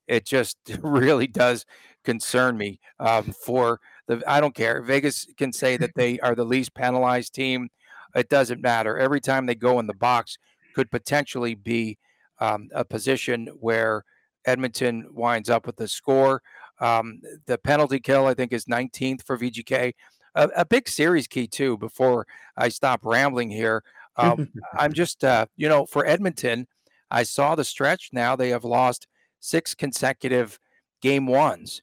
it 0.08 0.26
just 0.26 0.58
really 0.80 1.28
does 1.28 1.66
concern 2.04 2.58
me. 2.58 2.80
Um, 3.00 3.34
for 3.46 3.80
the, 4.08 4.22
I 4.28 4.42
don't 4.42 4.56
care. 4.56 4.82
Vegas 4.82 5.26
can 5.38 5.54
say 5.54 5.78
that 5.78 5.96
they 5.96 6.20
are 6.20 6.36
the 6.36 6.46
least 6.46 6.74
penalized 6.76 7.34
team. 7.34 7.70
It 8.16 8.30
doesn't 8.30 8.62
matter. 8.62 8.98
Every 8.98 9.22
time 9.22 9.46
they 9.46 9.56
go 9.56 9.80
in 9.80 9.88
the 9.88 9.94
box, 9.94 10.38
could 10.74 10.92
potentially 10.92 11.56
be 11.56 11.98
um, 12.40 12.70
a 12.74 12.84
position 12.84 13.48
where 13.60 14.04
Edmonton 14.46 15.08
winds 15.12 15.50
up 15.50 15.66
with 15.66 15.78
the 15.78 15.88
score. 15.88 16.42
Um, 16.80 17.22
the 17.46 17.58
penalty 17.58 18.00
kill, 18.00 18.26
I 18.26 18.34
think, 18.34 18.52
is 18.52 18.66
19th 18.66 19.24
for 19.24 19.38
VGK. 19.38 19.94
A, 20.36 20.50
a, 20.58 20.66
big 20.66 20.88
series 20.88 21.28
key 21.28 21.48
too. 21.48 21.78
Before 21.78 22.26
I 22.58 22.70
stop 22.70 23.06
rambling 23.06 23.50
here, 23.50 23.84
um, 24.18 24.50
I'm 24.78 24.94
just, 24.94 25.24
uh, 25.24 25.46
you 25.56 25.70
know, 25.70 25.86
for 25.86 26.06
Edmonton, 26.06 26.68
I 27.12 27.24
saw 27.24 27.56
the 27.56 27.64
stretch. 27.64 28.10
Now 28.12 28.36
they 28.36 28.50
have 28.50 28.64
lost 28.64 29.08
six 29.40 29.76
consecutive 29.76 30.60
game 31.02 31.28
ones, 31.28 31.82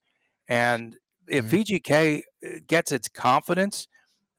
and 0.48 0.96
if 1.28 1.46
mm-hmm. 1.46 1.56
VGK 1.56 2.22
uh, 2.44 2.48
gets 2.66 2.92
its 2.92 3.08
confidence, 3.08 3.86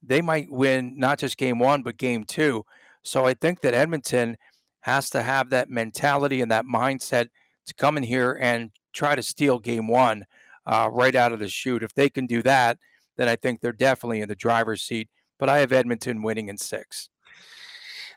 they 0.04 0.22
might 0.22 0.52
win 0.52 0.94
not 0.98 1.20
just 1.20 1.38
game 1.38 1.60
one 1.60 1.84
but 1.84 1.98
game 1.98 2.24
two. 2.24 2.66
So 3.04 3.26
I 3.26 3.34
think 3.34 3.62
that 3.62 3.74
Edmonton 3.74 4.38
has 4.82 5.10
to 5.12 5.22
have 5.22 5.50
that 5.52 5.70
mentality 5.70 6.42
and 6.42 6.52
that 6.52 6.66
mindset 6.66 7.30
to 7.68 7.74
come 7.74 7.98
in 7.98 8.04
here 8.04 8.38
and 8.42 8.72
try 8.94 9.16
to 9.16 9.24
steal 9.24 9.60
game 9.60 9.88
one 9.88 10.26
uh, 10.66 10.90
right 10.92 11.16
out 11.16 11.32
of 11.32 11.40
the 11.40 11.48
chute. 11.48 11.84
If 11.84 11.94
they 11.94 12.10
can 12.10 12.26
do 12.26 12.42
that, 12.44 12.78
then 13.18 13.28
I 13.28 13.36
think 13.36 13.62
they're 13.62 13.72
definitely 13.72 14.22
in 14.22 14.30
the 14.30 14.36
driver's 14.36 14.82
seat. 14.82 15.10
But 15.40 15.50
I 15.50 15.60
have 15.60 15.72
Edmonton 15.72 16.22
winning 16.22 16.50
in 16.50 16.58
six. 16.58 17.10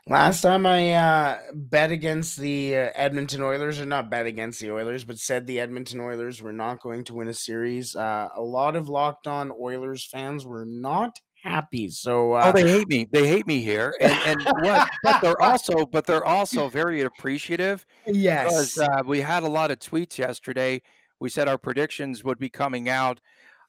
Last 0.07 0.41
time 0.41 0.67
I 0.67 0.93
uh, 0.93 1.39
bet 1.51 1.89
against 1.89 2.37
the 2.37 2.77
uh, 2.77 2.89
Edmonton 2.93 3.41
Oilers, 3.41 3.81
or 3.81 3.87
not 3.87 4.11
bet 4.11 4.27
against 4.27 4.59
the 4.59 4.71
Oilers, 4.71 5.03
but 5.03 5.17
said 5.17 5.47
the 5.47 5.59
Edmonton 5.59 5.99
Oilers 5.99 6.43
were 6.43 6.53
not 6.53 6.79
going 6.79 7.03
to 7.05 7.15
win 7.15 7.27
a 7.27 7.33
series, 7.33 7.95
uh, 7.95 8.29
a 8.35 8.41
lot 8.41 8.75
of 8.75 8.87
locked 8.87 9.25
on 9.25 9.51
Oilers 9.59 10.05
fans 10.05 10.45
were 10.45 10.63
not 10.63 11.19
happy. 11.41 11.89
So 11.89 12.33
uh, 12.33 12.43
oh, 12.45 12.51
they 12.51 12.69
hate 12.69 12.87
me. 12.87 13.07
They 13.11 13.27
hate 13.27 13.47
me 13.47 13.61
here, 13.61 13.95
and 13.99 14.13
and 14.25 14.43
what? 14.61 14.87
but 15.01 15.21
they're 15.21 15.41
also 15.41 15.87
but 15.87 16.05
they're 16.05 16.25
also 16.25 16.69
very 16.69 17.01
appreciative. 17.01 17.85
Yes, 18.05 18.45
because 18.45 18.77
uh, 18.77 19.01
we 19.03 19.21
had 19.21 19.41
a 19.41 19.47
lot 19.47 19.71
of 19.71 19.79
tweets 19.79 20.19
yesterday. 20.19 20.83
We 21.19 21.29
said 21.29 21.47
our 21.47 21.57
predictions 21.57 22.23
would 22.23 22.37
be 22.37 22.49
coming 22.49 22.87
out 22.89 23.19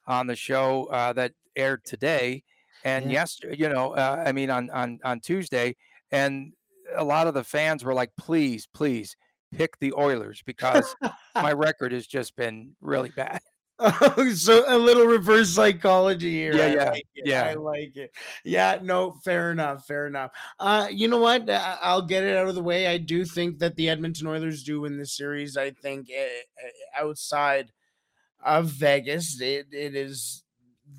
on 0.06 0.26
the 0.26 0.36
show 0.36 0.84
uh, 0.86 1.12
that 1.14 1.32
aired 1.54 1.84
today, 1.84 2.42
and 2.84 3.06
yeah. 3.06 3.20
yes, 3.20 3.38
you 3.52 3.68
know, 3.68 3.92
uh, 3.92 4.22
I 4.26 4.32
mean 4.32 4.50
on 4.50 4.70
on 4.70 4.98
on 5.04 5.20
Tuesday, 5.20 5.76
and 6.10 6.52
a 6.96 7.04
lot 7.04 7.26
of 7.26 7.34
the 7.34 7.44
fans 7.44 7.84
were 7.84 7.94
like, 7.94 8.10
"Please, 8.16 8.66
please." 8.72 9.16
Pick 9.54 9.78
the 9.78 9.94
Oilers 9.96 10.42
because 10.44 10.96
my 11.36 11.52
record 11.52 11.92
has 11.92 12.06
just 12.06 12.34
been 12.34 12.74
really 12.80 13.10
bad. 13.10 13.40
Oh, 13.78 14.32
so 14.34 14.64
a 14.66 14.78
little 14.78 15.04
reverse 15.04 15.50
psychology 15.50 16.30
here. 16.30 16.54
Yeah, 16.54 16.66
yeah, 16.68 16.90
like 16.90 17.06
yeah. 17.14 17.42
I 17.44 17.54
like 17.54 17.96
it. 17.96 18.10
Yeah, 18.42 18.78
no, 18.82 19.12
fair 19.22 19.50
enough, 19.50 19.86
fair 19.86 20.06
enough. 20.06 20.30
Uh, 20.58 20.88
you 20.90 21.08
know 21.08 21.18
what? 21.18 21.48
I'll 21.50 22.02
get 22.02 22.24
it 22.24 22.36
out 22.36 22.48
of 22.48 22.54
the 22.54 22.62
way. 22.62 22.86
I 22.86 22.96
do 22.96 23.24
think 23.24 23.58
that 23.58 23.76
the 23.76 23.90
Edmonton 23.90 24.26
Oilers 24.28 24.62
do 24.62 24.80
win 24.80 24.96
this 24.96 25.14
series. 25.14 25.58
I 25.58 25.72
think 25.72 26.08
uh, 26.10 27.02
outside 27.04 27.70
of 28.46 28.66
Vegas, 28.66 29.40
it, 29.40 29.66
it 29.72 29.94
is 29.94 30.44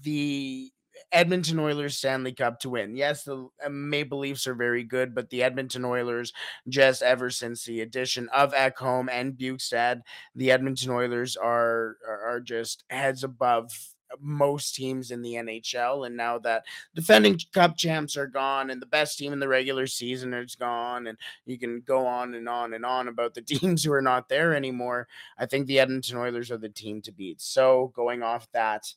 the 0.03 0.69
Edmonton 1.11 1.59
Oilers 1.59 1.97
Stanley 1.97 2.33
Cup 2.33 2.59
to 2.59 2.69
win. 2.69 2.95
Yes, 2.95 3.23
the 3.23 3.47
uh, 3.65 3.69
Maple 3.69 4.19
Leafs 4.19 4.45
are 4.45 4.53
very 4.53 4.83
good, 4.83 5.15
but 5.15 5.29
the 5.29 5.43
Edmonton 5.43 5.85
Oilers, 5.85 6.33
just 6.67 7.01
ever 7.01 7.29
since 7.29 7.63
the 7.63 7.81
addition 7.81 8.27
of 8.29 8.53
Ekholm 8.53 9.07
and 9.09 9.33
Bjugstad, 9.33 10.01
the 10.35 10.51
Edmonton 10.51 10.91
Oilers 10.91 11.37
are, 11.37 11.95
are 12.07 12.41
just 12.41 12.83
heads 12.89 13.23
above 13.23 13.71
most 14.19 14.75
teams 14.75 15.11
in 15.11 15.21
the 15.21 15.33
NHL. 15.33 16.05
And 16.05 16.15
now 16.17 16.39
that 16.39 16.65
defending 16.95 17.39
cup 17.53 17.77
champs 17.77 18.17
are 18.17 18.27
gone 18.27 18.69
and 18.69 18.81
the 18.81 18.85
best 18.85 19.17
team 19.17 19.33
in 19.33 19.39
the 19.39 19.47
regular 19.47 19.87
season 19.87 20.33
is 20.33 20.55
gone, 20.55 21.07
and 21.07 21.17
you 21.45 21.57
can 21.57 21.81
go 21.81 22.05
on 22.05 22.33
and 22.33 22.47
on 22.47 22.73
and 22.73 22.85
on 22.85 23.07
about 23.07 23.33
the 23.33 23.41
teams 23.43 23.83
who 23.83 23.93
are 23.93 24.01
not 24.01 24.29
there 24.29 24.55
anymore, 24.55 25.07
I 25.37 25.45
think 25.45 25.67
the 25.67 25.79
Edmonton 25.79 26.17
Oilers 26.17 26.51
are 26.51 26.57
the 26.57 26.69
team 26.69 27.01
to 27.03 27.11
beat. 27.11 27.41
So 27.41 27.91
going 27.95 28.23
off 28.23 28.47
that, 28.53 28.93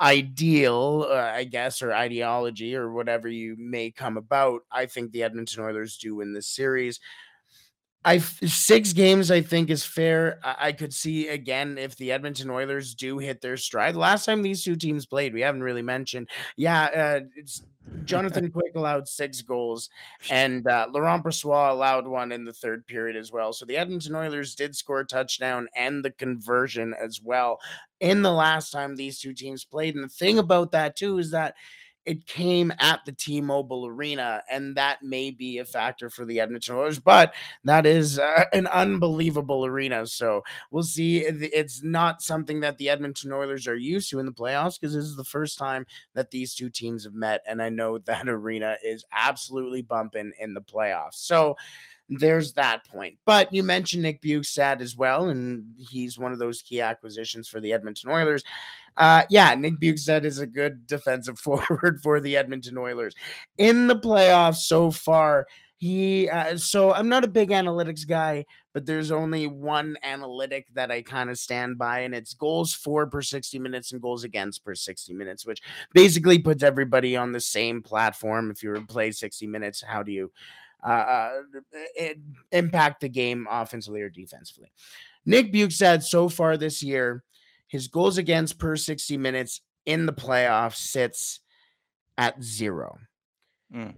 ideal, 0.00 1.06
uh, 1.10 1.32
I 1.34 1.44
guess, 1.44 1.82
or 1.82 1.92
ideology, 1.92 2.76
or 2.76 2.92
whatever 2.92 3.28
you 3.28 3.56
may 3.58 3.90
come 3.90 4.16
about, 4.16 4.62
I 4.70 4.86
think 4.86 5.10
the 5.10 5.24
Edmonton 5.24 5.64
Oilers 5.64 5.98
do 5.98 6.16
win 6.16 6.32
this 6.32 6.46
series. 6.46 7.00
I 8.04 8.18
six 8.18 8.92
games 8.92 9.30
I 9.30 9.40
think 9.42 9.70
is 9.70 9.84
fair. 9.84 10.38
I, 10.42 10.56
I 10.68 10.72
could 10.72 10.94
see 10.94 11.28
again 11.28 11.78
if 11.78 11.96
the 11.96 12.12
Edmonton 12.12 12.50
Oilers 12.50 12.94
do 12.94 13.18
hit 13.18 13.40
their 13.40 13.56
stride. 13.56 13.96
Last 13.96 14.24
time 14.24 14.42
these 14.42 14.62
two 14.62 14.76
teams 14.76 15.06
played, 15.06 15.34
we 15.34 15.40
haven't 15.40 15.62
really 15.62 15.82
mentioned. 15.82 16.28
Yeah, 16.56 16.84
uh, 16.84 17.20
it's 17.36 17.62
Jonathan 18.04 18.50
Quick 18.52 18.72
allowed 18.76 19.08
six 19.08 19.42
goals, 19.42 19.90
and 20.30 20.66
uh, 20.66 20.86
Laurent 20.92 21.24
Brossoit 21.24 21.70
allowed 21.70 22.06
one 22.06 22.32
in 22.32 22.44
the 22.44 22.52
third 22.52 22.86
period 22.86 23.16
as 23.16 23.32
well. 23.32 23.52
So 23.52 23.66
the 23.66 23.76
Edmonton 23.76 24.14
Oilers 24.14 24.54
did 24.54 24.76
score 24.76 25.00
a 25.00 25.06
touchdown 25.06 25.68
and 25.74 26.04
the 26.04 26.12
conversion 26.12 26.94
as 26.94 27.20
well 27.22 27.58
in 28.00 28.22
the 28.22 28.32
last 28.32 28.70
time 28.70 28.94
these 28.94 29.18
two 29.18 29.34
teams 29.34 29.64
played. 29.64 29.96
And 29.96 30.04
the 30.04 30.08
thing 30.08 30.38
about 30.38 30.72
that 30.72 30.96
too 30.96 31.18
is 31.18 31.32
that 31.32 31.54
it 32.04 32.26
came 32.26 32.72
at 32.78 33.04
the 33.04 33.12
T-Mobile 33.12 33.86
Arena, 33.86 34.42
and 34.50 34.76
that 34.76 35.02
may 35.02 35.30
be 35.30 35.58
a 35.58 35.64
factor 35.64 36.08
for 36.08 36.24
the 36.24 36.40
Edmonton 36.40 36.76
Oilers. 36.76 36.98
But 36.98 37.34
that 37.64 37.84
is 37.84 38.18
uh, 38.18 38.44
an 38.52 38.66
unbelievable 38.68 39.66
arena, 39.66 40.06
so 40.06 40.42
we'll 40.70 40.82
see. 40.82 41.18
It's 41.18 41.82
not 41.82 42.22
something 42.22 42.60
that 42.60 42.78
the 42.78 42.88
Edmonton 42.88 43.32
Oilers 43.32 43.66
are 43.68 43.76
used 43.76 44.10
to 44.10 44.20
in 44.20 44.26
the 44.26 44.32
playoffs 44.32 44.80
because 44.80 44.94
this 44.94 45.04
is 45.04 45.16
the 45.16 45.24
first 45.24 45.58
time 45.58 45.86
that 46.14 46.30
these 46.30 46.54
two 46.54 46.70
teams 46.70 47.04
have 47.04 47.14
met, 47.14 47.42
and 47.46 47.60
I 47.60 47.68
know 47.68 47.98
that 48.06 48.28
arena 48.28 48.76
is 48.84 49.04
absolutely 49.12 49.82
bumping 49.82 50.32
in 50.40 50.54
the 50.54 50.62
playoffs. 50.62 51.14
So 51.16 51.56
there's 52.08 52.54
that 52.54 52.86
point. 52.88 53.18
But 53.26 53.52
you 53.52 53.62
mentioned 53.62 54.02
Nick 54.02 54.22
Bjugstad 54.22 54.80
as 54.80 54.96
well, 54.96 55.28
and 55.28 55.64
he's 55.76 56.18
one 56.18 56.32
of 56.32 56.38
those 56.38 56.62
key 56.62 56.80
acquisitions 56.80 57.48
for 57.48 57.60
the 57.60 57.72
Edmonton 57.72 58.10
Oilers. 58.10 58.44
Uh, 58.98 59.22
yeah, 59.30 59.54
Nick 59.54 59.78
Bjugstad 59.78 60.24
is 60.24 60.40
a 60.40 60.46
good 60.46 60.86
defensive 60.86 61.38
forward 61.38 62.00
for 62.02 62.20
the 62.20 62.36
Edmonton 62.36 62.76
Oilers. 62.76 63.14
In 63.56 63.86
the 63.86 63.96
playoffs 63.96 64.56
so 64.56 64.90
far, 64.90 65.46
he 65.76 66.28
uh, 66.28 66.56
so 66.56 66.92
I'm 66.92 67.08
not 67.08 67.22
a 67.22 67.28
big 67.28 67.50
analytics 67.50 68.06
guy, 68.06 68.44
but 68.74 68.84
there's 68.84 69.12
only 69.12 69.46
one 69.46 69.96
analytic 70.02 70.66
that 70.74 70.90
I 70.90 71.02
kind 71.02 71.30
of 71.30 71.38
stand 71.38 71.78
by, 71.78 72.00
and 72.00 72.12
it's 72.12 72.34
goals 72.34 72.74
for 72.74 73.06
per 73.06 73.22
60 73.22 73.60
minutes 73.60 73.92
and 73.92 74.02
goals 74.02 74.24
against 74.24 74.64
per 74.64 74.74
60 74.74 75.14
minutes, 75.14 75.46
which 75.46 75.62
basically 75.94 76.40
puts 76.40 76.64
everybody 76.64 77.16
on 77.16 77.30
the 77.30 77.40
same 77.40 77.80
platform. 77.80 78.50
If 78.50 78.64
you 78.64 78.84
play 78.88 79.12
60 79.12 79.46
minutes, 79.46 79.80
how 79.80 80.02
do 80.02 80.10
you 80.10 80.32
uh, 80.84 80.88
uh 80.88 81.30
impact 82.50 83.00
the 83.00 83.08
game 83.08 83.46
offensively 83.48 84.02
or 84.02 84.10
defensively? 84.10 84.72
Nick 85.24 85.52
Bjugstad 85.52 86.02
so 86.02 86.28
far 86.28 86.56
this 86.56 86.82
year 86.82 87.22
his 87.68 87.88
goals 87.88 88.18
against 88.18 88.58
per 88.58 88.76
60 88.76 89.16
minutes 89.16 89.60
in 89.86 90.06
the 90.06 90.12
playoffs 90.12 90.76
sits 90.76 91.40
at 92.16 92.42
zero. 92.42 92.98
Mm. 93.74 93.94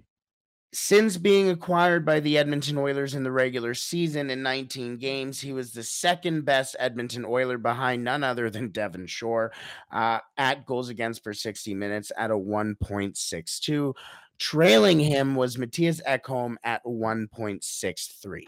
Since 0.72 1.16
being 1.16 1.50
acquired 1.50 2.04
by 2.04 2.20
the 2.20 2.38
Edmonton 2.38 2.78
Oilers 2.78 3.16
in 3.16 3.24
the 3.24 3.32
regular 3.32 3.74
season 3.74 4.30
in 4.30 4.40
19 4.44 4.98
games, 4.98 5.40
he 5.40 5.52
was 5.52 5.72
the 5.72 5.82
second 5.82 6.44
best 6.44 6.76
Edmonton 6.78 7.24
Oiler 7.24 7.58
behind 7.58 8.04
none 8.04 8.22
other 8.22 8.50
than 8.50 8.68
Devin 8.68 9.08
Shore 9.08 9.52
uh, 9.90 10.20
at 10.36 10.66
goals 10.66 10.88
against 10.88 11.24
per 11.24 11.32
60 11.32 11.74
minutes 11.74 12.12
at 12.16 12.30
a 12.30 12.34
1.62. 12.34 13.94
Trailing 14.38 15.00
him 15.00 15.34
was 15.34 15.56
Mattias 15.56 16.00
Ekholm 16.06 16.54
at 16.62 16.84
1.63. 16.84 18.44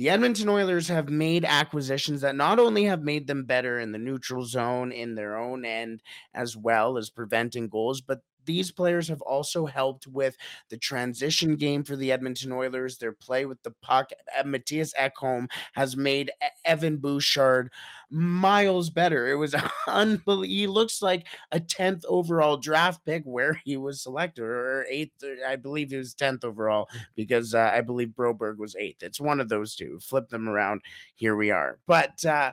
The 0.00 0.08
Edmonton 0.08 0.48
Oilers 0.48 0.88
have 0.88 1.10
made 1.10 1.44
acquisitions 1.44 2.22
that 2.22 2.34
not 2.34 2.58
only 2.58 2.84
have 2.84 3.02
made 3.02 3.26
them 3.26 3.44
better 3.44 3.78
in 3.78 3.92
the 3.92 3.98
neutral 3.98 4.46
zone 4.46 4.92
in 4.92 5.14
their 5.14 5.36
own 5.36 5.66
end, 5.66 6.00
as 6.32 6.56
well 6.56 6.96
as 6.96 7.10
preventing 7.10 7.68
goals, 7.68 8.00
but 8.00 8.22
these 8.44 8.70
players 8.70 9.08
have 9.08 9.20
also 9.22 9.66
helped 9.66 10.06
with 10.06 10.36
the 10.68 10.76
transition 10.76 11.56
game 11.56 11.84
for 11.84 11.96
the 11.96 12.12
Edmonton 12.12 12.52
Oilers, 12.52 12.98
their 12.98 13.12
play 13.12 13.46
with 13.46 13.62
the 13.62 13.74
puck. 13.82 14.10
Mattias 14.44 14.92
Ekholm 14.94 15.48
has 15.74 15.96
made 15.96 16.30
Evan 16.64 16.96
Bouchard 16.96 17.70
miles 18.10 18.90
better. 18.90 19.28
It 19.28 19.36
was 19.36 19.54
unbelievable. 19.88 20.42
He 20.42 20.66
looks 20.66 21.02
like 21.02 21.26
a 21.52 21.60
10th 21.60 22.04
overall 22.08 22.56
draft 22.56 23.04
pick 23.04 23.22
where 23.24 23.60
he 23.64 23.76
was 23.76 24.02
selected, 24.02 24.42
or 24.42 24.86
eighth, 24.88 25.12
I 25.46 25.56
believe 25.56 25.90
he 25.90 25.96
was 25.96 26.14
10th 26.14 26.44
overall 26.44 26.88
because 27.14 27.54
uh, 27.54 27.70
I 27.72 27.80
believe 27.80 28.08
Broberg 28.08 28.56
was 28.58 28.76
eighth. 28.76 29.02
It's 29.02 29.20
one 29.20 29.40
of 29.40 29.48
those 29.48 29.74
two. 29.74 29.98
Flip 30.00 30.28
them 30.28 30.48
around. 30.48 30.82
Here 31.14 31.36
we 31.36 31.50
are. 31.50 31.78
But, 31.86 32.24
uh, 32.24 32.52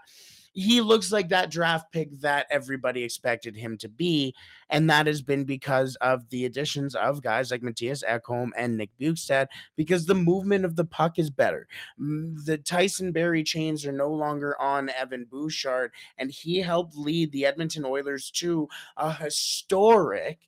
he 0.57 0.81
looks 0.81 1.11
like 1.11 1.29
that 1.29 1.51
draft 1.51 1.91
pick 1.91 2.09
that 2.19 2.47
everybody 2.49 3.03
expected 3.03 3.55
him 3.55 3.77
to 3.77 3.87
be. 3.87 4.33
And 4.71 4.89
that 4.89 5.05
has 5.05 5.21
been 5.21 5.43
because 5.43 5.95
of 5.97 6.27
the 6.29 6.45
additions 6.45 6.95
of 6.95 7.21
guys 7.21 7.51
like 7.51 7.61
Mattias 7.61 8.03
Ekholm 8.03 8.49
and 8.57 8.75
Nick 8.75 8.89
Bjugstad, 8.99 9.49
because 9.75 10.07
the 10.07 10.15
movement 10.15 10.65
of 10.65 10.75
the 10.75 10.83
puck 10.83 11.19
is 11.19 11.29
better. 11.29 11.67
The 11.99 12.57
Tyson 12.57 13.11
Barrie 13.11 13.43
chains 13.43 13.85
are 13.85 13.91
no 13.91 14.09
longer 14.09 14.59
on 14.59 14.89
Evan 14.89 15.27
Bouchard, 15.29 15.91
and 16.17 16.31
he 16.31 16.59
helped 16.59 16.97
lead 16.97 17.31
the 17.31 17.45
Edmonton 17.45 17.85
Oilers 17.85 18.31
to 18.31 18.67
a 18.97 19.13
historic 19.13 20.39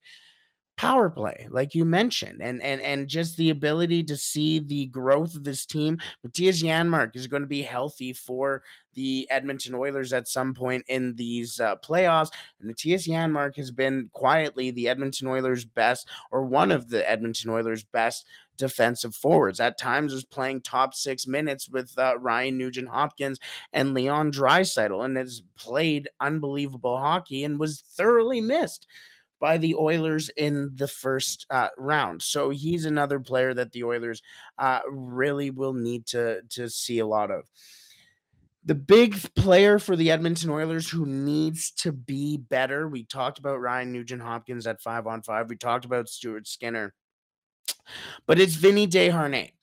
power 0.80 1.10
play 1.10 1.46
like 1.52 1.76
you 1.76 1.84
mentioned 1.84 2.42
and 2.42 2.64
and 2.64 2.80
and 2.80 3.10
just 3.10 3.36
the 3.36 3.50
ability 3.50 4.02
to 4.02 4.16
see 4.16 4.60
the 4.60 4.86
growth 4.86 5.36
of 5.36 5.44
this 5.44 5.66
team. 5.66 5.98
Mattias 6.26 6.64
Janmark 6.64 7.18
is 7.18 7.28
going 7.28 7.42
to 7.42 7.48
be 7.48 7.62
healthy 7.62 8.14
for 8.14 8.64
the 8.94 9.28
Edmonton 9.30 9.76
Oilers 9.76 10.14
at 10.14 10.30
some 10.30 10.54
point 10.54 10.86
in 10.88 11.16
these 11.16 11.60
uh, 11.60 11.76
playoffs. 11.86 12.30
And 12.62 12.74
Mattias 12.74 13.10
Janmark 13.10 13.58
has 13.58 13.72
been 13.72 14.10
quietly 14.14 14.72
the 14.72 14.88
Edmonton 14.88 15.28
Oilers 15.28 15.66
best 15.66 16.08
or 16.32 16.46
one 16.46 16.72
of 16.72 16.90
the 16.90 17.08
Edmonton 17.10 17.50
Oilers 17.50 17.84
best 17.84 18.26
defensive 18.56 19.14
forwards. 19.14 19.60
At 19.60 19.78
times 19.78 20.14
was 20.14 20.24
playing 20.24 20.62
top 20.62 20.94
6 20.94 21.28
minutes 21.28 21.68
with 21.68 21.94
uh, 21.98 22.18
Ryan 22.20 22.58
Nugent 22.58 22.88
Hopkins 22.88 23.38
and 23.74 23.94
Leon 23.94 24.32
Draisaitl 24.32 25.04
and 25.04 25.18
has 25.18 25.44
played 25.58 26.08
unbelievable 26.22 26.98
hockey 26.98 27.44
and 27.44 27.60
was 27.60 27.82
thoroughly 27.82 28.40
missed 28.40 28.88
by 29.40 29.58
the 29.58 29.76
Oilers 29.76 30.30
in 30.30 30.72
the 30.76 30.88
first 30.88 31.46
uh, 31.50 31.70
round. 31.78 32.22
So 32.22 32.50
he's 32.50 32.86
another 32.86 33.20
player 33.20 33.54
that 33.54 33.72
the 33.72 33.84
Oilers 33.84 34.22
uh, 34.58 34.82
really 34.90 35.50
will 35.50 35.74
need 35.74 36.06
to 36.08 36.42
to 36.50 36.70
see 36.70 37.00
a 37.00 37.08
lot 37.08 37.32
of. 37.32 37.46
The 38.66 38.76
big 38.76 39.16
player 39.36 39.80
for 39.80 39.96
the 39.96 40.12
Edmonton 40.12 40.50
Oilers 40.50 40.90
who 40.90 41.06
needs 41.06 41.72
to 41.72 41.92
be 41.92 42.38
better. 42.38 42.88
We 42.88 43.06
talked 43.06 43.40
about 43.40 43.62
Ryan 43.62 43.92
Nugent 43.94 44.22
Hopkins 44.22 44.68
at 44.68 44.82
five 44.82 45.08
on 45.08 45.22
five. 45.22 45.50
We 45.50 45.56
talked 45.56 45.86
about 45.86 46.10
Stuart 46.10 46.48
Skinner, 46.48 46.94
but 48.28 48.40
it's 48.40 48.56
Vinny 48.56 48.88
Desharnais. 48.88 49.54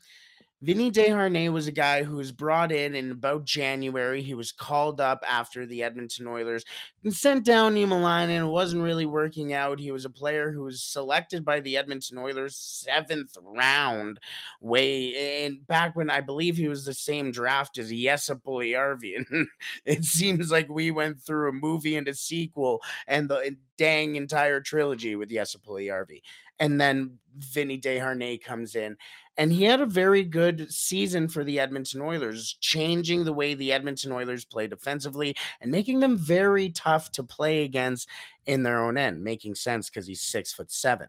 Vinny 0.62 0.90
Desharnais 0.90 1.52
was 1.52 1.66
a 1.66 1.72
guy 1.72 2.02
who 2.02 2.16
was 2.16 2.32
brought 2.32 2.72
in 2.72 2.94
in 2.94 3.11
about 3.11 3.44
January. 3.44 4.22
He 4.22 4.32
was 4.32 4.52
called 4.52 5.02
up 5.02 5.22
after 5.28 5.66
the 5.66 5.82
Edmonton 5.82 6.26
Oilers 6.26 6.64
and 7.04 7.12
sent 7.12 7.44
down 7.44 7.74
Niemelainen. 7.74 8.46
It 8.46 8.50
wasn't 8.50 8.82
really 8.82 9.04
working 9.04 9.52
out. 9.52 9.78
He 9.78 9.92
was 9.92 10.07
a 10.07 10.11
player 10.11 10.50
who 10.50 10.62
was 10.62 10.82
selected 10.82 11.44
by 11.44 11.61
the 11.61 11.76
Edmonton 11.76 12.16
Oilers 12.16 12.57
seventh 12.57 13.36
round, 13.42 14.18
way 14.62 15.44
and 15.44 15.66
back 15.66 15.94
when 15.94 16.09
I 16.09 16.22
believe 16.22 16.57
he 16.57 16.68
was 16.68 16.86
the 16.86 16.94
same 16.94 17.30
draft 17.32 17.76
as 17.76 17.90
Jesse 17.90 18.32
Puljujarvi. 18.34 19.26
And 19.28 19.48
it 19.84 20.04
seems 20.04 20.50
like 20.50 20.70
we 20.70 20.90
went 20.90 21.20
through 21.20 21.50
a 21.50 21.52
movie 21.52 21.96
and 21.96 22.09
a 22.09 22.14
sequel 22.14 22.80
and 23.07 23.28
the 23.28 23.57
dang 23.76 24.16
entire 24.16 24.62
trilogy 24.62 25.16
with 25.16 25.28
Jesse 25.28 25.59
Puljujarvi. 25.59 26.22
And 26.59 26.80
then 26.80 27.18
Vinny 27.36 27.78
Desharnais 27.78 28.42
comes 28.42 28.74
in 28.74 28.96
and 29.37 29.53
he 29.53 29.64
had 29.64 29.80
a 29.80 29.87
very 29.87 30.22
good 30.22 30.72
season 30.72 31.28
for 31.28 31.45
the 31.45 31.61
Edmonton 31.61 32.01
Oilers, 32.01 32.57
changing 32.61 33.24
the 33.24 33.32
way 33.32 33.55
the 33.55 33.72
Edmonton 33.72 34.12
Oilers 34.12 34.45
play 34.45 34.66
defensively 34.66 35.37
and 35.61 35.70
making 35.70 36.01
them 36.01 36.16
very 36.16 36.70
tough 36.70 37.12
to 37.12 37.22
play 37.22 37.64
against 37.64 38.09
in 38.47 38.62
their 38.62 38.82
own 38.82 38.97
end, 38.97 39.22
making 39.22 39.55
sense 39.55 39.91
because 39.91 40.07
he's 40.07 40.22
six 40.22 40.53
foot 40.53 40.70
seven. 40.70 41.09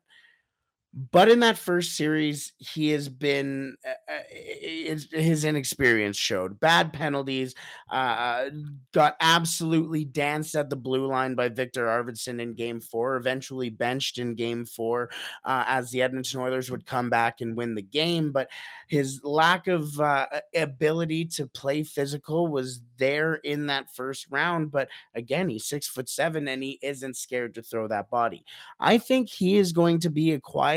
But 0.93 1.29
in 1.29 1.41
that 1.41 1.57
first 1.57 1.95
series, 1.95 2.53
he 2.57 2.89
has 2.91 3.09
been 3.09 3.75
uh, 3.85 4.11
uh 4.11 4.23
his, 4.31 5.43
inexperience 5.43 6.17
showed 6.17 6.59
bad 6.59 6.91
penalties. 6.93 7.53
Uh, 7.91 8.45
got 8.93 9.15
absolutely 9.19 10.05
danced 10.05 10.55
at 10.55 10.69
the 10.69 10.75
blue 10.75 11.05
line 11.05 11.35
by 11.35 11.49
Viktor 11.49 11.85
Arvidsson 11.85 12.41
in 12.41 12.53
Game 12.53 12.79
Four. 12.79 13.17
Eventually 13.17 13.69
benched 13.69 14.17
in 14.17 14.33
Game 14.33 14.65
Four 14.65 15.09
uh, 15.45 15.65
as 15.67 15.91
the 15.91 16.01
Edmonton 16.01 16.39
Oilers 16.39 16.71
would 16.71 16.85
come 16.85 17.09
back 17.09 17.41
and 17.41 17.57
win 17.57 17.75
the 17.75 17.81
game. 17.81 18.31
But 18.31 18.49
his 18.87 19.21
lack 19.23 19.67
of 19.67 19.99
uh, 19.99 20.25
ability 20.55 21.25
to 21.25 21.47
play 21.47 21.83
physical 21.83 22.47
was 22.47 22.81
there 22.97 23.35
in 23.35 23.67
that 23.67 23.93
first 23.93 24.27
round. 24.29 24.71
But 24.71 24.89
again, 25.13 25.49
he's 25.49 25.65
six 25.65 25.87
foot 25.87 26.09
seven 26.09 26.47
and 26.47 26.63
he 26.63 26.79
isn't 26.81 27.17
scared 27.17 27.55
to 27.55 27.61
throw 27.61 27.87
that 27.89 28.09
body. 28.09 28.45
I 28.79 28.97
think 28.97 29.29
he 29.29 29.57
is 29.57 29.73
going 29.73 29.99
to 29.99 30.09
be 30.09 30.33
a 30.33 30.39
quiet 30.39 30.76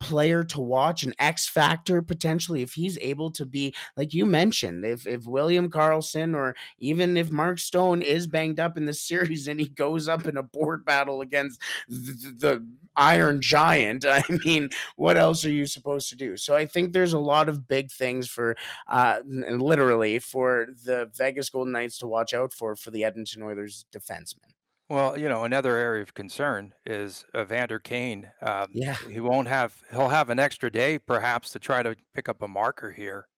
player 0.00 0.44
to 0.44 0.60
watch, 0.60 1.02
an 1.02 1.14
X 1.18 1.48
factor 1.48 2.02
potentially 2.02 2.62
if 2.62 2.72
he's 2.72 2.98
able 2.98 3.30
to 3.32 3.44
be 3.44 3.74
like 3.96 4.14
you 4.14 4.26
mentioned, 4.26 4.84
if 4.84 5.06
if 5.06 5.26
William 5.26 5.70
Karlsson 5.70 6.34
or 6.34 6.54
even 6.78 7.16
if 7.16 7.30
Mark 7.30 7.58
Stone 7.58 8.02
is 8.02 8.26
banged 8.26 8.60
up 8.60 8.76
in 8.76 8.86
the 8.86 8.92
series 9.08 9.48
and 9.48 9.60
he 9.60 9.68
goes 9.68 10.08
up 10.08 10.26
in 10.26 10.36
a 10.36 10.42
board 10.42 10.84
battle 10.84 11.20
against 11.20 11.60
the, 11.88 12.34
the 12.38 12.66
Iron 12.96 13.40
Giant, 13.40 14.04
I 14.08 14.22
mean, 14.44 14.70
what 14.96 15.16
else 15.16 15.44
are 15.44 15.50
you 15.50 15.66
supposed 15.66 16.08
to 16.10 16.16
do? 16.16 16.36
So 16.36 16.54
I 16.54 16.66
think 16.66 16.92
there's 16.92 17.12
a 17.12 17.18
lot 17.18 17.48
of 17.48 17.68
big 17.68 17.90
things 17.90 18.28
for 18.28 18.56
uh 18.88 19.20
literally 19.26 20.18
for 20.18 20.68
the 20.84 21.10
Vegas 21.14 21.50
Golden 21.50 21.72
Knights 21.72 21.98
to 21.98 22.06
watch 22.06 22.34
out 22.34 22.52
for 22.52 22.76
for 22.76 22.90
the 22.90 23.04
Edmonton 23.04 23.42
Oilers 23.42 23.86
defensemen. 23.92 24.57
Well, 24.88 25.18
you 25.18 25.28
know, 25.28 25.44
another 25.44 25.76
area 25.76 26.02
of 26.02 26.14
concern 26.14 26.74
is 26.86 27.24
Evander 27.36 27.78
Kane. 27.78 28.32
Um, 28.40 28.68
Yeah. 28.72 28.96
he 29.06 29.20
won't 29.20 29.48
have 29.48 29.82
he'll 29.90 30.08
have 30.08 30.30
an 30.30 30.38
extra 30.38 30.70
day 30.70 30.98
perhaps 30.98 31.50
to 31.52 31.58
try 31.58 31.82
to 31.82 31.96
pick 32.14 32.28
up 32.28 32.42
a 32.42 32.48
marker 32.48 32.90
here 32.92 33.28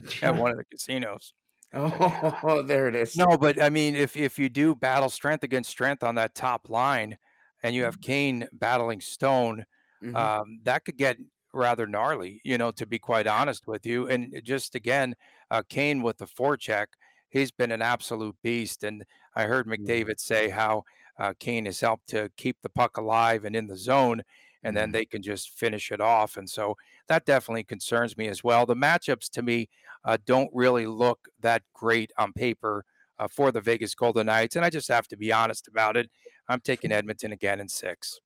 at 0.22 0.36
one 0.36 0.52
of 0.52 0.58
the 0.58 0.64
casinos. 0.66 1.34
Oh, 1.74 2.62
there 2.66 2.88
it 2.88 2.94
is. 2.94 3.14
No, 3.14 3.36
but 3.36 3.60
I 3.60 3.68
mean, 3.68 3.94
if 3.94 4.16
if 4.16 4.38
you 4.38 4.48
do 4.48 4.74
battle 4.74 5.10
strength 5.10 5.44
against 5.44 5.70
strength 5.70 6.02
on 6.02 6.14
that 6.14 6.34
top 6.34 6.68
line, 6.70 7.18
and 7.62 7.74
you 7.74 7.84
have 7.84 8.00
Kane 8.00 8.48
battling 8.52 9.00
Stone, 9.00 9.64
Mhm. 10.00 10.32
um, 10.38 10.60
that 10.62 10.84
could 10.84 10.96
get 10.96 11.18
rather 11.52 11.86
gnarly. 11.86 12.40
You 12.44 12.56
know, 12.58 12.70
to 12.72 12.86
be 12.86 12.98
quite 12.98 13.26
honest 13.26 13.66
with 13.66 13.84
you, 13.86 14.08
and 14.08 14.40
just 14.44 14.74
again, 14.74 15.14
uh, 15.50 15.62
Kane 15.68 16.02
with 16.02 16.18
the 16.18 16.26
forecheck, 16.26 16.86
he's 17.32 17.50
been 17.50 17.72
an 17.72 17.82
absolute 17.82 18.36
beast. 18.42 18.84
And 18.84 19.04
I 19.34 19.44
heard. 19.44 19.66
McDavid 19.66 20.20
say 20.20 20.48
how 20.50 20.84
uh, 21.18 21.32
Kane 21.38 21.64
has 21.66 21.80
helped 21.80 22.08
to 22.08 22.30
keep 22.36 22.56
the 22.62 22.68
puck 22.68 22.96
alive 22.96 23.44
and 23.44 23.54
in 23.56 23.66
the 23.66 23.76
zone, 23.76 24.22
and 24.62 24.76
then 24.76 24.88
Mhm. 24.90 24.92
they 24.92 25.04
can 25.04 25.22
just 25.22 25.50
finish 25.50 25.90
it 25.92 26.00
off. 26.00 26.36
And 26.36 26.48
so 26.48 26.76
that 27.08 27.26
definitely 27.26 27.64
concerns 27.64 28.16
me 28.16 28.28
as 28.28 28.42
well. 28.44 28.64
The 28.66 28.76
matchups 28.76 29.28
to 29.30 29.42
me 29.42 29.68
uh, 30.04 30.18
don't 30.26 30.50
really 30.54 30.86
look 30.86 31.28
that 31.40 31.62
great 31.74 32.10
on 32.18 32.32
paper 32.32 32.84
uh, 33.18 33.28
for 33.28 33.52
the 33.52 33.60
Vegas 33.60 33.94
Golden 33.94 34.26
Knights. 34.26 34.56
And 34.56 34.64
I 34.64 34.70
just 34.70 34.88
have 34.88 35.06
to 35.08 35.16
be 35.16 35.32
honest 35.32 35.68
about 35.68 35.96
it. 35.96 36.10
I'm 36.48 36.60
taking 36.60 36.90
Edmonton 36.92 37.32
again 37.32 37.60
in 37.60 37.68
six. 37.68 38.18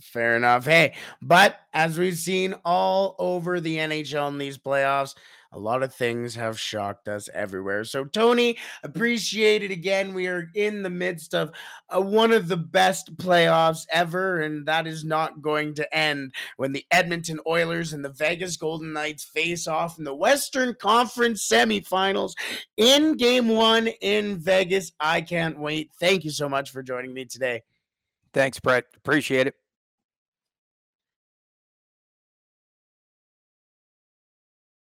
Fair 0.00 0.36
enough. 0.36 0.64
Hey, 0.64 0.94
but 1.20 1.60
as 1.72 1.98
we've 1.98 2.16
seen 2.16 2.54
all 2.64 3.16
over 3.18 3.60
the 3.60 3.76
NHL 3.76 4.28
in 4.28 4.38
these 4.38 4.56
playoffs, 4.58 5.14
a 5.52 5.58
lot 5.58 5.82
of 5.82 5.94
things 5.94 6.34
have 6.34 6.58
shocked 6.58 7.08
us 7.08 7.28
everywhere. 7.34 7.84
So, 7.84 8.04
Tony, 8.04 8.56
appreciate 8.82 9.62
it 9.62 9.70
again. 9.70 10.14
We 10.14 10.26
are 10.26 10.48
in 10.54 10.82
the 10.82 10.90
midst 10.90 11.34
of 11.34 11.52
uh, 11.94 12.00
one 12.00 12.32
of 12.32 12.48
the 12.48 12.56
best 12.56 13.16
playoffs 13.16 13.86
ever, 13.90 14.40
and 14.40 14.66
that 14.66 14.86
is 14.86 15.04
not 15.04 15.42
going 15.42 15.74
to 15.74 15.96
end 15.96 16.34
when 16.56 16.72
the 16.72 16.86
Edmonton 16.90 17.38
Oilers 17.46 17.92
and 17.92 18.04
the 18.04 18.12
Vegas 18.12 18.56
Golden 18.56 18.92
Knights 18.92 19.24
face 19.24 19.66
off 19.66 19.98
in 19.98 20.04
the 20.04 20.14
Western 20.14 20.74
Conference 20.74 21.46
semifinals 21.50 22.32
in 22.76 23.16
game 23.16 23.48
one 23.48 23.88
in 24.00 24.38
Vegas. 24.38 24.92
I 24.98 25.20
can't 25.20 25.58
wait. 25.58 25.90
Thank 26.00 26.24
you 26.24 26.30
so 26.30 26.48
much 26.48 26.70
for 26.70 26.82
joining 26.82 27.12
me 27.12 27.26
today. 27.26 27.62
Thanks, 28.32 28.58
Brett. 28.58 28.84
Appreciate 28.96 29.46
it. 29.46 29.61